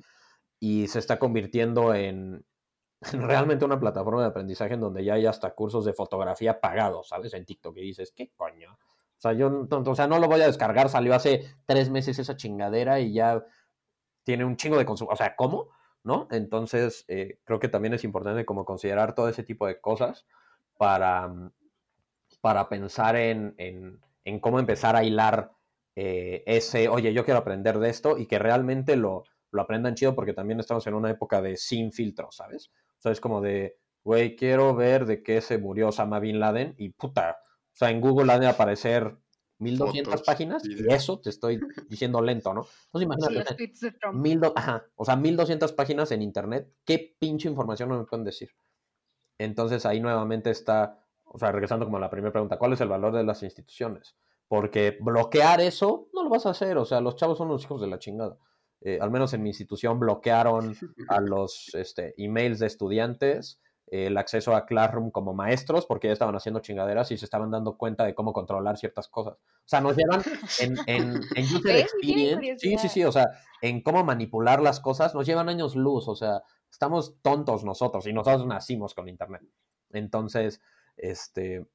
y 0.60 0.88
se 0.88 1.00
está 1.00 1.20
convirtiendo 1.20 1.94
en, 1.94 2.46
en 3.14 3.22
realmente 3.28 3.66
una 3.66 3.80
plataforma 3.80 4.22
de 4.22 4.28
aprendizaje 4.30 4.74
en 4.76 4.82
donde 4.82 5.04
ya 5.06 5.16
hay 5.16 5.26
hasta 5.26 5.54
cursos 5.56 5.86
de 5.86 5.94
fotografía 5.94 6.60
pagados, 6.62 7.10
¿sabes? 7.10 7.34
En 7.34 7.46
TikTok, 7.46 7.78
y 7.78 7.82
dices, 7.82 8.14
¿qué 8.16 8.32
coño? 8.36 8.74
O 8.74 9.22
sea, 9.22 9.34
yo 9.34 9.50
no- 9.50 9.68
o 9.92 9.96
sea, 9.96 10.08
no 10.08 10.20
lo 10.20 10.28
voy 10.28 10.42
a 10.42 10.48
descargar, 10.48 10.90
salió 10.90 11.14
hace 11.16 11.46
tres 11.66 11.90
meses 11.90 12.20
esa 12.20 12.38
chingadera 12.38 13.00
y 13.02 13.14
ya 13.14 13.44
tiene 14.24 14.46
un 14.46 14.58
chingo 14.58 14.78
de 14.78 14.86
consumo. 14.86 15.12
O 15.12 15.16
sea, 15.16 15.36
¿cómo? 15.36 15.70
¿No? 16.04 16.28
Entonces, 16.32 17.06
eh, 17.08 17.40
creo 17.44 17.60
que 17.60 17.68
también 17.70 17.94
es 17.94 18.04
importante 18.04 18.46
como 18.46 18.66
considerar 18.66 19.14
todo 19.16 19.28
ese 19.30 19.44
tipo 19.44 19.68
de 19.68 19.80
cosas 19.82 20.26
para, 20.78 21.28
mm, 21.28 21.52
para 22.42 22.70
pensar 22.70 23.16
en, 23.16 23.54
en- 23.58 24.00
en 24.26 24.40
cómo 24.40 24.60
empezar 24.60 24.96
a 24.96 25.04
hilar 25.04 25.52
eh, 25.96 26.44
ese, 26.46 26.88
oye, 26.88 27.14
yo 27.14 27.26
quiero 27.26 27.40
aprender 27.40 27.80
de 27.80 27.90
esto 27.90 28.18
y 28.18 28.26
que 28.28 28.40
realmente 28.40 28.96
lo, 28.96 29.24
lo 29.52 29.62
aprendan 29.62 29.96
chido 29.96 30.16
porque 30.16 30.34
también 30.34 30.60
estamos 30.60 30.88
en 30.88 30.94
una 30.94 31.10
época 31.12 31.42
de 31.42 31.58
sin 31.58 31.92
filtro, 31.92 32.30
¿sabes? 32.32 32.72
O 33.00 33.02
sea, 33.02 33.12
es 33.12 33.20
como 33.20 33.42
de, 33.42 33.78
güey, 34.04 34.36
quiero 34.38 34.76
ver 34.76 35.06
de 35.06 35.24
qué 35.24 35.42
se 35.42 35.58
murió 35.58 35.90
Osama 35.90 36.20
Bin 36.20 36.40
Laden 36.40 36.76
y 36.78 36.90
puta, 36.90 37.38
o 37.74 37.76
sea, 37.76 37.90
en 37.90 38.00
Google 38.02 38.32
han 38.32 38.42
de 38.42 38.48
aparecer 38.48 39.18
1200 39.60 40.14
Fotos, 40.14 40.26
páginas 40.26 40.64
y 40.66 40.88
eso 40.92 41.20
te 41.20 41.30
estoy 41.30 41.60
diciendo 41.88 42.22
lento, 42.22 42.54
¿no? 42.54 42.62
Entonces 42.62 43.00
Sí, 43.00 43.04
imagínate, 43.04 43.68
los 43.68 43.94
Trump. 44.00 44.16
Mil 44.20 44.40
do- 44.40 44.54
ajá, 44.56 44.86
o 44.96 45.06
sea, 45.06 45.16
1200 45.16 45.74
páginas 45.74 46.12
en 46.12 46.22
internet, 46.22 46.74
¿qué 46.86 47.16
pinche 47.20 47.50
información 47.50 47.90
no 47.90 47.98
me 48.00 48.06
pueden 48.06 48.24
decir? 48.26 48.50
Entonces 49.38 49.86
ahí 49.86 50.00
nuevamente 50.00 50.50
está, 50.50 51.06
o 51.26 51.38
sea, 51.38 51.52
regresando 51.52 51.86
como 51.86 51.98
a 51.98 52.02
la 52.02 52.10
primera 52.10 52.32
pregunta, 52.32 52.58
¿cuál 52.58 52.74
es 52.74 52.82
el 52.82 52.90
valor 52.90 53.14
de 53.14 53.24
las 53.24 53.44
instituciones? 53.44 54.16
Porque 54.48 54.98
bloquear 55.00 55.62
eso 55.62 56.10
no 56.14 56.24
lo 56.24 56.30
vas 56.30 56.46
a 56.46 56.50
hacer, 56.52 56.78
o 56.78 56.86
sea, 56.86 57.02
los 57.02 57.16
chavos 57.16 57.38
son 57.38 57.48
los 57.50 57.64
hijos 57.64 57.82
de 57.82 57.88
la 57.88 58.00
chingada. 58.00 58.38
Eh, 58.82 58.98
al 59.02 59.12
menos 59.12 59.34
en 59.34 59.44
mi 59.44 59.50
institución 59.50 60.00
bloquearon 60.00 60.76
a 61.10 61.20
los 61.20 61.74
este, 61.76 62.14
emails 62.18 62.60
de 62.60 62.68
estudiantes, 62.68 63.62
el 63.92 64.18
acceso 64.18 64.56
a 64.56 64.66
Classroom 64.66 65.12
como 65.12 65.34
maestros, 65.34 65.86
porque 65.86 66.08
ya 66.08 66.14
estaban 66.14 66.36
haciendo 66.36 66.60
chingaderas 66.60 67.12
y 67.12 67.18
se 67.18 67.26
estaban 67.26 67.52
dando 67.52 67.78
cuenta 67.78 68.06
de 68.06 68.14
cómo 68.14 68.34
controlar 68.34 68.78
ciertas 68.78 69.08
cosas. 69.08 69.34
O 69.34 69.68
sea, 69.68 69.82
nos 69.82 69.98
llevan 69.98 70.22
en, 70.60 70.78
en, 70.86 71.22
en 71.36 71.44
user 71.56 71.76
experience. 71.78 72.60
Sí, 72.60 72.78
sí, 72.78 72.90
sí, 72.90 73.04
o 73.04 73.12
sea, 73.12 73.28
en 73.62 73.82
cómo 73.82 74.04
manipular 74.04 74.62
las 74.62 74.80
cosas, 74.80 75.16
nos 75.16 75.26
llevan 75.26 75.50
años 75.50 75.76
luz, 75.76 76.08
o 76.08 76.16
sea, 76.16 76.44
estamos 76.70 77.16
tontos 77.22 77.64
nosotros 77.64 78.06
y 78.08 78.14
nosotros 78.14 78.46
nacimos 78.46 78.94
con 78.94 79.10
Internet. 79.10 79.44
Entonces, 79.92 80.62
este, 80.96 81.66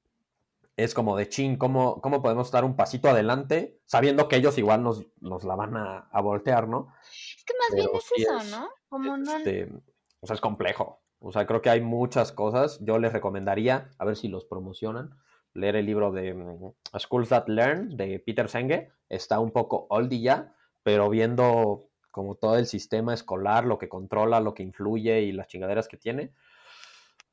es 0.77 0.95
como 0.95 1.17
de 1.17 1.29
chin, 1.29 1.57
¿cómo, 1.57 2.01
cómo 2.01 2.23
podemos 2.23 2.51
dar 2.51 2.65
un 2.65 2.77
pasito 2.77 3.09
adelante 3.09 3.81
sabiendo 3.87 4.29
que 4.29 4.37
ellos 4.37 4.59
igual 4.59 4.83
nos, 4.83 5.05
nos 5.21 5.45
la 5.45 5.55
van 5.55 5.77
a, 5.77 6.09
a 6.11 6.21
voltear, 6.21 6.69
¿no? 6.69 6.93
Es 7.03 7.45
que 7.45 7.55
más 7.59 7.75
bien 7.75 7.89
es 7.95 8.05
sí 8.05 8.23
eso, 8.23 8.39
es, 8.39 8.51
¿no? 8.51 8.69
Como 8.89 9.17
no. 9.17 9.37
Este, 9.37 9.73
o 10.21 10.27
sea, 10.27 10.35
es 10.35 10.41
complejo. 10.41 11.04
O 11.27 11.33
sea, 11.33 11.47
creo 11.47 11.63
que 11.63 11.71
hay 11.71 11.81
muchas 11.81 12.33
cosas. 12.33 12.79
Yo 12.83 12.99
les 12.99 13.13
recomendaría, 13.13 13.91
a 13.99 14.05
ver 14.05 14.15
si 14.15 14.29
los 14.29 14.45
promocionan, 14.45 15.17
leer 15.55 15.77
el 15.77 15.87
libro 15.87 16.13
de 16.13 16.35
mm, 16.35 16.99
Schools 16.99 17.31
That 17.31 17.49
Learn 17.49 17.97
de 17.97 18.19
Peter 18.21 18.47
Senge. 18.49 18.93
Está 19.09 19.41
un 19.41 19.51
poco 19.51 19.87
oldie 19.89 20.21
ya, 20.21 20.55
pero 20.83 21.09
viendo 21.09 21.89
como 22.11 22.35
todo 22.35 22.59
el 22.59 22.67
sistema 22.67 23.15
escolar, 23.15 23.65
lo 23.65 23.79
que 23.79 23.89
controla, 23.89 24.39
lo 24.41 24.53
que 24.53 24.63
influye 24.63 25.23
y 25.23 25.33
las 25.33 25.49
chingaderas 25.49 25.89
que 25.89 25.97
tiene. 25.97 26.35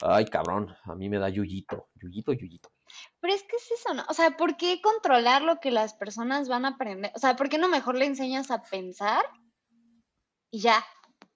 Ay, 0.02 0.26
cabrón, 0.26 0.74
a 0.86 0.96
mí 0.96 1.10
me 1.10 1.20
da 1.20 1.28
yuyito, 1.28 1.90
yuyito, 1.96 2.32
yuyito. 2.32 2.72
Pero 3.20 3.34
es 3.34 3.44
que 3.44 3.58
es 3.58 3.72
eso, 3.72 3.94
¿no? 3.94 4.04
O 4.10 4.14
sea, 4.14 4.38
¿por 4.38 4.56
qué 4.56 4.82
controlar 4.82 5.42
lo 5.42 5.60
que 5.60 5.70
las 5.70 5.94
personas 5.94 6.48
van 6.48 6.64
a 6.64 6.70
aprender? 6.70 7.12
O 7.14 7.20
sea, 7.20 7.36
¿por 7.36 7.50
qué 7.50 7.58
no 7.58 7.68
mejor 7.68 7.96
le 7.96 8.06
enseñas 8.06 8.52
a 8.52 8.64
pensar 8.64 9.26
y 10.50 10.62
ya? 10.62 10.84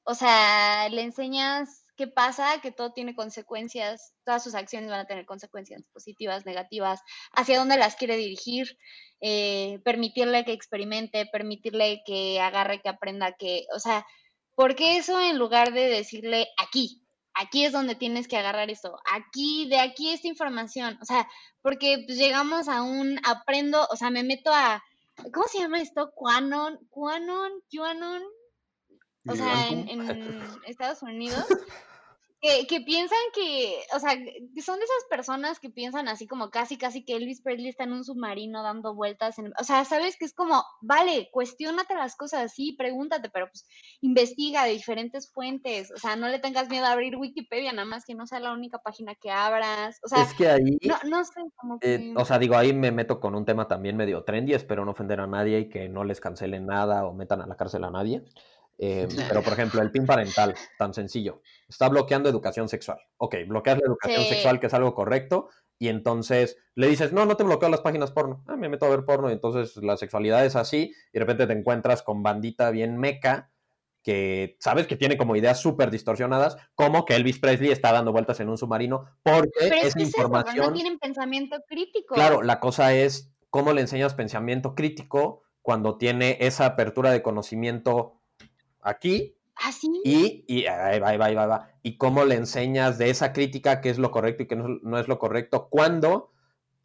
O 0.04 0.16
sea, 0.16 0.88
le 0.90 1.02
enseñas 1.04 1.85
qué 1.96 2.08
pasa, 2.08 2.60
que 2.62 2.72
todo 2.72 2.92
tiene 2.92 3.16
consecuencias, 3.16 4.14
todas 4.26 4.44
sus 4.44 4.56
acciones 4.56 4.90
van 4.90 5.02
a 5.02 5.08
tener 5.08 5.26
consecuencias 5.26 5.84
positivas, 5.94 6.46
negativas, 6.46 7.02
hacia 7.32 7.58
dónde 7.58 7.78
las 7.78 7.96
quiere 7.96 8.18
dirigir, 8.18 8.78
eh, 9.22 9.80
permitirle 9.84 10.46
que 10.46 10.54
experimente, 10.54 11.26
permitirle 11.26 12.02
que 12.06 12.40
agarre, 12.40 12.82
que 12.82 12.90
aprenda, 12.90 13.34
que, 13.34 13.66
o 13.74 13.80
sea, 13.80 14.06
¿por 14.56 14.76
qué 14.76 14.98
eso 14.98 15.20
en 15.20 15.38
lugar 15.38 15.74
de 15.74 15.88
decirle 15.88 16.48
aquí? 16.58 17.02
Aquí 17.34 17.66
es 17.66 17.74
donde 17.74 17.96
tienes 17.96 18.28
que 18.28 18.38
agarrar 18.38 18.70
esto, 18.70 18.98
aquí, 19.12 19.68
de 19.70 19.80
aquí 19.80 20.14
esta 20.14 20.28
información, 20.28 20.98
o 21.02 21.06
sea, 21.06 21.28
porque 21.62 22.04
pues, 22.06 22.18
llegamos 22.18 22.70
a 22.70 22.82
un 22.82 23.20
aprendo, 23.26 23.86
o 23.90 23.96
sea, 23.98 24.10
me 24.10 24.24
meto 24.24 24.52
a, 24.54 24.82
¿cómo 25.34 25.46
se 25.48 25.60
llama 25.60 25.82
esto? 25.82 26.12
Quanon, 26.16 26.80
Quanon, 26.90 27.52
QAnon, 27.70 28.24
o 29.28 29.36
sea, 29.36 29.68
en, 29.70 29.90
en 29.90 30.02
Estados 30.68 31.02
Unidos, 31.02 31.46
que, 32.46 32.68
que 32.68 32.82
piensan 32.82 33.18
que, 33.34 33.80
o 33.96 34.00
sea, 34.00 34.12
que 34.16 34.62
son 34.62 34.78
de 34.78 34.86
esas 34.86 35.06
personas 35.10 35.60
que 35.60 35.70
piensan 35.70 36.08
así 36.08 36.28
como 36.28 36.50
casi, 36.50 36.78
casi 36.78 37.04
que 37.04 37.16
Elvis 37.16 37.42
Presley 37.42 37.70
está 37.70 37.86
en 37.86 37.94
un 37.94 38.04
submarino 38.04 38.62
dando 38.62 38.94
vueltas, 38.94 39.40
en, 39.40 39.52
o 39.60 39.64
sea, 39.64 39.84
sabes 39.86 40.16
que 40.18 40.26
es 40.26 40.34
como, 40.34 40.64
vale, 40.82 41.30
cuestionate 41.32 41.96
las 41.96 42.16
cosas, 42.16 42.54
sí, 42.54 42.76
pregúntate, 42.78 43.30
pero 43.30 43.48
pues 43.48 43.68
investiga 44.02 44.66
de 44.66 44.72
diferentes 44.72 45.32
fuentes, 45.32 45.92
o 45.92 45.98
sea, 45.98 46.16
no 46.16 46.28
le 46.28 46.40
tengas 46.40 46.70
miedo 46.70 46.86
a 46.86 46.92
abrir 46.92 47.16
Wikipedia, 47.16 47.72
nada 47.72 47.88
más 47.88 48.06
que 48.06 48.16
no 48.16 48.28
sea 48.28 48.40
la 48.40 48.54
única 48.54 48.78
página 48.80 49.16
que 49.16 49.32
abras, 49.32 50.00
o 50.04 50.08
sea, 50.08 50.24
es 50.24 50.34
que 50.34 50.48
ahí, 50.48 50.78
no, 50.84 50.98
no 51.06 51.26
sé, 51.26 51.42
que... 51.82 51.96
eh, 51.96 52.14
o 52.16 52.26
sea, 52.26 52.38
digo, 52.38 52.56
ahí 52.56 52.74
me 52.74 52.92
meto 52.92 53.20
con 53.20 53.34
un 53.34 53.46
tema 53.46 53.68
también 53.68 53.98
medio 53.98 54.24
trendy, 54.24 54.54
espero 54.54 54.86
no 54.86 54.92
ofender 54.92 55.20
a 55.20 55.28
nadie 55.28 55.60
y 55.60 55.70
que 55.70 55.90
no 55.90 56.04
les 56.04 56.22
cancelen 56.22 56.68
nada 56.68 57.06
o 57.06 57.14
metan 57.14 57.42
a 57.42 57.48
la 57.48 57.56
cárcel 57.56 57.84
a 57.86 57.92
nadie. 57.92 58.24
Eh, 58.78 59.08
pero, 59.40 59.42
por 59.42 59.54
ejemplo, 59.54 59.82
el 59.82 59.92
PIN 59.92 60.06
parental, 60.06 60.56
tan 60.78 60.94
sencillo, 60.94 61.42
está 61.68 61.90
bloqueando 61.90 62.30
educación 62.30 62.68
sexual. 62.70 63.00
Ok, 63.18 63.36
bloqueas 63.48 63.80
la 63.80 63.88
educación 63.88 64.24
Sí. 64.24 64.30
sexual, 64.30 64.60
que 64.60 64.68
es 64.68 64.74
algo 64.74 64.94
correcto, 64.94 65.50
y 65.78 65.90
entonces 65.90 66.58
le 66.76 66.88
dices, 66.88 67.12
no, 67.12 67.26
no 67.26 67.36
te 67.38 67.44
bloqueo 67.44 67.70
las 67.70 67.82
páginas 67.82 68.12
porno. 68.12 68.44
Ah, 68.48 68.56
me 68.56 68.70
meto 68.70 68.86
a 68.86 68.90
ver 68.90 69.06
porno, 69.06 69.30
y 69.30 69.34
entonces 69.34 69.78
la 69.84 69.98
sexualidad 69.98 70.46
es 70.46 70.56
así, 70.56 70.94
y 71.12 71.14
de 71.14 71.20
repente 71.20 71.48
te 71.48 71.54
encuentras 71.54 72.02
con 72.02 72.24
bandita 72.24 72.70
bien 72.72 72.98
meca, 72.98 73.52
que 74.04 74.56
sabes 74.60 74.86
que 74.86 74.96
tiene 74.96 75.18
como 75.18 75.36
ideas 75.36 75.60
súper 75.60 75.90
distorsionadas, 75.90 76.58
como 76.76 77.06
que 77.06 77.16
Elvis 77.16 77.40
Presley 77.40 77.72
está 77.72 77.92
dando 77.92 78.12
vueltas 78.12 78.40
en 78.40 78.50
un 78.50 78.58
submarino, 78.58 79.06
porque 79.24 79.50
Pero 79.58 79.76
es 79.76 79.82
que 79.82 79.88
es 79.88 79.96
eso, 79.96 80.00
información... 80.06 80.58
no 80.68 80.74
tienen 80.74 81.00
pensamiento 81.00 81.58
crítico. 81.68 82.14
Claro, 82.14 82.44
la 82.44 82.60
cosa 82.60 82.94
es 82.94 83.32
cómo 83.50 83.74
le 83.74 83.82
enseñas 83.82 84.14
pensamiento 84.14 84.76
crítico 84.76 85.42
cuando 85.64 85.98
tiene 85.98 86.38
esa 86.42 86.68
apertura 86.68 87.10
de 87.10 87.24
conocimiento 87.24 88.22
aquí 88.86 89.36
¿Ah, 89.56 89.72
sí? 89.72 90.02
y, 90.04 90.46
y 90.48 90.66
ahí 90.68 91.00
va, 91.00 91.10
ahí 91.10 91.18
va, 91.18 91.26
ahí 91.26 91.36
va, 91.36 91.70
y 91.84 91.98
cómo 91.98 92.26
le 92.26 92.36
enseñas 92.36 92.98
de 92.98 93.10
esa 93.10 93.34
crítica 93.34 93.82
qué 93.82 93.90
es 93.90 93.98
lo 93.98 94.12
correcto 94.12 94.44
y 94.44 94.48
qué 94.48 94.56
no, 94.56 94.80
no 94.82 95.00
es 95.00 95.08
lo 95.08 95.20
correcto 95.20 95.70
cuando 95.70 96.32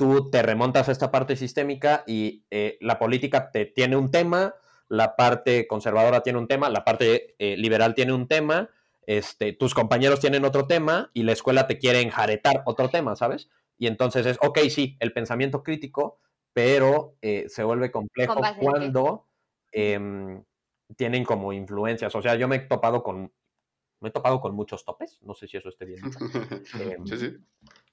tú 0.01 0.30
te 0.30 0.40
remontas 0.40 0.88
a 0.88 0.92
esta 0.92 1.11
parte 1.11 1.36
sistémica 1.36 2.05
y 2.07 2.46
eh, 2.51 2.78
la 2.80 2.98
política 2.98 3.51
te 3.51 3.66
tiene 3.66 3.96
un 3.96 4.11
tema, 4.11 4.55
la 4.88 5.14
parte 5.14 5.66
conservadora 5.66 6.22
tiene 6.22 6.38
un 6.38 6.48
tema, 6.48 6.70
la 6.70 6.84
parte 6.84 7.34
eh, 7.38 7.55
liberal 7.59 7.94
tiene 7.94 8.14
un 8.14 8.26
tema, 8.26 8.70
este, 9.05 9.53
tus 9.53 9.74
compañeros 9.74 10.18
tienen 10.18 10.46
otro 10.46 10.66
tema 10.66 11.11
y 11.12 11.24
la 11.24 11.32
escuela 11.32 11.66
te 11.66 11.76
quiere 11.76 12.01
enjaretar 12.01 12.62
otro 12.64 12.88
tema, 12.88 13.14
¿sabes? 13.14 13.51
Y 13.76 13.88
entonces 13.88 14.24
es, 14.24 14.38
ok, 14.40 14.61
sí, 14.70 14.96
el 15.01 15.12
pensamiento 15.12 15.62
crítico, 15.62 16.18
pero 16.55 17.16
eh, 17.20 17.44
se 17.48 17.62
vuelve 17.62 17.90
complejo 17.90 18.40
cuando 18.59 19.26
em, 19.70 20.42
tienen 20.97 21.24
como 21.24 21.53
influencias. 21.53 22.14
O 22.14 22.22
sea, 22.22 22.34
yo 22.36 22.49
me 22.49 22.57
he 22.57 22.61
topado 22.61 23.03
con, 23.03 23.32
me 24.01 24.09
he 24.09 24.12
topado 24.12 24.41
con 24.41 24.55
muchos 24.55 24.84
topes, 24.84 25.18
no 25.22 25.34
sé 25.34 25.47
si 25.49 25.57
eso 25.57 25.68
esté 25.68 25.84
bien. 25.84 26.01
dicho, 26.03 26.18
em, 26.80 27.07
sí, 27.07 27.16
sí. 27.16 27.36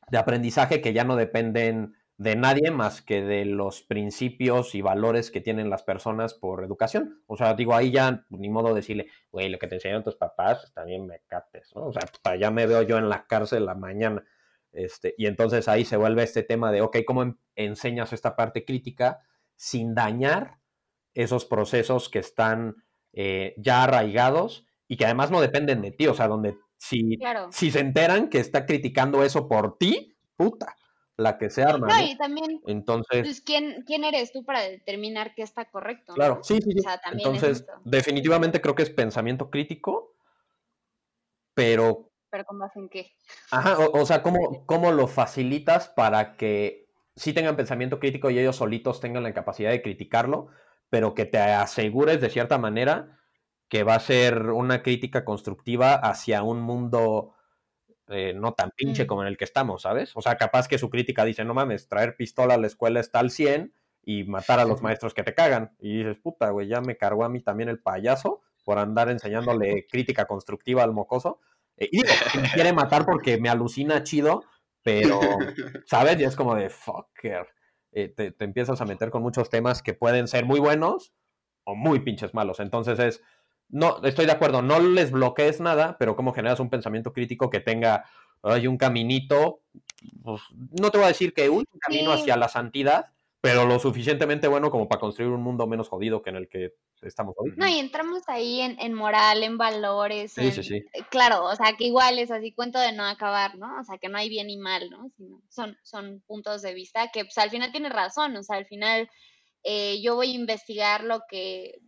de 0.10 0.18
aprendizaje 0.18 0.82
que 0.82 0.94
ya 0.94 1.04
no 1.04 1.16
dependen 1.16 1.96
de 2.20 2.36
nadie 2.36 2.72
más 2.72 3.04
que 3.04 3.22
de 3.22 3.46
los 3.46 3.84
principios 3.84 4.74
y 4.74 4.82
valores 4.82 5.30
que 5.30 5.40
tienen 5.40 5.70
las 5.70 5.84
personas 5.84 6.34
por 6.34 6.64
educación. 6.64 7.22
O 7.28 7.38
sea, 7.38 7.54
digo, 7.54 7.76
ahí 7.76 7.92
ya 7.92 8.26
ni 8.30 8.50
modo 8.50 8.74
decirle, 8.74 9.08
güey, 9.32 9.50
lo 9.50 9.60
que 9.60 9.68
te 9.68 9.76
enseñaron 9.76 10.04
tus 10.04 10.16
papás, 10.16 10.72
también 10.74 11.06
me 11.06 11.20
cates, 11.28 11.76
¿no? 11.76 11.86
O 11.86 11.94
sea, 11.94 12.02
ya 12.36 12.50
me 12.50 12.66
veo 12.66 12.82
yo 12.82 12.98
en 12.98 13.08
la 13.10 13.28
cárcel 13.28 13.66
la 13.68 13.76
mañana. 13.76 14.24
Este, 14.72 15.14
y 15.18 15.28
entonces 15.28 15.68
ahí 15.68 15.86
se 15.86 15.96
vuelve 15.98 16.24
este 16.24 16.42
tema 16.42 16.72
de, 16.72 16.82
ok, 16.82 16.98
¿cómo 17.06 17.22
en- 17.22 17.40
enseñas 17.56 18.12
esta 18.14 18.36
parte 18.36 18.66
crítica 18.66 19.22
sin 19.56 19.94
dañar 19.94 20.58
esos 21.14 21.46
procesos 21.46 22.10
que 22.10 22.20
están 22.20 22.84
eh, 23.14 23.54
ya 23.58 23.84
arraigados 23.84 24.66
y 24.88 24.98
que 24.98 25.06
además 25.06 25.32
no 25.32 25.42
dependen 25.42 25.82
de 25.82 25.92
ti? 25.92 26.08
O 26.08 26.14
sea, 26.14 26.28
donde 26.28 26.58
si, 26.78 27.18
Claro. 27.18 27.50
si 27.52 27.72
se 27.72 27.80
enteran 27.80 28.30
que 28.30 28.40
está 28.40 28.66
criticando 28.66 29.24
eso 29.24 29.48
por 29.48 29.78
ti, 29.78 30.16
puta, 30.36 30.76
la 31.18 31.38
que 31.38 31.50
se 31.50 31.64
arma. 31.64 31.88
No, 31.88 32.18
también, 32.18 32.62
Entonces, 32.68 33.22
pues, 33.24 33.42
¿quién, 33.42 33.84
¿quién 33.86 34.04
eres 34.04 34.32
tú 34.32 34.46
para 34.46 34.62
determinar 34.62 35.34
qué 35.36 35.42
está 35.42 35.66
correcto? 35.66 36.12
no? 36.12 36.16
claro, 36.16 36.40
sí, 36.44 36.60
sí, 36.62 36.72
sí. 36.72 36.80
O 36.80 36.84
sea, 36.84 37.00
también 37.00 37.36
es 37.36 37.44
Entonces, 37.44 37.68
definitivamente 37.84 38.62
creo 38.62 38.76
que 38.76 38.84
es 38.84 38.90
pensamiento 38.92 39.50
crítico, 39.50 40.14
pero, 41.56 42.12
Pero 42.30 42.46
con 42.46 42.60
base 42.60 42.80
en 42.80 42.90
qué. 42.90 43.12
ajá, 43.50 43.80
o, 43.80 44.00
o 44.00 44.06
sea, 44.06 44.22
¿cómo, 44.22 44.38
¿cómo 44.68 44.92
lo 44.92 45.08
facilitas 45.08 45.90
para 45.90 46.38
que 46.38 46.88
sí 47.16 47.34
tengan 47.34 47.56
pensamiento 47.56 48.00
crítico 48.00 48.30
y 48.30 48.38
ellos 48.38 48.58
solitos 48.58 49.00
tengan 49.02 49.24
la 49.24 49.34
capacidad 49.34 49.72
de 49.72 49.82
criticarlo, 49.82 50.50
pero 50.90 51.14
que 51.14 51.26
te 51.26 51.40
asegures 51.40 52.22
de 52.22 52.30
cierta 52.30 52.58
manera 52.58 53.20
que 53.70 53.84
va 53.84 53.96
a 53.96 54.00
ser 54.00 54.50
una 54.50 54.82
crítica 54.82 55.26
constructiva 55.26 55.96
hacia 55.96 56.44
un 56.44 56.62
mundo 56.62 57.34
eh, 58.10 58.34
no 58.34 58.54
tan 58.54 58.72
pinche 58.72 59.06
como 59.06 59.22
en 59.22 59.28
el 59.28 59.38
que 59.38 59.44
estamos, 59.44 59.82
¿sabes? 59.82 60.12
O 60.16 60.22
sea, 60.22 60.38
capaz 60.38 60.68
que 60.68 60.78
su 60.78 60.90
crítica 60.90 61.26
dice, 61.26 61.44
no 61.44 61.54
mames, 61.54 61.90
traer 61.90 62.16
pistola 62.16 62.54
a 62.54 62.58
la 62.58 62.68
escuela 62.68 63.02
está 63.02 63.20
al 63.20 63.32
100 63.32 63.74
y 64.04 64.24
matar 64.24 64.60
a 64.62 64.66
los 64.66 64.82
maestros 64.82 65.14
que 65.14 65.24
te 65.24 65.34
cagan. 65.34 65.76
Y 65.80 65.98
dices, 65.98 66.18
puta, 66.18 66.50
güey, 66.52 66.70
ya 66.70 66.80
me 66.80 66.96
cargó 66.96 67.26
a 67.26 67.30
mí 67.30 67.42
también 67.42 67.68
el 67.68 67.80
payaso 67.80 68.42
por 68.64 68.80
andar 68.80 69.10
enseñándole 69.10 69.86
crítica 69.90 70.26
constructiva 70.26 70.84
al 70.84 70.94
mocoso. 70.94 71.42
Eh, 71.76 71.90
y 71.92 71.98
digo, 72.04 72.14
me 72.42 72.50
quiere 72.50 72.72
matar 72.72 73.06
porque 73.06 73.38
me 73.38 73.50
alucina 73.50 74.04
chido, 74.04 74.46
pero, 74.84 75.20
¿sabes? 75.86 76.18
Y 76.22 76.24
es 76.24 76.36
como 76.38 76.56
de, 76.56 76.70
fucker. 76.70 77.46
Eh, 78.00 78.10
te, 78.10 78.30
te 78.30 78.46
empiezas 78.46 78.80
a 78.80 78.86
meter 78.86 79.10
con 79.10 79.24
muchos 79.24 79.50
temas 79.50 79.82
que 79.82 79.96
pueden 79.96 80.28
ser 80.28 80.46
muy 80.46 80.60
buenos 80.60 81.14
o 81.64 81.74
muy 81.74 82.00
pinches 82.02 82.32
malos. 82.36 82.60
Entonces 82.60 83.00
es, 83.00 83.24
no, 83.70 84.04
estoy 84.04 84.28
de 84.28 84.34
acuerdo, 84.34 84.62
no 84.62 84.80
les 84.80 85.10
bloquees 85.10 85.62
nada, 85.62 85.98
pero 85.98 86.16
cómo 86.16 86.32
generas 86.32 86.60
un 86.60 86.70
pensamiento 86.70 87.12
crítico 87.12 87.50
que 87.50 87.60
tenga, 87.60 88.06
hay 88.44 88.68
un 88.68 88.78
caminito, 88.78 89.62
pues, 90.24 90.44
no 90.80 90.92
te 90.92 91.00
voy 91.00 91.06
a 91.06 91.08
decir 91.08 91.34
que 91.34 91.50
un 91.50 91.66
camino 91.80 92.12
hacia 92.12 92.38
la 92.38 92.50
santidad, 92.50 93.08
pero 93.48 93.66
lo 93.66 93.80
suficientemente 93.80 94.48
bueno 94.48 94.70
como 94.72 94.88
para 94.88 95.00
construir 95.00 95.32
un 95.32 95.42
mundo 95.42 95.68
menos 95.68 95.90
jodido 95.90 96.22
que 96.22 96.30
en 96.30 96.36
el 96.36 96.50
que 96.50 96.74
estamos 97.02 97.36
hoy. 97.38 97.52
No, 97.58 97.68
y 97.68 97.80
entramos 97.80 98.24
ahí 98.28 98.62
en, 98.62 98.80
en 98.80 98.94
moral, 98.94 99.44
en 99.44 99.58
valores. 99.58 100.34
Sí, 100.34 100.42
en- 100.42 100.52
sí, 100.54 100.64
sí. 100.64 100.76
eh, 100.76 101.04
Claro, 101.10 101.46
o 101.46 101.56
sea, 101.56 101.74
que 101.78 101.86
igual 101.86 102.20
es 102.20 102.32
así, 102.32 102.54
cuento 102.54 102.80
de 102.80 102.92
no 102.92 103.04
acabar, 103.06 103.58
¿no? 103.58 103.80
O 103.80 103.84
sea, 103.84 103.98
que 103.98 104.10
no 104.10 104.18
hay 104.18 104.30
bien 104.30 104.50
y 104.50 104.58
mal, 104.58 104.90
¿no? 104.90 105.10
Sino 105.18 105.42
son, 105.50 105.78
son 105.84 106.22
puntos 106.28 106.62
de 106.62 106.74
vista 106.74 107.10
que, 107.14 107.24
pues, 107.26 107.38
al 107.38 107.50
final 107.50 107.72
tienes 107.72 107.92
razón, 107.94 108.36
o 108.36 108.44
sea, 108.44 108.58
al 108.58 108.66
final 108.66 109.10
eh, 109.64 110.02
yo 110.02 110.16
voy 110.16 110.32
a 110.32 110.36
investigar 110.36 111.04
lo 111.04 111.22
que, 111.30 111.80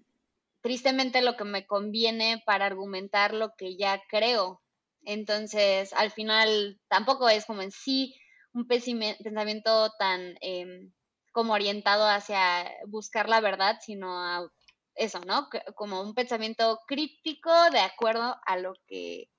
tristemente, 0.62 1.22
lo 1.22 1.36
que 1.38 1.46
me 1.46 1.66
conviene 1.66 2.42
para 2.46 2.66
argumentar 2.66 3.34
lo 3.34 3.54
que 3.58 3.78
ya 3.78 4.02
creo. 4.10 4.62
Entonces, 5.06 5.94
al 5.94 6.12
final, 6.12 6.80
tampoco 6.90 7.30
es 7.30 7.46
como 7.46 7.62
en 7.62 7.72
sí 7.72 8.16
un 8.54 8.68
pensamiento 8.68 9.92
tan 9.98 10.36
em, 10.42 10.92
como 11.32 11.54
orientado 11.54 12.08
hacia 12.08 12.66
buscar 12.88 13.30
la 13.30 13.42
verdad, 13.42 13.78
sino 13.82 14.20
a 14.20 14.52
eso, 14.96 15.20
¿no? 15.26 15.48
Como 15.76 16.02
un 16.02 16.14
pensamiento 16.14 16.80
crítico 16.88 17.52
de 17.72 17.80
acuerdo 17.80 18.36
a 18.46 18.58
lo 18.58 18.74
que, 18.88 19.30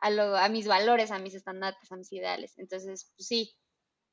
a, 0.00 0.10
lo, 0.10 0.36
a 0.36 0.48
mis 0.48 0.66
valores, 0.66 1.10
a 1.10 1.18
mis 1.18 1.34
estandartes, 1.34 1.90
a 1.92 1.96
mis 1.96 2.12
ideales. 2.12 2.58
Entonces, 2.58 3.12
pues 3.16 3.26
sí, 3.26 3.54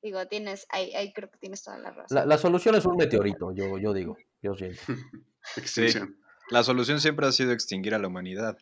digo, 0.01 0.25
tienes, 0.27 0.65
ahí, 0.69 0.93
ahí 0.93 1.11
creo 1.13 1.29
que 1.29 1.39
tienes 1.39 1.63
toda 1.63 1.77
la 1.79 1.91
razón. 1.91 2.15
La, 2.15 2.25
la 2.25 2.37
solución 2.37 2.75
es 2.75 2.85
un 2.85 2.97
meteorito, 2.97 3.53
yo, 3.53 3.77
yo 3.77 3.93
digo, 3.93 4.17
yo 4.41 4.53
siento. 4.55 4.81
Extinción. 5.57 6.17
La 6.49 6.63
solución 6.63 6.99
siempre 6.99 7.25
ha 7.25 7.31
sido 7.31 7.51
extinguir 7.51 7.95
a 7.95 7.99
la 7.99 8.07
humanidad. 8.07 8.57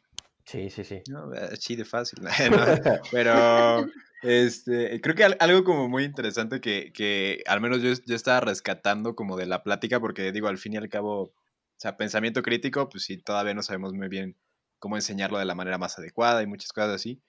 Sí, 0.46 0.70
sí, 0.70 0.84
sí. 0.84 1.02
No, 1.10 1.34
eh, 1.34 1.50
así 1.54 1.76
de 1.76 1.86
fácil. 1.86 2.24
No, 2.52 3.00
pero 3.12 3.86
este, 4.22 5.00
creo 5.02 5.16
que 5.16 5.24
al- 5.24 5.38
algo 5.40 5.64
como 5.64 5.88
muy 5.90 6.04
interesante 6.04 6.60
que, 6.62 6.92
que 6.94 7.44
al 7.48 7.62
menos 7.62 7.82
yo, 7.82 7.94
yo 8.06 8.16
estaba 8.16 8.42
rescatando 8.42 9.16
como 9.16 9.38
de 9.38 9.46
la 9.46 9.64
plática, 9.64 10.00
porque 10.00 10.32
digo, 10.32 10.48
al 10.48 10.58
fin 10.58 10.74
y 10.74 10.78
al 10.78 10.90
cabo, 10.90 11.22
o 11.24 11.34
sea, 11.78 11.98
pensamiento 11.98 12.42
crítico, 12.44 12.90
pues 12.90 13.04
sí, 13.06 13.18
todavía 13.18 13.54
no 13.54 13.64
sabemos 13.64 13.94
muy 13.94 14.08
bien 14.10 14.36
cómo 14.80 14.96
enseñarlo 14.98 15.40
de 15.40 15.46
la 15.46 15.56
manera 15.56 15.78
más 15.78 15.98
adecuada 16.00 16.44
y 16.44 16.48
muchas 16.48 16.74
cosas 16.74 16.92
así. 16.96 17.22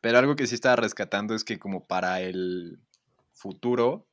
Pero 0.00 0.18
algo 0.18 0.36
que 0.36 0.46
sí 0.46 0.54
estaba 0.56 0.76
rescatando 0.76 1.34
es 1.34 1.44
que 1.44 1.58
como 1.58 1.84
para 1.86 2.20
el 2.22 2.80
futuro, 3.32 4.06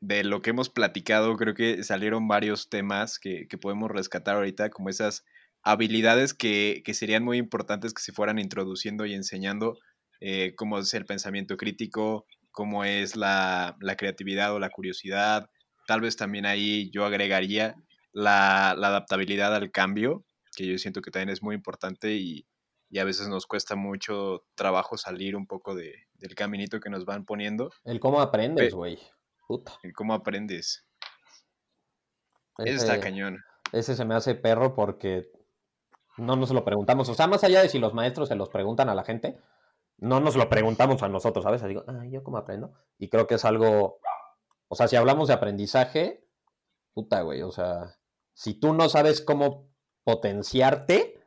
de 0.00 0.24
lo 0.24 0.42
que 0.42 0.50
hemos 0.50 0.68
platicado, 0.70 1.36
creo 1.36 1.54
que 1.54 1.82
salieron 1.82 2.28
varios 2.28 2.68
temas 2.68 3.18
que, 3.18 3.48
que 3.48 3.58
podemos 3.58 3.90
rescatar 3.90 4.36
ahorita, 4.36 4.70
como 4.70 4.88
esas 4.88 5.24
habilidades 5.62 6.34
que, 6.34 6.82
que 6.84 6.94
serían 6.94 7.24
muy 7.24 7.38
importantes 7.38 7.92
que 7.94 8.02
se 8.02 8.12
fueran 8.12 8.38
introduciendo 8.38 9.06
y 9.06 9.14
enseñando, 9.14 9.78
eh, 10.20 10.54
como 10.56 10.78
es 10.78 10.92
el 10.94 11.04
pensamiento 11.06 11.56
crítico, 11.56 12.26
cómo 12.50 12.84
es 12.84 13.16
la, 13.16 13.76
la 13.80 13.96
creatividad 13.96 14.54
o 14.54 14.58
la 14.58 14.70
curiosidad. 14.70 15.48
Tal 15.86 16.00
vez 16.00 16.16
también 16.16 16.46
ahí 16.46 16.90
yo 16.90 17.04
agregaría 17.04 17.74
la, 18.12 18.74
la 18.76 18.88
adaptabilidad 18.88 19.54
al 19.54 19.70
cambio, 19.70 20.24
que 20.56 20.66
yo 20.66 20.78
siento 20.78 21.02
que 21.02 21.10
también 21.10 21.28
es 21.30 21.42
muy 21.42 21.54
importante 21.54 22.14
y, 22.14 22.46
y 22.88 22.98
a 22.98 23.04
veces 23.04 23.28
nos 23.28 23.46
cuesta 23.46 23.76
mucho 23.76 24.44
trabajo 24.54 24.96
salir 24.96 25.36
un 25.36 25.46
poco 25.46 25.74
de, 25.74 25.92
del 26.14 26.34
caminito 26.34 26.80
que 26.80 26.88
nos 26.90 27.04
van 27.04 27.24
poniendo. 27.24 27.70
El 27.84 28.00
cómo 28.00 28.20
aprendes, 28.20 28.72
güey. 28.74 28.98
El 29.82 29.92
cómo 29.92 30.14
aprendes. 30.14 30.86
Eso 32.58 32.74
está 32.76 32.94
Ese- 32.94 33.02
cañón. 33.02 33.44
Ese 33.72 33.94
se 33.96 34.04
me 34.04 34.14
hace 34.14 34.34
perro 34.34 34.74
porque 34.74 35.30
no 36.16 36.36
nos 36.36 36.50
lo 36.52 36.64
preguntamos. 36.64 37.08
O 37.08 37.14
sea, 37.14 37.26
más 37.26 37.44
allá 37.44 37.60
de 37.62 37.68
si 37.68 37.78
los 37.78 37.92
maestros 37.94 38.28
se 38.28 38.34
los 38.36 38.48
preguntan 38.48 38.88
a 38.88 38.94
la 38.94 39.04
gente, 39.04 39.36
no 39.98 40.20
nos 40.20 40.36
lo 40.36 40.48
preguntamos 40.48 41.02
a 41.02 41.08
nosotros, 41.08 41.44
¿sabes? 41.44 41.62
Digo, 41.64 41.84
ah, 41.86 42.04
¿yo 42.06 42.22
cómo 42.22 42.38
aprendo? 42.38 42.72
Y 42.98 43.08
creo 43.08 43.26
que 43.26 43.36
es 43.36 43.44
algo. 43.44 43.98
O 44.68 44.74
sea, 44.74 44.88
si 44.88 44.96
hablamos 44.96 45.28
de 45.28 45.34
aprendizaje, 45.34 46.26
puta, 46.92 47.22
güey. 47.22 47.42
O 47.42 47.52
sea, 47.52 47.96
si 48.34 48.54
tú 48.54 48.74
no 48.74 48.88
sabes 48.88 49.20
cómo 49.20 49.68
potenciarte, 50.04 51.20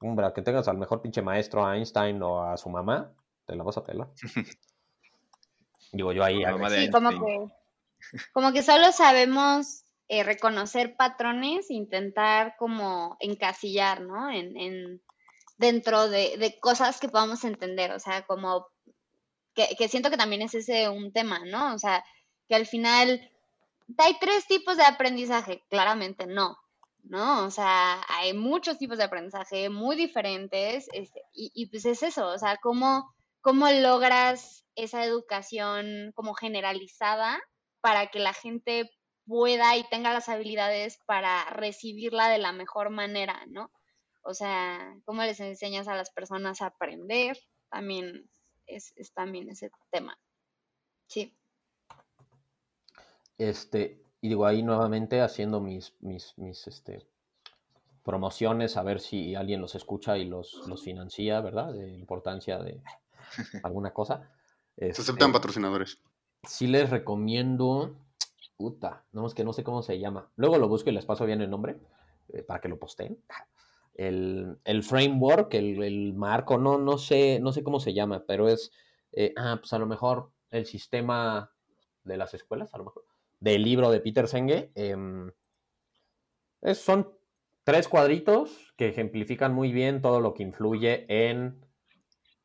hombre, 0.00 0.32
que 0.34 0.42
tengas 0.42 0.68
al 0.68 0.78
mejor 0.78 1.02
pinche 1.02 1.22
maestro, 1.22 1.64
a 1.64 1.76
Einstein 1.76 2.22
o 2.22 2.42
a 2.42 2.56
su 2.56 2.68
mamá, 2.68 3.14
te 3.46 3.54
la 3.54 3.64
vas 3.64 3.76
a 3.76 3.84
pelar. 3.84 4.08
Digo 5.92 6.12
yo 6.12 6.22
ahí. 6.24 6.42
Sí, 6.70 6.90
como 6.90 7.10
que, 7.10 7.46
como 8.32 8.52
que 8.52 8.62
solo 8.62 8.92
sabemos 8.92 9.84
eh, 10.08 10.22
reconocer 10.22 10.96
patrones, 10.96 11.70
intentar 11.70 12.56
como 12.58 13.16
encasillar, 13.20 14.02
¿no? 14.02 14.30
En, 14.30 14.56
en 14.56 15.02
dentro 15.58 16.08
de, 16.08 16.56
cosas 16.60 16.98
que 16.98 17.08
podamos 17.08 17.44
entender, 17.44 17.92
o 17.92 17.98
sea, 17.98 18.24
como 18.26 18.66
que, 19.54 19.74
que 19.76 19.88
siento 19.88 20.10
que 20.10 20.16
también 20.16 20.42
es 20.42 20.54
ese 20.54 20.88
un 20.88 21.12
tema, 21.12 21.40
¿no? 21.44 21.74
O 21.74 21.78
sea, 21.78 22.04
que 22.48 22.54
al 22.54 22.66
final 22.66 23.30
hay 23.98 24.16
tres 24.20 24.46
tipos 24.46 24.76
de 24.76 24.84
aprendizaje, 24.84 25.64
claramente 25.68 26.26
no, 26.26 26.56
¿no? 27.02 27.44
O 27.44 27.50
sea, 27.50 28.00
hay 28.08 28.34
muchos 28.34 28.78
tipos 28.78 28.98
de 28.98 29.04
aprendizaje 29.04 29.68
muy 29.68 29.96
diferentes, 29.96 30.88
este, 30.92 31.22
y, 31.34 31.50
y 31.54 31.66
pues 31.66 31.84
es 31.84 32.02
eso, 32.02 32.28
o 32.28 32.38
sea, 32.38 32.56
cómo, 32.58 33.12
cómo 33.40 33.68
logras 33.70 34.64
esa 34.76 35.04
educación 35.04 36.12
como 36.14 36.34
generalizada 36.34 37.40
para 37.80 38.06
que 38.08 38.20
la 38.20 38.32
gente 38.32 38.90
pueda 39.26 39.76
y 39.76 39.88
tenga 39.88 40.12
las 40.14 40.28
habilidades 40.28 40.98
para 41.04 41.44
recibirla 41.50 42.28
de 42.28 42.38
la 42.38 42.52
mejor 42.52 42.90
manera, 42.90 43.44
¿no? 43.48 43.70
O 44.28 44.34
sea, 44.34 44.94
cómo 45.06 45.22
les 45.22 45.40
enseñas 45.40 45.88
a 45.88 45.96
las 45.96 46.10
personas 46.10 46.60
a 46.60 46.66
aprender, 46.66 47.38
también 47.70 48.28
es, 48.66 48.92
es 48.96 49.14
también 49.14 49.48
ese 49.48 49.70
tema. 49.90 50.18
Sí. 51.06 51.34
Este, 53.38 54.02
y 54.20 54.28
digo 54.28 54.44
ahí 54.44 54.62
nuevamente 54.62 55.22
haciendo 55.22 55.60
mis, 55.62 55.94
mis, 56.00 56.36
mis 56.36 56.66
este, 56.66 57.06
promociones, 58.04 58.76
a 58.76 58.82
ver 58.82 59.00
si 59.00 59.34
alguien 59.34 59.62
los 59.62 59.74
escucha 59.74 60.18
y 60.18 60.26
los, 60.26 60.52
los 60.66 60.82
financia, 60.82 61.40
¿verdad? 61.40 61.72
De 61.72 61.88
importancia 61.94 62.58
de 62.58 62.82
alguna 63.62 63.94
cosa. 63.94 64.30
Se 64.76 64.88
Este, 64.88 65.02
aceptan 65.02 65.32
patrocinadores. 65.32 66.02
sí 66.42 66.66
les 66.66 66.90
recomiendo, 66.90 67.96
puta, 68.58 69.06
no 69.12 69.26
es 69.26 69.32
que 69.32 69.44
no 69.44 69.54
sé 69.54 69.64
cómo 69.64 69.82
se 69.82 69.98
llama. 69.98 70.30
Luego 70.36 70.58
lo 70.58 70.68
busco 70.68 70.90
y 70.90 70.92
les 70.92 71.06
paso 71.06 71.24
bien 71.24 71.40
el 71.40 71.48
nombre 71.48 71.78
eh, 72.28 72.42
para 72.42 72.60
que 72.60 72.68
lo 72.68 72.78
posteen. 72.78 73.22
El, 73.98 74.58
el 74.64 74.82
framework, 74.84 75.52
el, 75.54 75.82
el 75.82 76.14
marco, 76.14 76.56
no, 76.56 76.78
no 76.78 76.96
sé, 76.98 77.40
no 77.40 77.52
sé 77.52 77.62
cómo 77.64 77.80
se 77.80 77.92
llama, 77.94 78.24
pero 78.26 78.48
es, 78.48 78.72
eh, 79.12 79.34
ah, 79.36 79.58
pues 79.60 79.72
a 79.74 79.78
lo 79.78 79.86
mejor 79.86 80.32
el 80.50 80.64
sistema 80.66 81.52
de 82.04 82.16
las 82.16 82.32
escuelas, 82.32 82.72
a 82.74 82.78
lo 82.78 82.84
mejor, 82.84 83.04
del 83.40 83.62
libro 83.64 83.90
de 83.90 84.00
Peter 84.00 84.28
Senge. 84.28 84.72
em, 84.76 85.30
es- 86.60 86.78
son 86.78 87.12
tres 87.64 87.88
cuadritos 87.88 88.72
que 88.76 88.88
ejemplifican 88.88 89.54
muy 89.54 89.72
bien 89.72 90.00
todo 90.00 90.20
lo 90.20 90.34
que 90.34 90.42
influye 90.42 91.06
en, 91.08 91.64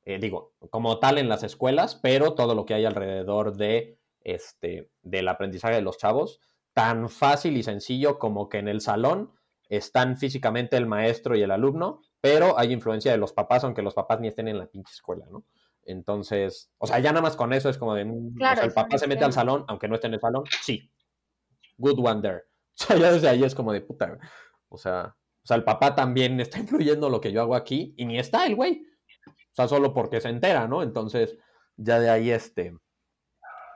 eh, 0.05 0.19
digo, 0.19 0.53
como 0.71 0.99
tal 0.99 1.17
en 1.17 1.29
las 1.29 1.43
escuelas, 1.43 1.95
pero 1.95 2.33
todo 2.35 2.55
lo 2.55 2.65
que 2.65 2.73
hay 2.75 2.85
alrededor 2.85 3.55
de 3.57 3.99
este, 4.21 4.91
del 5.01 5.27
aprendizaje 5.27 5.75
de 5.75 5.81
los 5.81 5.97
chavos, 5.97 6.39
tan 6.73 7.09
fácil 7.09 7.57
y 7.57 7.63
sencillo 7.63 8.19
como 8.19 8.49
que 8.49 8.59
en 8.59 8.67
el 8.67 8.81
salón 8.81 9.33
están 9.77 10.17
físicamente 10.17 10.77
el 10.77 10.85
maestro 10.85 11.35
y 11.35 11.41
el 11.41 11.51
alumno, 11.51 12.01
pero 12.21 12.57
hay 12.57 12.71
influencia 12.71 13.11
de 13.11 13.17
los 13.17 13.33
papás, 13.33 13.63
aunque 13.63 13.81
los 13.81 13.93
papás 13.93 14.19
ni 14.19 14.27
estén 14.27 14.47
en 14.47 14.57
la 14.57 14.67
pinche 14.67 14.93
escuela, 14.93 15.25
¿no? 15.29 15.43
Entonces, 15.85 16.71
o 16.77 16.87
sea, 16.87 16.99
ya 16.99 17.11
nada 17.11 17.21
más 17.21 17.35
con 17.35 17.51
eso 17.53 17.69
es 17.69 17.77
como 17.77 17.93
de, 17.95 18.05
mm, 18.05 18.27
o 18.27 18.37
Claro, 18.37 18.55
sea, 18.57 18.65
el 18.65 18.73
papá 18.73 18.97
se 18.97 19.07
mete 19.07 19.25
al 19.25 19.33
salón, 19.33 19.65
aunque 19.67 19.87
no 19.87 19.95
esté 19.95 20.07
en 20.07 20.13
el 20.13 20.19
salón, 20.19 20.43
sí. 20.61 20.91
Good 21.77 21.99
one 21.99 22.21
there. 22.21 22.43
O 22.75 22.85
sea, 22.85 22.97
ya 22.97 23.11
desde 23.11 23.29
ahí 23.29 23.43
es 23.43 23.53
como 23.53 23.71
de 23.71 23.81
puta. 23.81 24.17
O 24.69 24.77
sea, 24.79 25.15
o 25.43 25.47
sea, 25.47 25.57
el 25.57 25.63
papá 25.63 25.93
también 25.93 26.39
está 26.39 26.57
influyendo 26.57 27.09
lo 27.09 27.21
que 27.21 27.31
yo 27.31 27.41
hago 27.41 27.55
aquí 27.55 27.93
y 27.97 28.05
ni 28.05 28.17
está 28.17 28.45
el 28.45 28.55
güey. 28.55 28.87
O 29.27 29.55
sea, 29.55 29.67
solo 29.67 29.93
porque 29.93 30.21
se 30.21 30.29
entera, 30.29 30.67
¿no? 30.67 30.81
Entonces, 30.81 31.37
ya 31.75 31.99
de 31.99 32.09
ahí, 32.09 32.31
este, 32.31 32.75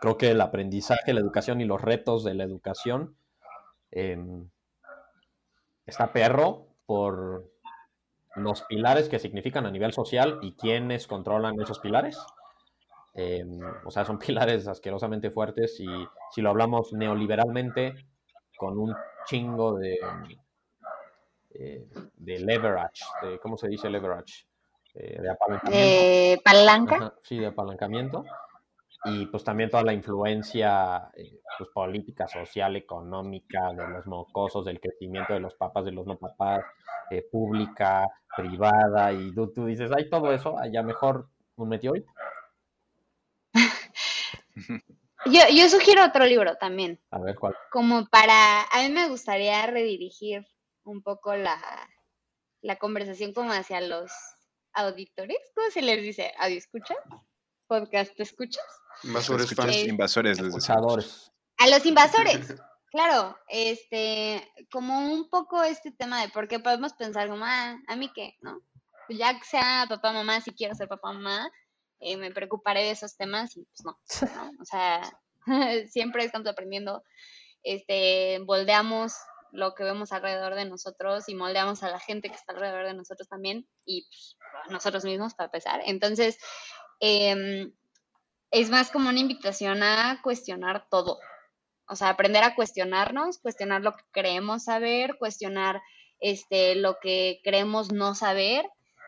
creo 0.01 0.17
que 0.17 0.31
el 0.31 0.41
aprendizaje, 0.41 1.13
la 1.13 1.19
educación 1.19 1.61
y 1.61 1.65
los 1.65 1.81
retos 1.81 2.23
de 2.23 2.33
la 2.33 2.43
educación 2.43 3.17
em, 3.91 4.49
está 5.87 6.11
perro 6.11 6.67
por 6.85 7.49
los 8.35 8.61
pilares 8.63 9.09
que 9.09 9.19
significan 9.19 9.65
a 9.65 9.71
nivel 9.71 9.93
social 9.93 10.39
y 10.41 10.53
quiénes 10.53 11.07
controlan 11.07 11.59
esos 11.59 11.79
pilares. 11.79 12.19
Em, 13.15 13.59
o 13.83 13.89
sea, 13.89 14.05
son 14.05 14.19
pilares 14.19 14.67
asquerosamente 14.67 15.31
fuertes 15.31 15.79
y 15.79 15.87
si 16.31 16.41
lo 16.41 16.49
hablamos 16.49 16.93
neoliberalmente, 16.93 17.95
con 18.57 18.77
un 18.77 18.95
chingo 19.25 19.77
de, 19.77 19.99
eh, 21.51 21.87
de 22.15 22.39
leverage, 22.39 23.03
de, 23.21 23.39
¿cómo 23.39 23.57
se 23.57 23.67
dice 23.67 23.89
leverage? 23.89 24.47
Eh, 24.95 25.21
de 25.21 25.29
apalancamiento. 25.29 26.43
Palanca. 26.43 26.95
Ajá, 26.95 27.13
sí, 27.23 27.37
de 27.37 27.47
apalancamiento. 27.47 28.25
Y 29.05 29.27
pues 29.27 29.43
también 29.43 29.69
toda 29.69 29.83
la 29.83 29.93
influencia 29.93 31.09
eh, 31.15 31.39
pues, 31.57 31.69
política, 31.73 32.27
social, 32.27 32.75
económica, 32.75 33.71
de 33.73 33.87
los 33.87 34.07
mocosos, 34.07 34.65
del 34.65 34.79
crecimiento 34.79 35.33
de 35.33 35.39
los 35.39 35.53
papás, 35.55 35.85
de 35.85 35.91
los 35.91 36.05
no 36.05 36.17
papás, 36.17 36.65
eh, 37.11 37.23
pública, 37.31 38.07
privada, 38.35 39.13
y 39.13 39.33
tú, 39.33 39.53
tú 39.53 39.65
dices, 39.65 39.91
hay 39.95 40.09
todo 40.09 40.31
eso, 40.33 40.57
allá 40.57 40.83
mejor 40.83 41.29
un 41.55 41.69
meteorito. 41.69 42.11
Yo, 45.25 45.41
yo 45.51 45.67
sugiero 45.67 46.05
otro 46.05 46.25
libro 46.25 46.55
también, 46.55 47.01
A 47.11 47.19
ver 47.19 47.35
cuál. 47.35 47.53
como 47.69 48.05
para, 48.05 48.61
a 48.61 48.83
mí 48.83 48.89
me 48.93 49.09
gustaría 49.09 49.65
redirigir 49.65 50.47
un 50.83 51.01
poco 51.01 51.35
la, 51.35 51.59
la 52.61 52.77
conversación 52.77 53.33
como 53.33 53.51
hacia 53.51 53.81
los 53.81 54.11
auditores, 54.73 55.37
¿cómo 55.53 55.69
se 55.69 55.81
les 55.81 56.01
dice? 56.01 56.33
¿Audio 56.37 56.57
escuchas? 56.57 56.97
¿Podcast 57.67 58.17
escuchas? 58.19 58.63
Invasores 59.03 59.51
Escuchas 59.51 59.75
fans. 59.75 59.87
invasores, 59.87 60.37
les 60.37 60.53
decimos. 60.53 60.63
Escuchadores. 60.63 61.31
A 61.57 61.67
los 61.67 61.85
invasores, 61.85 62.55
claro, 62.91 63.37
este, 63.49 64.49
como 64.71 64.99
un 64.99 65.29
poco 65.29 65.63
este 65.63 65.91
tema 65.91 66.21
de 66.21 66.29
por 66.29 66.47
qué 66.47 66.59
podemos 66.59 66.93
pensar 66.93 67.27
como, 67.27 67.43
ah, 67.45 67.77
a 67.87 67.95
mí 67.95 68.11
qué, 68.15 68.35
¿no? 68.41 68.61
Pues 69.07 69.19
ya 69.19 69.37
que 69.37 69.45
sea 69.45 69.85
papá, 69.89 70.13
mamá, 70.13 70.39
si 70.41 70.51
quiero 70.51 70.75
ser 70.75 70.87
papá, 70.87 71.11
mamá, 71.11 71.49
eh, 71.99 72.15
me 72.17 72.31
preocuparé 72.31 72.83
de 72.83 72.91
esos 72.91 73.17
temas 73.17 73.55
y 73.57 73.65
pues 73.65 73.83
no, 73.83 73.97
¿no? 74.35 74.51
O 74.61 74.65
sea, 74.65 75.01
siempre 75.89 76.23
estamos 76.23 76.47
aprendiendo, 76.47 77.03
este, 77.63 78.39
moldeamos 78.45 79.13
lo 79.51 79.73
que 79.73 79.83
vemos 79.83 80.11
alrededor 80.11 80.55
de 80.55 80.65
nosotros 80.65 81.27
y 81.29 81.35
moldeamos 81.35 81.83
a 81.83 81.89
la 81.89 81.99
gente 81.99 82.29
que 82.29 82.35
está 82.35 82.53
alrededor 82.53 82.85
de 82.85 82.93
nosotros 82.93 83.27
también 83.27 83.67
y 83.85 84.07
pues, 84.07 84.37
a 84.67 84.71
nosotros 84.71 85.03
mismos 85.03 85.33
para 85.33 85.47
empezar. 85.47 85.81
Entonces, 85.85 86.37
em, 86.99 87.71
es 88.51 88.69
más 88.69 88.91
como 88.91 89.09
una 89.09 89.19
invitación 89.19 89.83
a 89.83 90.19
cuestionar 90.23 90.87
todo. 90.89 91.19
O 91.89 91.95
sea, 91.95 92.09
aprender 92.09 92.43
a 92.43 92.55
cuestionarnos, 92.55 93.39
cuestionar 93.39 93.81
lo 93.81 93.95
que 93.95 94.03
creemos 94.11 94.65
saber, 94.65 95.17
cuestionar 95.17 95.81
este, 96.19 96.75
lo 96.75 96.97
que 97.01 97.39
creemos 97.43 97.91
no 97.91 98.15
saber. 98.15 98.65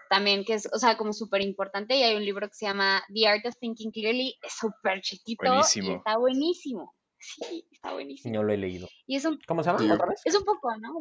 También 0.09 0.43
que 0.43 0.55
es, 0.55 0.67
o 0.73 0.79
sea, 0.79 0.97
como 0.97 1.13
súper 1.13 1.41
importante. 1.41 1.95
Y 1.95 2.03
hay 2.03 2.15
un 2.15 2.25
libro 2.25 2.47
que 2.47 2.55
se 2.55 2.65
llama 2.65 3.03
The 3.13 3.27
Art 3.27 3.45
of 3.45 3.57
Thinking 3.59 3.91
Clearly. 3.91 4.35
Es 4.41 4.53
súper 4.53 5.01
chiquito 5.01 5.43
y 5.45 5.91
está 5.93 6.17
buenísimo. 6.17 6.95
Sí, 7.19 7.67
está 7.71 7.93
buenísimo. 7.93 8.33
No 8.33 8.43
lo 8.43 8.53
he 8.53 8.57
leído. 8.57 8.87
Y 9.05 9.17
es 9.17 9.25
un, 9.25 9.39
¿Cómo 9.47 9.61
se 9.61 9.69
llama? 9.69 9.79
Sí. 9.79 9.91
¿Otra 9.91 10.07
vez? 10.07 10.21
es 10.23 10.35
un 10.35 10.45
poco, 10.45 10.75
¿no? 10.77 10.93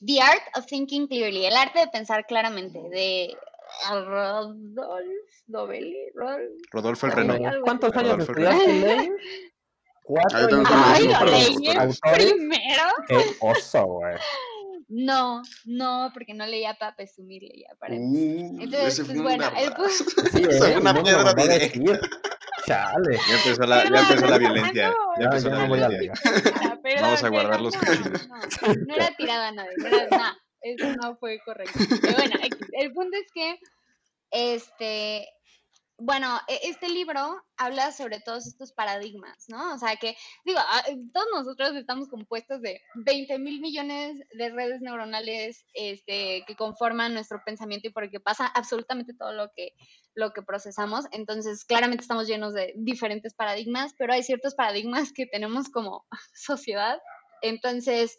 The 0.00 0.20
Art 0.20 0.42
of 0.56 0.66
Thinking 0.66 1.08
Clearly. 1.08 1.44
El 1.44 1.56
arte 1.56 1.80
de 1.80 1.88
pensar 1.88 2.24
claramente. 2.26 2.80
De 2.88 3.36
Rodolphe 3.90 5.34
Dovelli. 5.46 6.12
Rodolfo 6.70 7.06
el 7.06 7.12
Reno. 7.12 7.38
¿Cuántos 7.62 7.94
años 7.96 8.26
Rodolfo 8.26 8.32
estudiaste? 8.32 9.12
Cuatro 10.04 10.62
primero. 12.14 12.82
Qué 13.08 13.36
oso, 13.40 13.84
güey. 13.84 14.16
No, 14.88 15.42
no, 15.66 16.10
porque 16.14 16.32
no 16.32 16.46
leía 16.46 16.74
para 16.74 16.96
presumir, 16.96 17.42
leía 17.42 17.68
para... 17.78 17.94
Uh, 17.94 18.58
Entonces, 18.58 19.04
pues, 19.04 19.22
bueno, 19.22 19.44
el 19.54 19.70
Sí, 20.32 20.44
eh, 20.50 20.78
una 20.78 20.94
piedra 21.02 21.34
decir. 21.34 22.00
Chale. 22.66 23.18
Ya 23.28 23.36
empezó 23.36 23.62
la, 23.64 23.84
ya 23.84 24.00
empezó 24.00 24.26
la 24.26 24.38
violencia. 24.38 24.94
Ya 25.18 25.24
empezó 25.24 25.50
la 25.50 25.66
Vamos 27.02 27.22
a 27.22 27.28
guardar 27.28 27.60
los 27.60 27.74
no, 27.74 27.80
cuchillos. 27.80 28.28
No, 28.28 28.74
no 28.86 28.94
era 28.94 29.10
tirada 29.14 29.52
no 29.52 29.62
era, 29.62 30.08
no, 30.10 30.38
eso 30.62 30.92
no 31.02 31.16
fue 31.16 31.40
correcto. 31.44 31.78
Pero 32.00 32.16
bueno, 32.16 32.36
el 32.72 32.92
punto 32.92 33.16
es 33.16 33.26
que, 33.32 33.58
este, 34.30 35.28
bueno, 35.98 36.40
e- 36.46 36.60
este 36.68 36.88
libro 36.88 37.42
habla 37.56 37.90
sobre 37.90 38.20
todos 38.20 38.46
estos 38.46 38.72
paradigmas, 38.72 39.46
¿no? 39.48 39.74
O 39.74 39.78
sea 39.78 39.96
que, 39.96 40.16
digo, 40.44 40.60
todos 41.12 41.26
nosotros 41.34 41.74
estamos 41.74 42.08
compuestos 42.08 42.62
de 42.62 42.80
20 42.94 43.38
mil 43.38 43.60
millones 43.60 44.20
de 44.32 44.50
redes 44.50 44.80
neuronales 44.80 45.66
este, 45.74 46.44
que 46.46 46.56
conforman 46.56 47.14
nuestro 47.14 47.42
pensamiento 47.44 47.88
y 47.88 47.92
por 47.92 48.04
el 48.04 48.10
que 48.10 48.20
pasa 48.20 48.46
absolutamente 48.46 49.12
todo 49.14 49.32
lo 49.32 49.50
que, 49.56 49.72
lo 50.14 50.32
que 50.32 50.42
procesamos. 50.42 51.06
Entonces, 51.10 51.64
claramente 51.64 52.02
estamos 52.02 52.28
llenos 52.28 52.54
de 52.54 52.74
diferentes 52.76 53.34
paradigmas, 53.34 53.92
pero 53.98 54.12
hay 54.12 54.22
ciertos 54.22 54.54
paradigmas 54.54 55.12
que 55.12 55.26
tenemos 55.26 55.68
como 55.68 56.06
sociedad. 56.32 56.98
Entonces, 57.42 58.16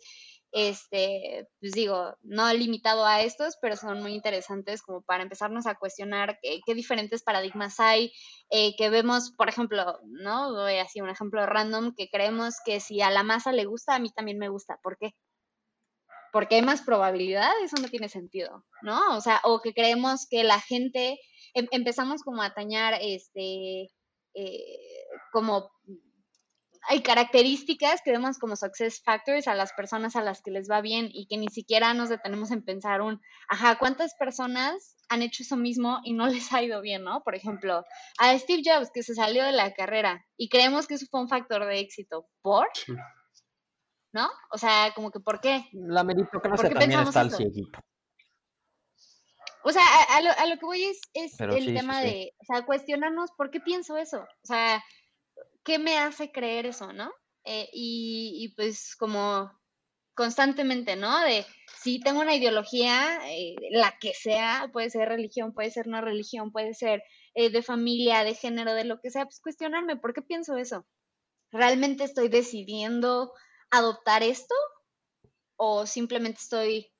este, 0.51 1.47
pues 1.59 1.73
digo, 1.73 2.15
no 2.21 2.51
limitado 2.53 3.05
a 3.05 3.21
estos, 3.21 3.57
pero 3.61 3.75
son 3.75 4.01
muy 4.01 4.13
interesantes 4.13 4.81
como 4.81 5.01
para 5.01 5.23
empezarnos 5.23 5.67
a 5.67 5.75
cuestionar 5.75 6.39
qué, 6.41 6.61
diferentes 6.73 7.23
paradigmas 7.23 7.79
hay, 7.79 8.11
eh, 8.49 8.75
que 8.75 8.89
vemos, 8.89 9.31
por 9.31 9.49
ejemplo, 9.49 9.99
¿no? 10.05 10.53
Voy 10.53 10.77
así 10.77 11.01
un 11.01 11.09
ejemplo 11.09 11.45
random, 11.45 11.93
que 11.95 12.09
creemos 12.09 12.55
que 12.65 12.79
si 12.79 13.01
a 13.01 13.11
la 13.11 13.23
masa 13.23 13.51
le 13.51 13.65
gusta, 13.65 13.95
a 13.95 13.99
mí 13.99 14.09
también 14.11 14.39
me 14.39 14.49
gusta. 14.49 14.79
¿Por 14.81 14.97
qué? 14.97 15.13
Porque 16.31 16.55
hay 16.55 16.61
más 16.61 16.81
probabilidad, 16.81 17.51
eso 17.63 17.77
no 17.81 17.87
tiene 17.87 18.09
sentido, 18.09 18.65
¿no? 18.81 19.17
O 19.17 19.21
sea, 19.21 19.41
o 19.43 19.61
que 19.61 19.73
creemos 19.73 20.27
que 20.29 20.43
la 20.43 20.59
gente, 20.59 21.19
em- 21.53 21.67
empezamos 21.71 22.21
como 22.23 22.41
a 22.43 22.53
tañar, 22.53 22.95
este, 23.01 23.89
eh, 24.35 24.79
como 25.31 25.71
hay 26.87 27.01
características 27.01 28.01
que 28.03 28.11
vemos 28.11 28.39
como 28.39 28.55
success 28.55 29.01
factors 29.03 29.47
a 29.47 29.55
las 29.55 29.73
personas 29.73 30.15
a 30.15 30.23
las 30.23 30.41
que 30.41 30.51
les 30.51 30.69
va 30.69 30.81
bien 30.81 31.09
y 31.11 31.27
que 31.27 31.37
ni 31.37 31.47
siquiera 31.47 31.93
nos 31.93 32.09
detenemos 32.09 32.51
en 32.51 32.63
pensar 32.63 33.01
un, 33.01 33.21
ajá, 33.47 33.77
¿cuántas 33.77 34.15
personas 34.15 34.95
han 35.09 35.21
hecho 35.21 35.43
eso 35.43 35.57
mismo 35.57 35.99
y 36.03 36.13
no 36.13 36.27
les 36.27 36.53
ha 36.53 36.63
ido 36.63 36.81
bien, 36.81 37.03
¿no? 37.03 37.21
Por 37.23 37.35
ejemplo, 37.35 37.85
a 38.19 38.37
Steve 38.37 38.63
Jobs 38.65 38.91
que 38.93 39.03
se 39.03 39.15
salió 39.15 39.43
de 39.43 39.51
la 39.51 39.73
carrera 39.73 40.25
y 40.37 40.49
creemos 40.49 40.87
que 40.87 40.95
eso 40.95 41.05
fue 41.09 41.21
un 41.21 41.29
factor 41.29 41.65
de 41.65 41.79
éxito. 41.79 42.27
¿Por? 42.41 42.67
Sí. 42.73 42.93
¿no? 44.11 44.29
O 44.51 44.57
sea, 44.57 44.91
como 44.95 45.11
que 45.11 45.19
¿por 45.19 45.39
qué? 45.39 45.65
La 45.73 46.03
meritocracia 46.03 46.55
¿Por 46.55 46.67
qué 46.69 46.79
también 46.79 46.99
pensamos 46.99 47.09
está 47.09 47.21
al 47.21 47.31
cieguito. 47.31 47.79
O 49.63 49.71
sea, 49.71 49.83
a, 49.83 50.17
a 50.17 50.21
lo, 50.21 50.31
a 50.31 50.45
lo 50.45 50.57
que 50.57 50.65
voy 50.65 50.83
es, 50.85 51.01
es 51.13 51.39
el 51.39 51.51
sí, 51.51 51.67
sí, 51.67 51.73
tema 51.73 52.01
sí. 52.01 52.07
de, 52.07 52.33
o 52.39 52.45
sea, 52.45 52.65
cuestionarnos 52.65 53.31
por 53.37 53.51
qué 53.51 53.59
pienso 53.59 53.97
eso. 53.97 54.19
O 54.19 54.45
sea, 54.45 54.81
¿qué 55.63 55.79
me 55.79 55.97
hace 55.97 56.31
creer 56.31 56.65
eso, 56.65 56.93
no? 56.93 57.11
Eh, 57.45 57.69
y, 57.73 58.53
pues 58.55 58.95
como 58.97 59.51
constantemente, 60.13 60.95
¿no? 60.95 61.19
De 61.21 61.45
si 61.81 61.99
tengo 61.99 62.21
una 62.21 62.35
ideología, 62.35 63.19
eh, 63.29 63.55
la 63.71 63.97
que 63.99 64.13
sea, 64.13 64.69
puede 64.73 64.89
ser 64.89 65.07
religión, 65.09 65.53
puede 65.53 65.71
ser 65.71 65.87
no 65.87 66.01
religión, 66.01 66.51
puede 66.51 66.73
ser 66.73 67.03
eh, 67.35 67.49
de 67.49 67.63
familia, 67.63 68.23
de 68.23 68.35
género, 68.35 68.73
de 68.73 68.83
lo 68.85 68.99
que 68.99 69.11
sea, 69.11 69.25
pues 69.25 69.39
cuestionarme, 69.41 69.95
¿por 69.95 70.13
qué 70.13 70.21
pienso 70.21 70.57
eso? 70.57 70.85
¿Realmente 71.51 72.03
estoy 72.03 72.27
decidiendo 72.27 73.31
adoptar 73.71 74.23
esto? 74.23 74.55
¿O 75.55 75.85
simplemente 75.85 76.39
estoy 76.41 76.91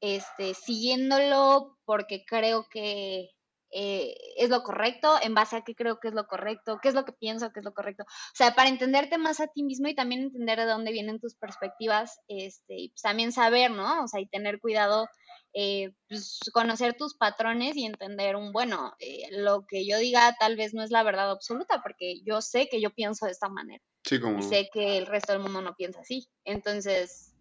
este, 0.00 0.54
siguiéndolo 0.54 1.78
porque 1.84 2.24
creo 2.26 2.66
que 2.68 3.30
eh, 3.70 4.14
es 4.36 4.48
lo 4.50 4.62
correcto, 4.62 5.16
en 5.22 5.34
base 5.34 5.56
a 5.56 5.62
qué 5.62 5.74
creo 5.74 5.98
que 6.00 6.08
es 6.08 6.14
lo 6.14 6.26
correcto, 6.26 6.78
qué 6.82 6.88
es 6.88 6.94
lo 6.94 7.04
que 7.04 7.12
pienso 7.12 7.52
que 7.52 7.60
es 7.60 7.64
lo 7.64 7.74
correcto. 7.74 8.04
O 8.04 8.34
sea, 8.34 8.54
para 8.54 8.68
entenderte 8.68 9.18
más 9.18 9.40
a 9.40 9.48
ti 9.48 9.62
mismo 9.62 9.88
y 9.88 9.94
también 9.94 10.22
entender 10.22 10.58
de 10.58 10.66
dónde 10.66 10.92
vienen 10.92 11.20
tus 11.20 11.34
perspectivas, 11.34 12.20
este, 12.28 12.74
y 12.76 12.88
pues 12.90 13.02
también 13.02 13.32
saber, 13.32 13.70
¿no? 13.70 14.04
O 14.04 14.08
sea, 14.08 14.20
y 14.20 14.26
tener 14.26 14.60
cuidado, 14.60 15.08
eh, 15.52 15.92
pues, 16.08 16.40
conocer 16.52 16.94
tus 16.94 17.14
patrones 17.14 17.76
y 17.76 17.84
entender 17.84 18.36
un, 18.36 18.52
bueno, 18.52 18.94
eh, 18.98 19.28
lo 19.30 19.66
que 19.66 19.86
yo 19.86 19.98
diga 19.98 20.36
tal 20.38 20.56
vez 20.56 20.74
no 20.74 20.82
es 20.82 20.90
la 20.90 21.02
verdad 21.02 21.30
absoluta, 21.30 21.82
porque 21.82 22.20
yo 22.22 22.40
sé 22.42 22.68
que 22.68 22.80
yo 22.80 22.90
pienso 22.90 23.26
de 23.26 23.32
esta 23.32 23.48
manera 23.48 23.82
Sí, 24.04 24.20
como... 24.20 24.38
y 24.38 24.42
sé 24.42 24.68
que 24.72 24.98
el 24.98 25.06
resto 25.06 25.32
del 25.32 25.42
mundo 25.42 25.60
no 25.60 25.74
piensa 25.74 26.00
así. 26.00 26.28
Entonces, 26.44 27.34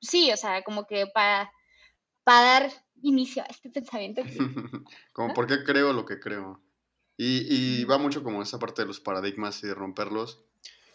sí, 0.00 0.32
o 0.32 0.36
sea, 0.36 0.62
como 0.62 0.86
que 0.86 1.06
para, 1.06 1.52
para 2.24 2.40
dar 2.40 2.72
inicio 3.02 3.42
a 3.42 3.46
este 3.46 3.70
pensamiento. 3.70 4.22
que- 4.22 4.30
como 5.12 5.34
por 5.34 5.46
qué 5.46 5.62
creo 5.64 5.92
lo 5.92 6.04
que 6.06 6.20
creo. 6.20 6.62
Y, 7.16 7.46
y 7.80 7.84
va 7.84 7.98
mucho 7.98 8.22
como 8.22 8.42
esa 8.42 8.58
parte 8.58 8.82
de 8.82 8.86
los 8.86 9.00
paradigmas 9.00 9.62
y 9.62 9.66
de 9.66 9.74
romperlos. 9.74 10.42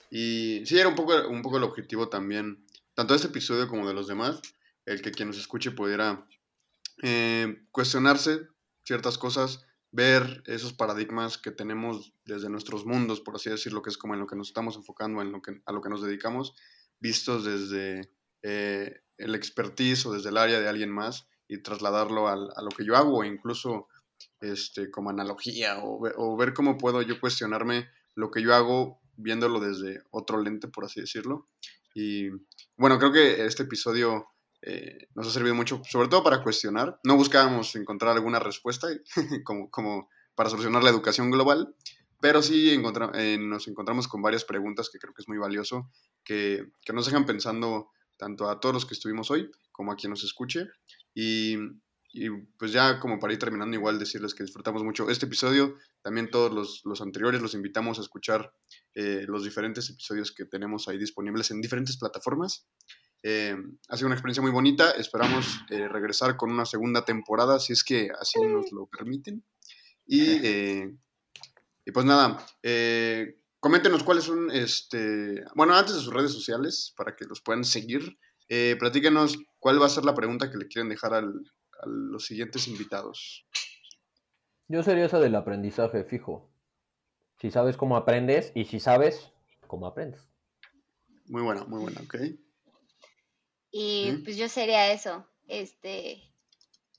Y 0.10 0.64
sí, 0.66 0.78
era 0.80 0.88
un 0.90 0.96
poco, 0.96 1.14
un 1.28 1.42
poco 1.42 1.58
el 1.58 1.64
objetivo 1.64 2.10
también, 2.10 2.66
tanto 2.94 3.14
de 3.14 3.18
este 3.18 3.28
episodio 3.30 3.68
como 3.68 3.88
de 3.88 3.94
los 3.94 4.08
demás, 4.08 4.42
el 4.86 5.02
que 5.02 5.12
quien 5.12 5.28
nos 5.28 5.38
escuche 5.38 5.72
pudiera 5.72 6.28
eh, 7.04 7.64
cuestionarse 7.72 8.48
ciertas 8.84 9.18
cosas, 9.18 9.66
ver 9.92 10.44
esos 10.46 10.74
paradigmas 10.74 11.38
que 11.38 11.52
tenemos 11.52 12.14
desde 12.26 12.50
nuestros 12.50 12.86
mundos, 12.86 13.22
por 13.22 13.36
así 13.36 13.50
decirlo, 13.50 13.82
que 13.82 13.90
es 13.90 13.98
como 13.98 14.14
en 14.14 14.20
lo 14.20 14.28
que 14.28 14.36
nos 14.36 14.48
estamos 14.50 14.76
enfocando, 14.76 15.22
en 15.22 15.32
lo 15.32 15.42
que, 15.42 15.62
a 15.66 15.72
lo 15.72 15.82
que 15.82 15.90
nos 15.90 16.02
dedicamos, 16.02 16.54
vistos 17.00 17.46
desde 17.46 18.12
eh, 18.42 19.02
el 19.18 19.36
expertise 19.36 20.06
o 20.06 20.12
desde 20.14 20.30
el 20.30 20.38
área 20.38 20.60
de 20.60 20.68
alguien 20.68 20.92
más 20.92 21.28
y 21.48 21.62
trasladarlo 21.62 22.28
al- 22.28 22.52
a 22.56 22.62
lo 22.62 22.70
que 22.70 22.86
yo 22.86 22.96
hago, 22.96 23.24
incluso 23.24 23.88
este, 24.40 24.90
como 24.92 25.10
analogía, 25.10 25.80
o, 25.84 26.00
o 26.18 26.38
ver 26.38 26.54
cómo 26.54 26.78
puedo 26.78 27.02
yo 27.02 27.20
cuestionarme 27.20 27.90
lo 28.16 28.32
que 28.32 28.42
yo 28.42 28.54
hago 28.56 29.02
viéndolo 29.18 29.60
desde 29.60 30.02
otro 30.12 30.42
lente, 30.42 30.68
por 30.68 30.86
así 30.86 31.02
decirlo. 31.02 31.50
Y 31.94 32.30
bueno, 32.78 33.00
creo 33.00 33.12
que 33.12 33.46
este 33.46 33.64
episodio 33.64 34.28
eh, 34.62 35.08
nos 35.16 35.28
ha 35.28 35.32
servido 35.32 35.56
mucho, 35.56 35.82
sobre 35.90 36.08
todo 36.08 36.24
para 36.24 36.44
cuestionar. 36.44 37.00
No 37.04 37.16
buscábamos 37.16 37.76
encontrar 37.76 38.12
alguna 38.16 38.40
respuesta 38.40 38.88
como, 39.46 39.70
como 39.70 40.10
para 40.36 40.50
solucionar 40.50 40.84
la 40.84 40.90
educación 40.90 41.32
global, 41.32 41.76
pero 42.20 42.42
sí 42.42 42.72
encontra- 42.74 43.12
eh, 43.16 43.38
nos 43.38 43.68
encontramos 43.68 44.08
con 44.08 44.22
varias 44.22 44.44
preguntas 44.46 44.90
que 44.90 45.00
creo 45.00 45.14
que 45.14 45.22
es 45.22 45.28
muy 45.30 45.38
valioso, 45.38 45.90
que, 46.24 46.68
que 46.84 46.94
nos 46.94 47.06
dejan 47.06 47.26
pensando 47.26 47.90
tanto 48.18 48.50
a 48.50 48.60
todos 48.60 48.74
los 48.74 48.86
que 48.86 48.94
estuvimos 48.94 49.30
hoy 49.32 49.50
como 49.72 49.92
a 49.92 49.96
quien 49.96 50.10
nos 50.12 50.24
escuche. 50.24 50.68
Y, 51.16 51.58
y 52.14 52.30
pues 52.60 52.72
ya 52.72 53.00
como 53.00 53.20
para 53.20 53.34
ir 53.34 53.40
terminando, 53.40 53.76
igual 53.76 53.98
decirles 53.98 54.36
que 54.36 54.44
disfrutamos 54.44 54.84
mucho 54.84 55.10
este 55.10 55.26
episodio, 55.26 55.76
también 56.04 56.30
todos 56.30 56.54
los, 56.54 56.82
los 56.86 57.02
anteriores, 57.02 57.42
los 57.42 57.56
invitamos 57.56 57.98
a 57.98 58.02
escuchar 58.02 58.54
eh, 58.94 59.26
los 59.28 59.44
diferentes 59.44 59.90
episodios 59.90 60.32
que 60.32 60.46
tenemos 60.46 60.88
ahí 60.88 61.00
disponibles 61.00 61.50
en 61.50 61.62
diferentes 61.62 61.98
plataformas. 61.98 62.68
Eh, 63.28 63.58
ha 63.90 63.98
sido 63.98 64.06
una 64.06 64.14
experiencia 64.14 64.44
muy 64.44 64.52
bonita, 64.52 64.92
esperamos 64.92 65.60
eh, 65.72 65.88
regresar 65.88 66.38
con 66.38 66.52
una 66.52 66.64
segunda 66.64 67.06
temporada, 67.06 67.60
si 67.60 67.74
es 67.74 67.84
que 67.84 68.12
así 68.22 68.40
nos 68.40 68.72
lo 68.72 68.86
permiten. 68.86 69.44
Y, 70.06 70.22
eh, 70.46 70.96
y 71.86 71.92
pues 71.92 72.06
nada, 72.06 72.46
coméntenos 73.60 74.04
cuáles 74.04 74.26
son, 74.26 74.52
este, 74.52 75.44
bueno, 75.56 75.74
antes 75.74 75.96
de 75.96 76.02
sus 76.02 76.14
redes 76.14 76.34
sociales, 76.34 76.94
para 76.96 77.16
que 77.16 77.26
los 77.26 77.42
puedan 77.42 77.64
seguir, 77.64 78.16
eh, 78.50 78.76
platíquenos 78.80 79.38
cuál 79.60 79.82
va 79.82 79.86
a 79.86 79.90
ser 79.90 80.06
la 80.06 80.16
pregunta 80.16 80.52
que 80.52 80.58
le 80.58 80.68
quieren 80.68 80.90
dejar 80.90 81.14
al, 81.14 81.34
a 81.82 81.88
los 81.88 82.26
siguientes 82.26 82.68
invitados. 82.68 83.48
Yo 84.68 84.84
sería 84.84 85.06
esa 85.06 85.20
del 85.20 85.36
aprendizaje 85.36 86.04
fijo. 86.04 86.52
Si 87.40 87.52
sabes 87.52 87.78
cómo 87.78 87.98
aprendes 87.98 88.52
y 88.56 88.66
si 88.66 88.80
sabes 88.80 89.32
cómo 89.68 89.88
aprendes. 89.88 90.22
Muy 91.26 91.42
buena, 91.42 91.64
muy 91.66 91.82
buena, 91.82 92.02
ok. 92.02 92.16
Y 93.72 94.12
pues 94.24 94.38
yo 94.38 94.48
sería 94.48 94.94
eso, 94.94 95.28
este, 95.48 96.32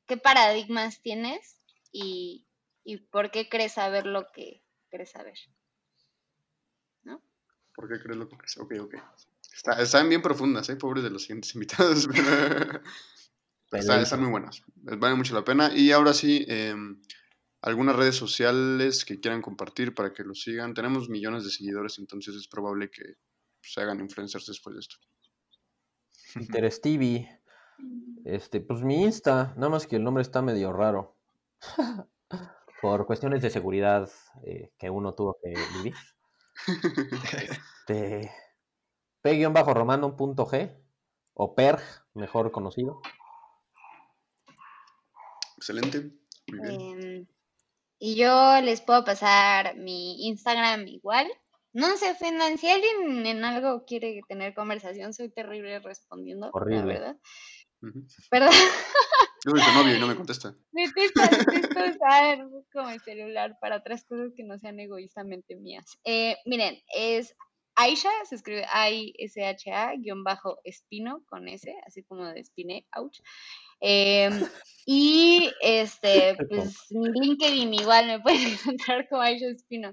¿qué 0.07 0.17
paradigmas 0.19 1.01
tienes 1.01 1.63
y, 1.91 2.47
y 2.85 2.99
por 2.99 3.31
qué 3.31 3.49
crees 3.49 3.73
saber 3.73 4.05
lo 4.05 4.31
que 4.31 4.63
crees 4.91 5.11
saber? 5.11 5.39
¿Por 7.77 7.89
qué 7.89 8.03
crees 8.03 8.17
lo 8.17 8.27
que 8.27 8.39
crees? 8.39 8.57
Ok, 8.57 8.73
ok. 8.81 8.95
Está- 9.57 9.81
están 9.83 10.09
bien 10.09 10.23
profundas, 10.23 10.69
¿eh? 10.69 10.77
Pobres 10.77 11.03
de 11.03 11.11
los 11.11 11.23
siguientes 11.23 11.55
invitados. 11.57 12.07
pero- 12.13 12.81
pero 13.71 13.81
están, 13.83 14.01
están 14.01 14.21
muy 14.21 14.31
buenas. 14.31 14.63
Les 14.85 14.99
vale 14.99 15.17
mucho 15.17 15.35
la 15.35 15.45
pena. 15.45 15.73
Y 15.75 15.91
ahora 15.91 16.13
sí, 16.13 16.45
em, 16.49 17.01
algunas 17.63 17.97
redes 17.97 18.15
sociales 18.15 19.05
que 19.05 19.19
quieran 19.19 19.43
compartir 19.43 19.93
para 19.95 20.13
que 20.13 20.23
los 20.23 20.43
sigan. 20.43 20.73
Tenemos 20.75 21.09
millones 21.09 21.45
de 21.45 21.51
seguidores, 21.51 21.99
entonces 21.99 22.37
es 22.37 22.47
probable 22.47 22.91
que 22.91 23.03
se 23.63 23.81
hagan 23.81 23.99
influencers 24.01 24.47
después 24.47 24.75
de 24.77 24.81
esto. 24.81 24.97
Peter 26.35 26.71
Stevie. 26.73 27.41
Este, 28.25 28.61
pues 28.61 28.83
mi 28.83 29.03
Insta, 29.03 29.53
nada 29.57 29.69
más 29.69 29.87
que 29.87 29.97
el 29.97 30.05
nombre 30.05 30.23
está 30.23 30.43
medio 30.43 30.73
raro. 30.73 31.17
Por 32.83 33.07
cuestiones 33.07 33.43
de 33.43 33.51
seguridad 33.51 34.09
eh, 34.45 34.71
que 34.79 34.91
uno 34.91 35.15
tuvo 35.15 35.39
que 35.43 35.55
vivir. 35.79 35.95
Este, 37.89 38.31
P-romano.g 39.35 40.71
o 41.35 41.55
PERG, 41.55 41.83
mejor 42.15 42.53
conocido. 42.53 43.01
Excelente. 45.57 46.13
Muy 46.49 46.61
bien. 46.61 46.81
Em, 46.81 47.27
y 47.99 48.15
yo 48.15 48.61
les 48.63 48.81
puedo 48.81 49.05
pasar 49.05 49.77
mi 49.77 50.29
Instagram 50.29 50.87
igual. 50.87 51.27
No 51.73 51.97
se 51.97 52.11
ofendan, 52.11 52.57
si 52.57 52.69
alguien 52.69 53.27
en 53.27 53.45
algo 53.45 53.85
quiere 53.85 54.21
tener 54.29 54.55
conversación, 54.55 55.13
soy 55.13 55.29
terrible 55.31 55.79
respondiendo, 55.81 56.47
la 56.47 56.53
Horrible. 56.53 56.95
verdad. 56.95 57.17
Ujú. 57.83 58.07
Perdón. 58.31 58.53
Yo 59.45 59.51
soy 59.51 59.61
su 59.61 59.73
novio 59.73 59.97
y 59.97 60.01
no 60.01 60.07
me 60.07 60.17
contesta. 60.17 60.55
Detesto, 60.73 61.21
detesto 61.21 61.81
usar 61.81 62.49
como 62.73 62.89
el 62.91 63.01
celular 63.01 63.59
para 63.61 63.77
otras 63.77 64.05
cosas 64.05 64.33
que 64.37 64.43
no 64.43 64.59
sean 64.59 64.81
egoístamente 64.81 65.57
mías. 65.57 65.99
Eh, 66.05 66.37
miren, 66.47 66.81
es 66.95 67.35
Aisha, 67.77 68.11
se 68.29 68.35
escribe 68.35 68.65
I-S-H-A, 68.65 69.97
guion 69.97 70.25
bajo 70.25 70.59
Espino, 70.65 71.23
con 71.29 71.47
S, 71.47 71.73
así 71.87 72.03
como 72.03 72.25
de 72.27 72.41
Espine, 72.41 72.87
ouch. 72.97 73.21
Em, 73.81 74.33
y 74.87 75.53
este, 75.61 76.37
pues 76.49 76.87
mi 76.91 77.11
LinkedIn 77.11 77.75
igual 77.75 78.07
me 78.07 78.21
pueden 78.21 78.41
encontrar 78.53 79.07
como 79.09 79.23
Aisha 79.23 79.49
Espino. 79.49 79.93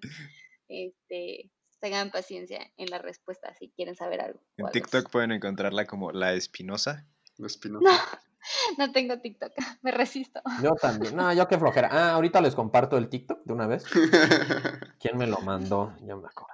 Este, 0.69 1.51
tengan 1.79 2.09
paciencia 2.11 2.71
en 2.77 2.89
la 2.89 2.99
respuesta 2.99 3.53
si 3.55 3.69
quieren 3.71 3.95
saber 3.95 4.21
algo. 4.21 4.39
En 4.55 4.67
TikTok 4.67 5.09
pueden 5.11 5.33
encontrarla 5.33 5.85
como 5.85 6.11
La 6.11 6.33
Espinosa. 6.33 7.05
La 7.37 7.47
espinosa. 7.47 7.83
No, 7.83 7.99
no 8.87 8.91
tengo 8.93 9.19
TikTok, 9.19 9.51
me 9.81 9.91
resisto. 9.91 10.41
Yo 10.61 10.71
también. 10.81 11.15
No, 11.15 11.33
yo 11.33 11.47
qué 11.49 11.57
flojera. 11.57 11.89
Ah, 11.91 12.11
ahorita 12.13 12.39
les 12.39 12.55
comparto 12.55 12.97
el 12.97 13.09
TikTok 13.09 13.43
de 13.43 13.53
una 13.53 13.67
vez. 13.67 13.83
¿Quién 14.99 15.17
me 15.17 15.27
lo 15.27 15.39
mandó? 15.39 15.93
Ya 16.01 16.15
me 16.15 16.27
acordé. 16.27 16.52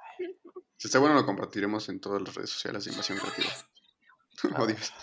Si 0.80 0.88
está 0.88 0.98
bueno, 1.00 1.14
lo 1.16 1.26
compartiremos 1.26 1.90
en 1.90 2.00
todas 2.00 2.22
las 2.22 2.34
redes 2.34 2.50
sociales 2.52 2.86
de 2.86 2.92
Invasión 2.92 3.18
Creativa. 3.20 3.50
Ah, 4.42 4.56
Oh, 4.58 4.66
Dios. 4.66 4.94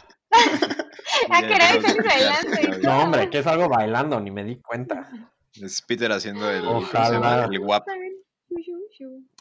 Escuchar, 1.28 2.04
bailando. 2.04 2.78
No, 2.82 3.02
hombre, 3.02 3.28
que 3.28 3.38
es 3.38 3.46
algo 3.46 3.68
bailando, 3.68 4.18
ni 4.18 4.30
me 4.30 4.44
di 4.44 4.56
cuenta. 4.60 5.10
Es 5.52 5.82
Peter 5.82 6.10
haciendo 6.10 6.50
el. 6.50 6.64
Ojalá. 6.64 7.44
el 7.50 7.60
guap. 7.60 7.86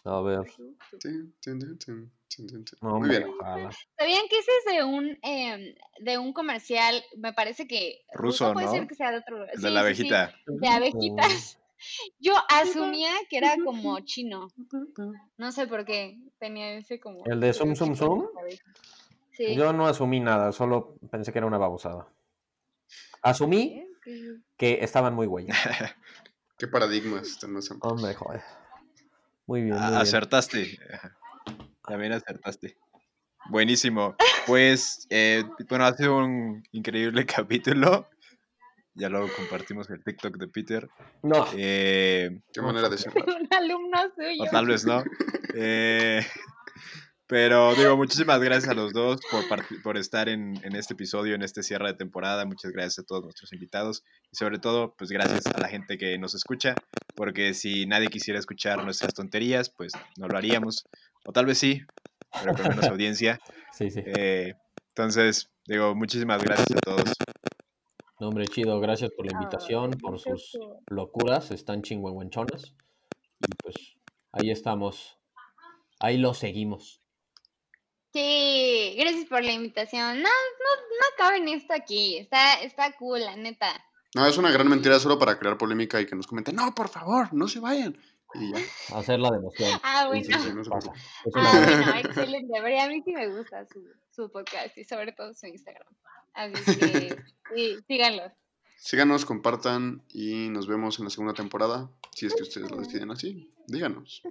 A 0.03 0.21
ver. 0.21 0.45
No, 2.81 2.99
Muy 2.99 3.09
bien. 3.09 3.25
ojalá. 3.29 3.71
¿Sabían 3.97 4.23
que 4.29 4.39
ese 4.39 4.51
es 4.59 4.73
de 4.75 4.83
un 4.83 5.17
em, 5.21 5.75
de 6.01 6.17
un 6.17 6.33
comercial? 6.33 7.01
Me 7.17 7.31
parece 7.33 7.67
que 7.67 8.01
Ruso, 8.13 8.53
puede 8.53 8.65
¿no? 8.65 8.71
ser 8.73 8.87
que 8.87 8.95
sea 8.95 9.11
de 9.11 9.17
otro. 9.19 9.45
Sí, 9.55 9.61
de 9.61 9.69
la 9.71 9.81
sí, 9.87 9.95
sí, 9.95 10.13
abejita. 10.13 10.35
de 10.45 10.67
abejitas. 10.67 11.59
Yo 12.19 12.33
asumía 12.49 13.11
que 13.29 13.37
era 13.37 13.55
como 13.63 13.99
chino. 14.01 14.47
No 15.37 15.51
sé 15.51 15.67
por 15.67 15.85
qué 15.85 16.17
tenía 16.39 16.73
ese 16.73 16.99
como. 16.99 17.23
¿El 17.25 17.39
de 17.39 17.53
Zoom, 17.53 17.75
Zoom, 17.75 17.95
Zoom? 17.95 18.25
Sí. 19.31 19.55
Yo 19.55 19.73
no 19.73 19.85
asumí 19.87 20.19
nada, 20.19 20.51
solo 20.51 20.97
pensé 21.11 21.31
que 21.31 21.39
era 21.39 21.47
una 21.47 21.57
babosada. 21.57 22.07
Asumí 23.21 23.83
que 24.57 24.79
estaban 24.81 25.13
muy 25.13 25.27
güeyes. 25.27 25.55
¿Qué 26.57 26.67
paradigmas 26.67 27.27
están 27.27 27.51
más 27.51 27.69
amplios? 27.69 27.91
Hombre, 27.93 28.13
joder. 28.13 28.41
Muy 29.47 29.61
bien, 29.63 29.75
muy 29.75 29.83
Ah, 29.83 29.89
bien. 29.89 30.01
Acertaste. 30.01 30.79
Ajá. 30.93 31.17
También 31.85 32.13
acertaste. 32.13 32.77
Buenísimo. 33.49 34.15
Pues, 34.47 35.05
eh, 35.09 35.43
bueno, 35.69 35.85
ha 35.85 35.93
sido 35.93 36.17
un 36.17 36.63
increíble 36.71 37.25
capítulo. 37.25 38.07
Ya 38.95 39.09
luego 39.09 39.27
compartimos 39.35 39.89
el 39.89 40.03
TikTok 40.03 40.37
de 40.37 40.47
Peter. 40.47 40.89
No, 41.21 41.45
Eh, 41.55 42.39
¿Qué 42.53 42.61
manera 42.61 42.87
de 42.89 42.97
cerrar? 42.97 43.25
Un 43.41 43.47
alumno 43.51 43.97
suyo. 44.15 44.43
o 44.43 44.45
tal 44.49 44.65
vez 44.67 44.85
no. 44.85 45.03
Eh, 45.53 46.25
pero 47.27 47.73
digo, 47.75 47.97
muchísimas 47.97 48.39
gracias 48.39 48.69
a 48.69 48.75
los 48.75 48.93
dos 48.93 49.19
por, 49.31 49.43
por 49.81 49.97
estar 49.97 50.29
en, 50.29 50.59
en 50.63 50.75
este 50.75 50.93
episodio, 50.93 51.33
en 51.35 51.41
este 51.41 51.63
cierre 51.63 51.87
de 51.87 51.93
temporada. 51.95 52.45
Muchas 52.45 52.71
gracias 52.71 52.99
a 52.99 53.03
todos 53.03 53.23
nuestros 53.23 53.51
invitados. 53.51 54.03
Y 54.31 54.35
sobre 54.37 54.59
todo, 54.59 54.93
pues 54.97 55.09
gracias 55.11 55.45
a 55.47 55.59
la 55.59 55.67
gente 55.67 55.97
que 55.97 56.17
nos 56.19 56.35
escucha. 56.35 56.75
Porque 57.15 57.53
si 57.53 57.85
nadie 57.87 58.07
quisiera 58.09 58.39
escuchar 58.39 58.83
nuestras 58.83 59.13
tonterías, 59.13 59.69
pues 59.71 59.93
no 60.17 60.27
lo 60.27 60.37
haríamos. 60.37 60.85
O 61.25 61.31
tal 61.33 61.45
vez 61.47 61.57
sí, 61.57 61.81
pero 62.41 62.53
con 62.53 62.67
menos 62.69 62.85
audiencia. 62.89 63.39
sí, 63.73 63.89
sí. 63.89 64.01
Eh, 64.05 64.53
entonces, 64.89 65.49
digo, 65.65 65.95
muchísimas 65.95 66.41
gracias 66.43 66.71
a 66.77 66.79
todos. 66.81 67.11
No, 68.19 68.29
hombre, 68.29 68.45
chido, 68.47 68.79
gracias 68.79 69.11
por 69.11 69.25
la 69.25 69.33
invitación, 69.33 69.91
Ay, 69.93 69.99
por 69.99 70.19
sus 70.19 70.51
cool. 70.57 70.77
locuras, 70.87 71.51
están 71.51 71.81
chingüengüenchonas. 71.81 72.73
Y 73.47 73.55
pues 73.61 73.75
ahí 74.31 74.51
estamos. 74.51 75.17
Ahí 75.99 76.17
lo 76.17 76.33
seguimos. 76.33 77.01
Sí, 78.13 78.95
gracias 78.97 79.25
por 79.25 79.43
la 79.43 79.51
invitación. 79.51 80.21
No, 80.21 80.29
no, 80.29 80.81
no 80.81 81.05
caben 81.17 81.49
esto 81.49 81.73
aquí. 81.73 82.17
Está, 82.17 82.53
está 82.61 82.95
cool, 82.97 83.19
la 83.19 83.35
neta. 83.35 83.67
No, 84.15 84.25
es 84.25 84.37
una 84.37 84.51
gran 84.51 84.69
mentira 84.69 84.97
solo 84.99 85.19
para 85.19 85.37
crear 85.37 85.57
polémica 85.57 85.99
y 85.99 86.05
que 86.05 86.15
nos 86.15 86.25
comenten, 86.27 86.55
no, 86.55 86.73
por 86.73 86.87
favor, 86.87 87.33
no 87.33 87.49
se 87.49 87.59
vayan. 87.59 87.97
Y 88.33 88.53
ya. 88.53 88.97
Hacerla 88.97 89.31
de 89.31 89.37
emoción. 89.37 89.69
Ah, 89.83 90.09
Sí, 90.13 90.23
sí, 90.23 90.31
bueno. 90.31 90.63
sí, 90.63 90.69
no 90.69 90.79
Ah, 91.35 91.51
bueno, 91.65 91.95
excelente. 91.99 92.57
A 92.57 92.87
mí 92.87 93.01
sí 93.03 93.11
me 93.11 93.27
gusta 93.27 93.65
su, 93.65 93.83
su 94.11 94.31
podcast 94.31 94.77
y 94.77 94.85
sobre 94.85 95.11
todo 95.11 95.33
su 95.33 95.47
Instagram. 95.47 95.87
Así 96.35 96.53
que 96.75 97.15
sí, 97.55 97.77
síganlo. 97.87 98.23
Síganos, 98.77 99.25
compartan 99.25 100.03
y 100.13 100.49
nos 100.49 100.67
vemos 100.67 100.99
en 100.99 101.05
la 101.05 101.09
segunda 101.09 101.33
temporada. 101.33 101.89
Si 102.13 102.25
es 102.25 102.35
que 102.35 102.43
ustedes 102.43 102.69
lo 102.69 102.77
deciden 102.77 103.09
así, 103.11 103.51
díganos. 103.67 104.21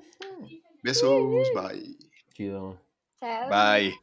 Besos, 0.82 1.48
bye. 1.54 1.96
Chido. 2.34 2.80
Chao. 3.18 3.48
Bye. 3.48 3.94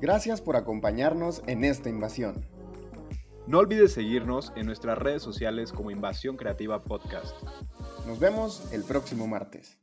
Gracias 0.00 0.40
por 0.40 0.56
acompañarnos 0.56 1.42
en 1.46 1.64
esta 1.64 1.88
invasión. 1.88 2.44
No 3.46 3.58
olvides 3.58 3.92
seguirnos 3.92 4.52
en 4.56 4.66
nuestras 4.66 4.98
redes 4.98 5.22
sociales 5.22 5.72
como 5.72 5.90
Invasión 5.90 6.36
Creativa 6.36 6.82
Podcast. 6.82 7.36
Nos 8.06 8.18
vemos 8.18 8.72
el 8.72 8.82
próximo 8.84 9.26
martes. 9.26 9.78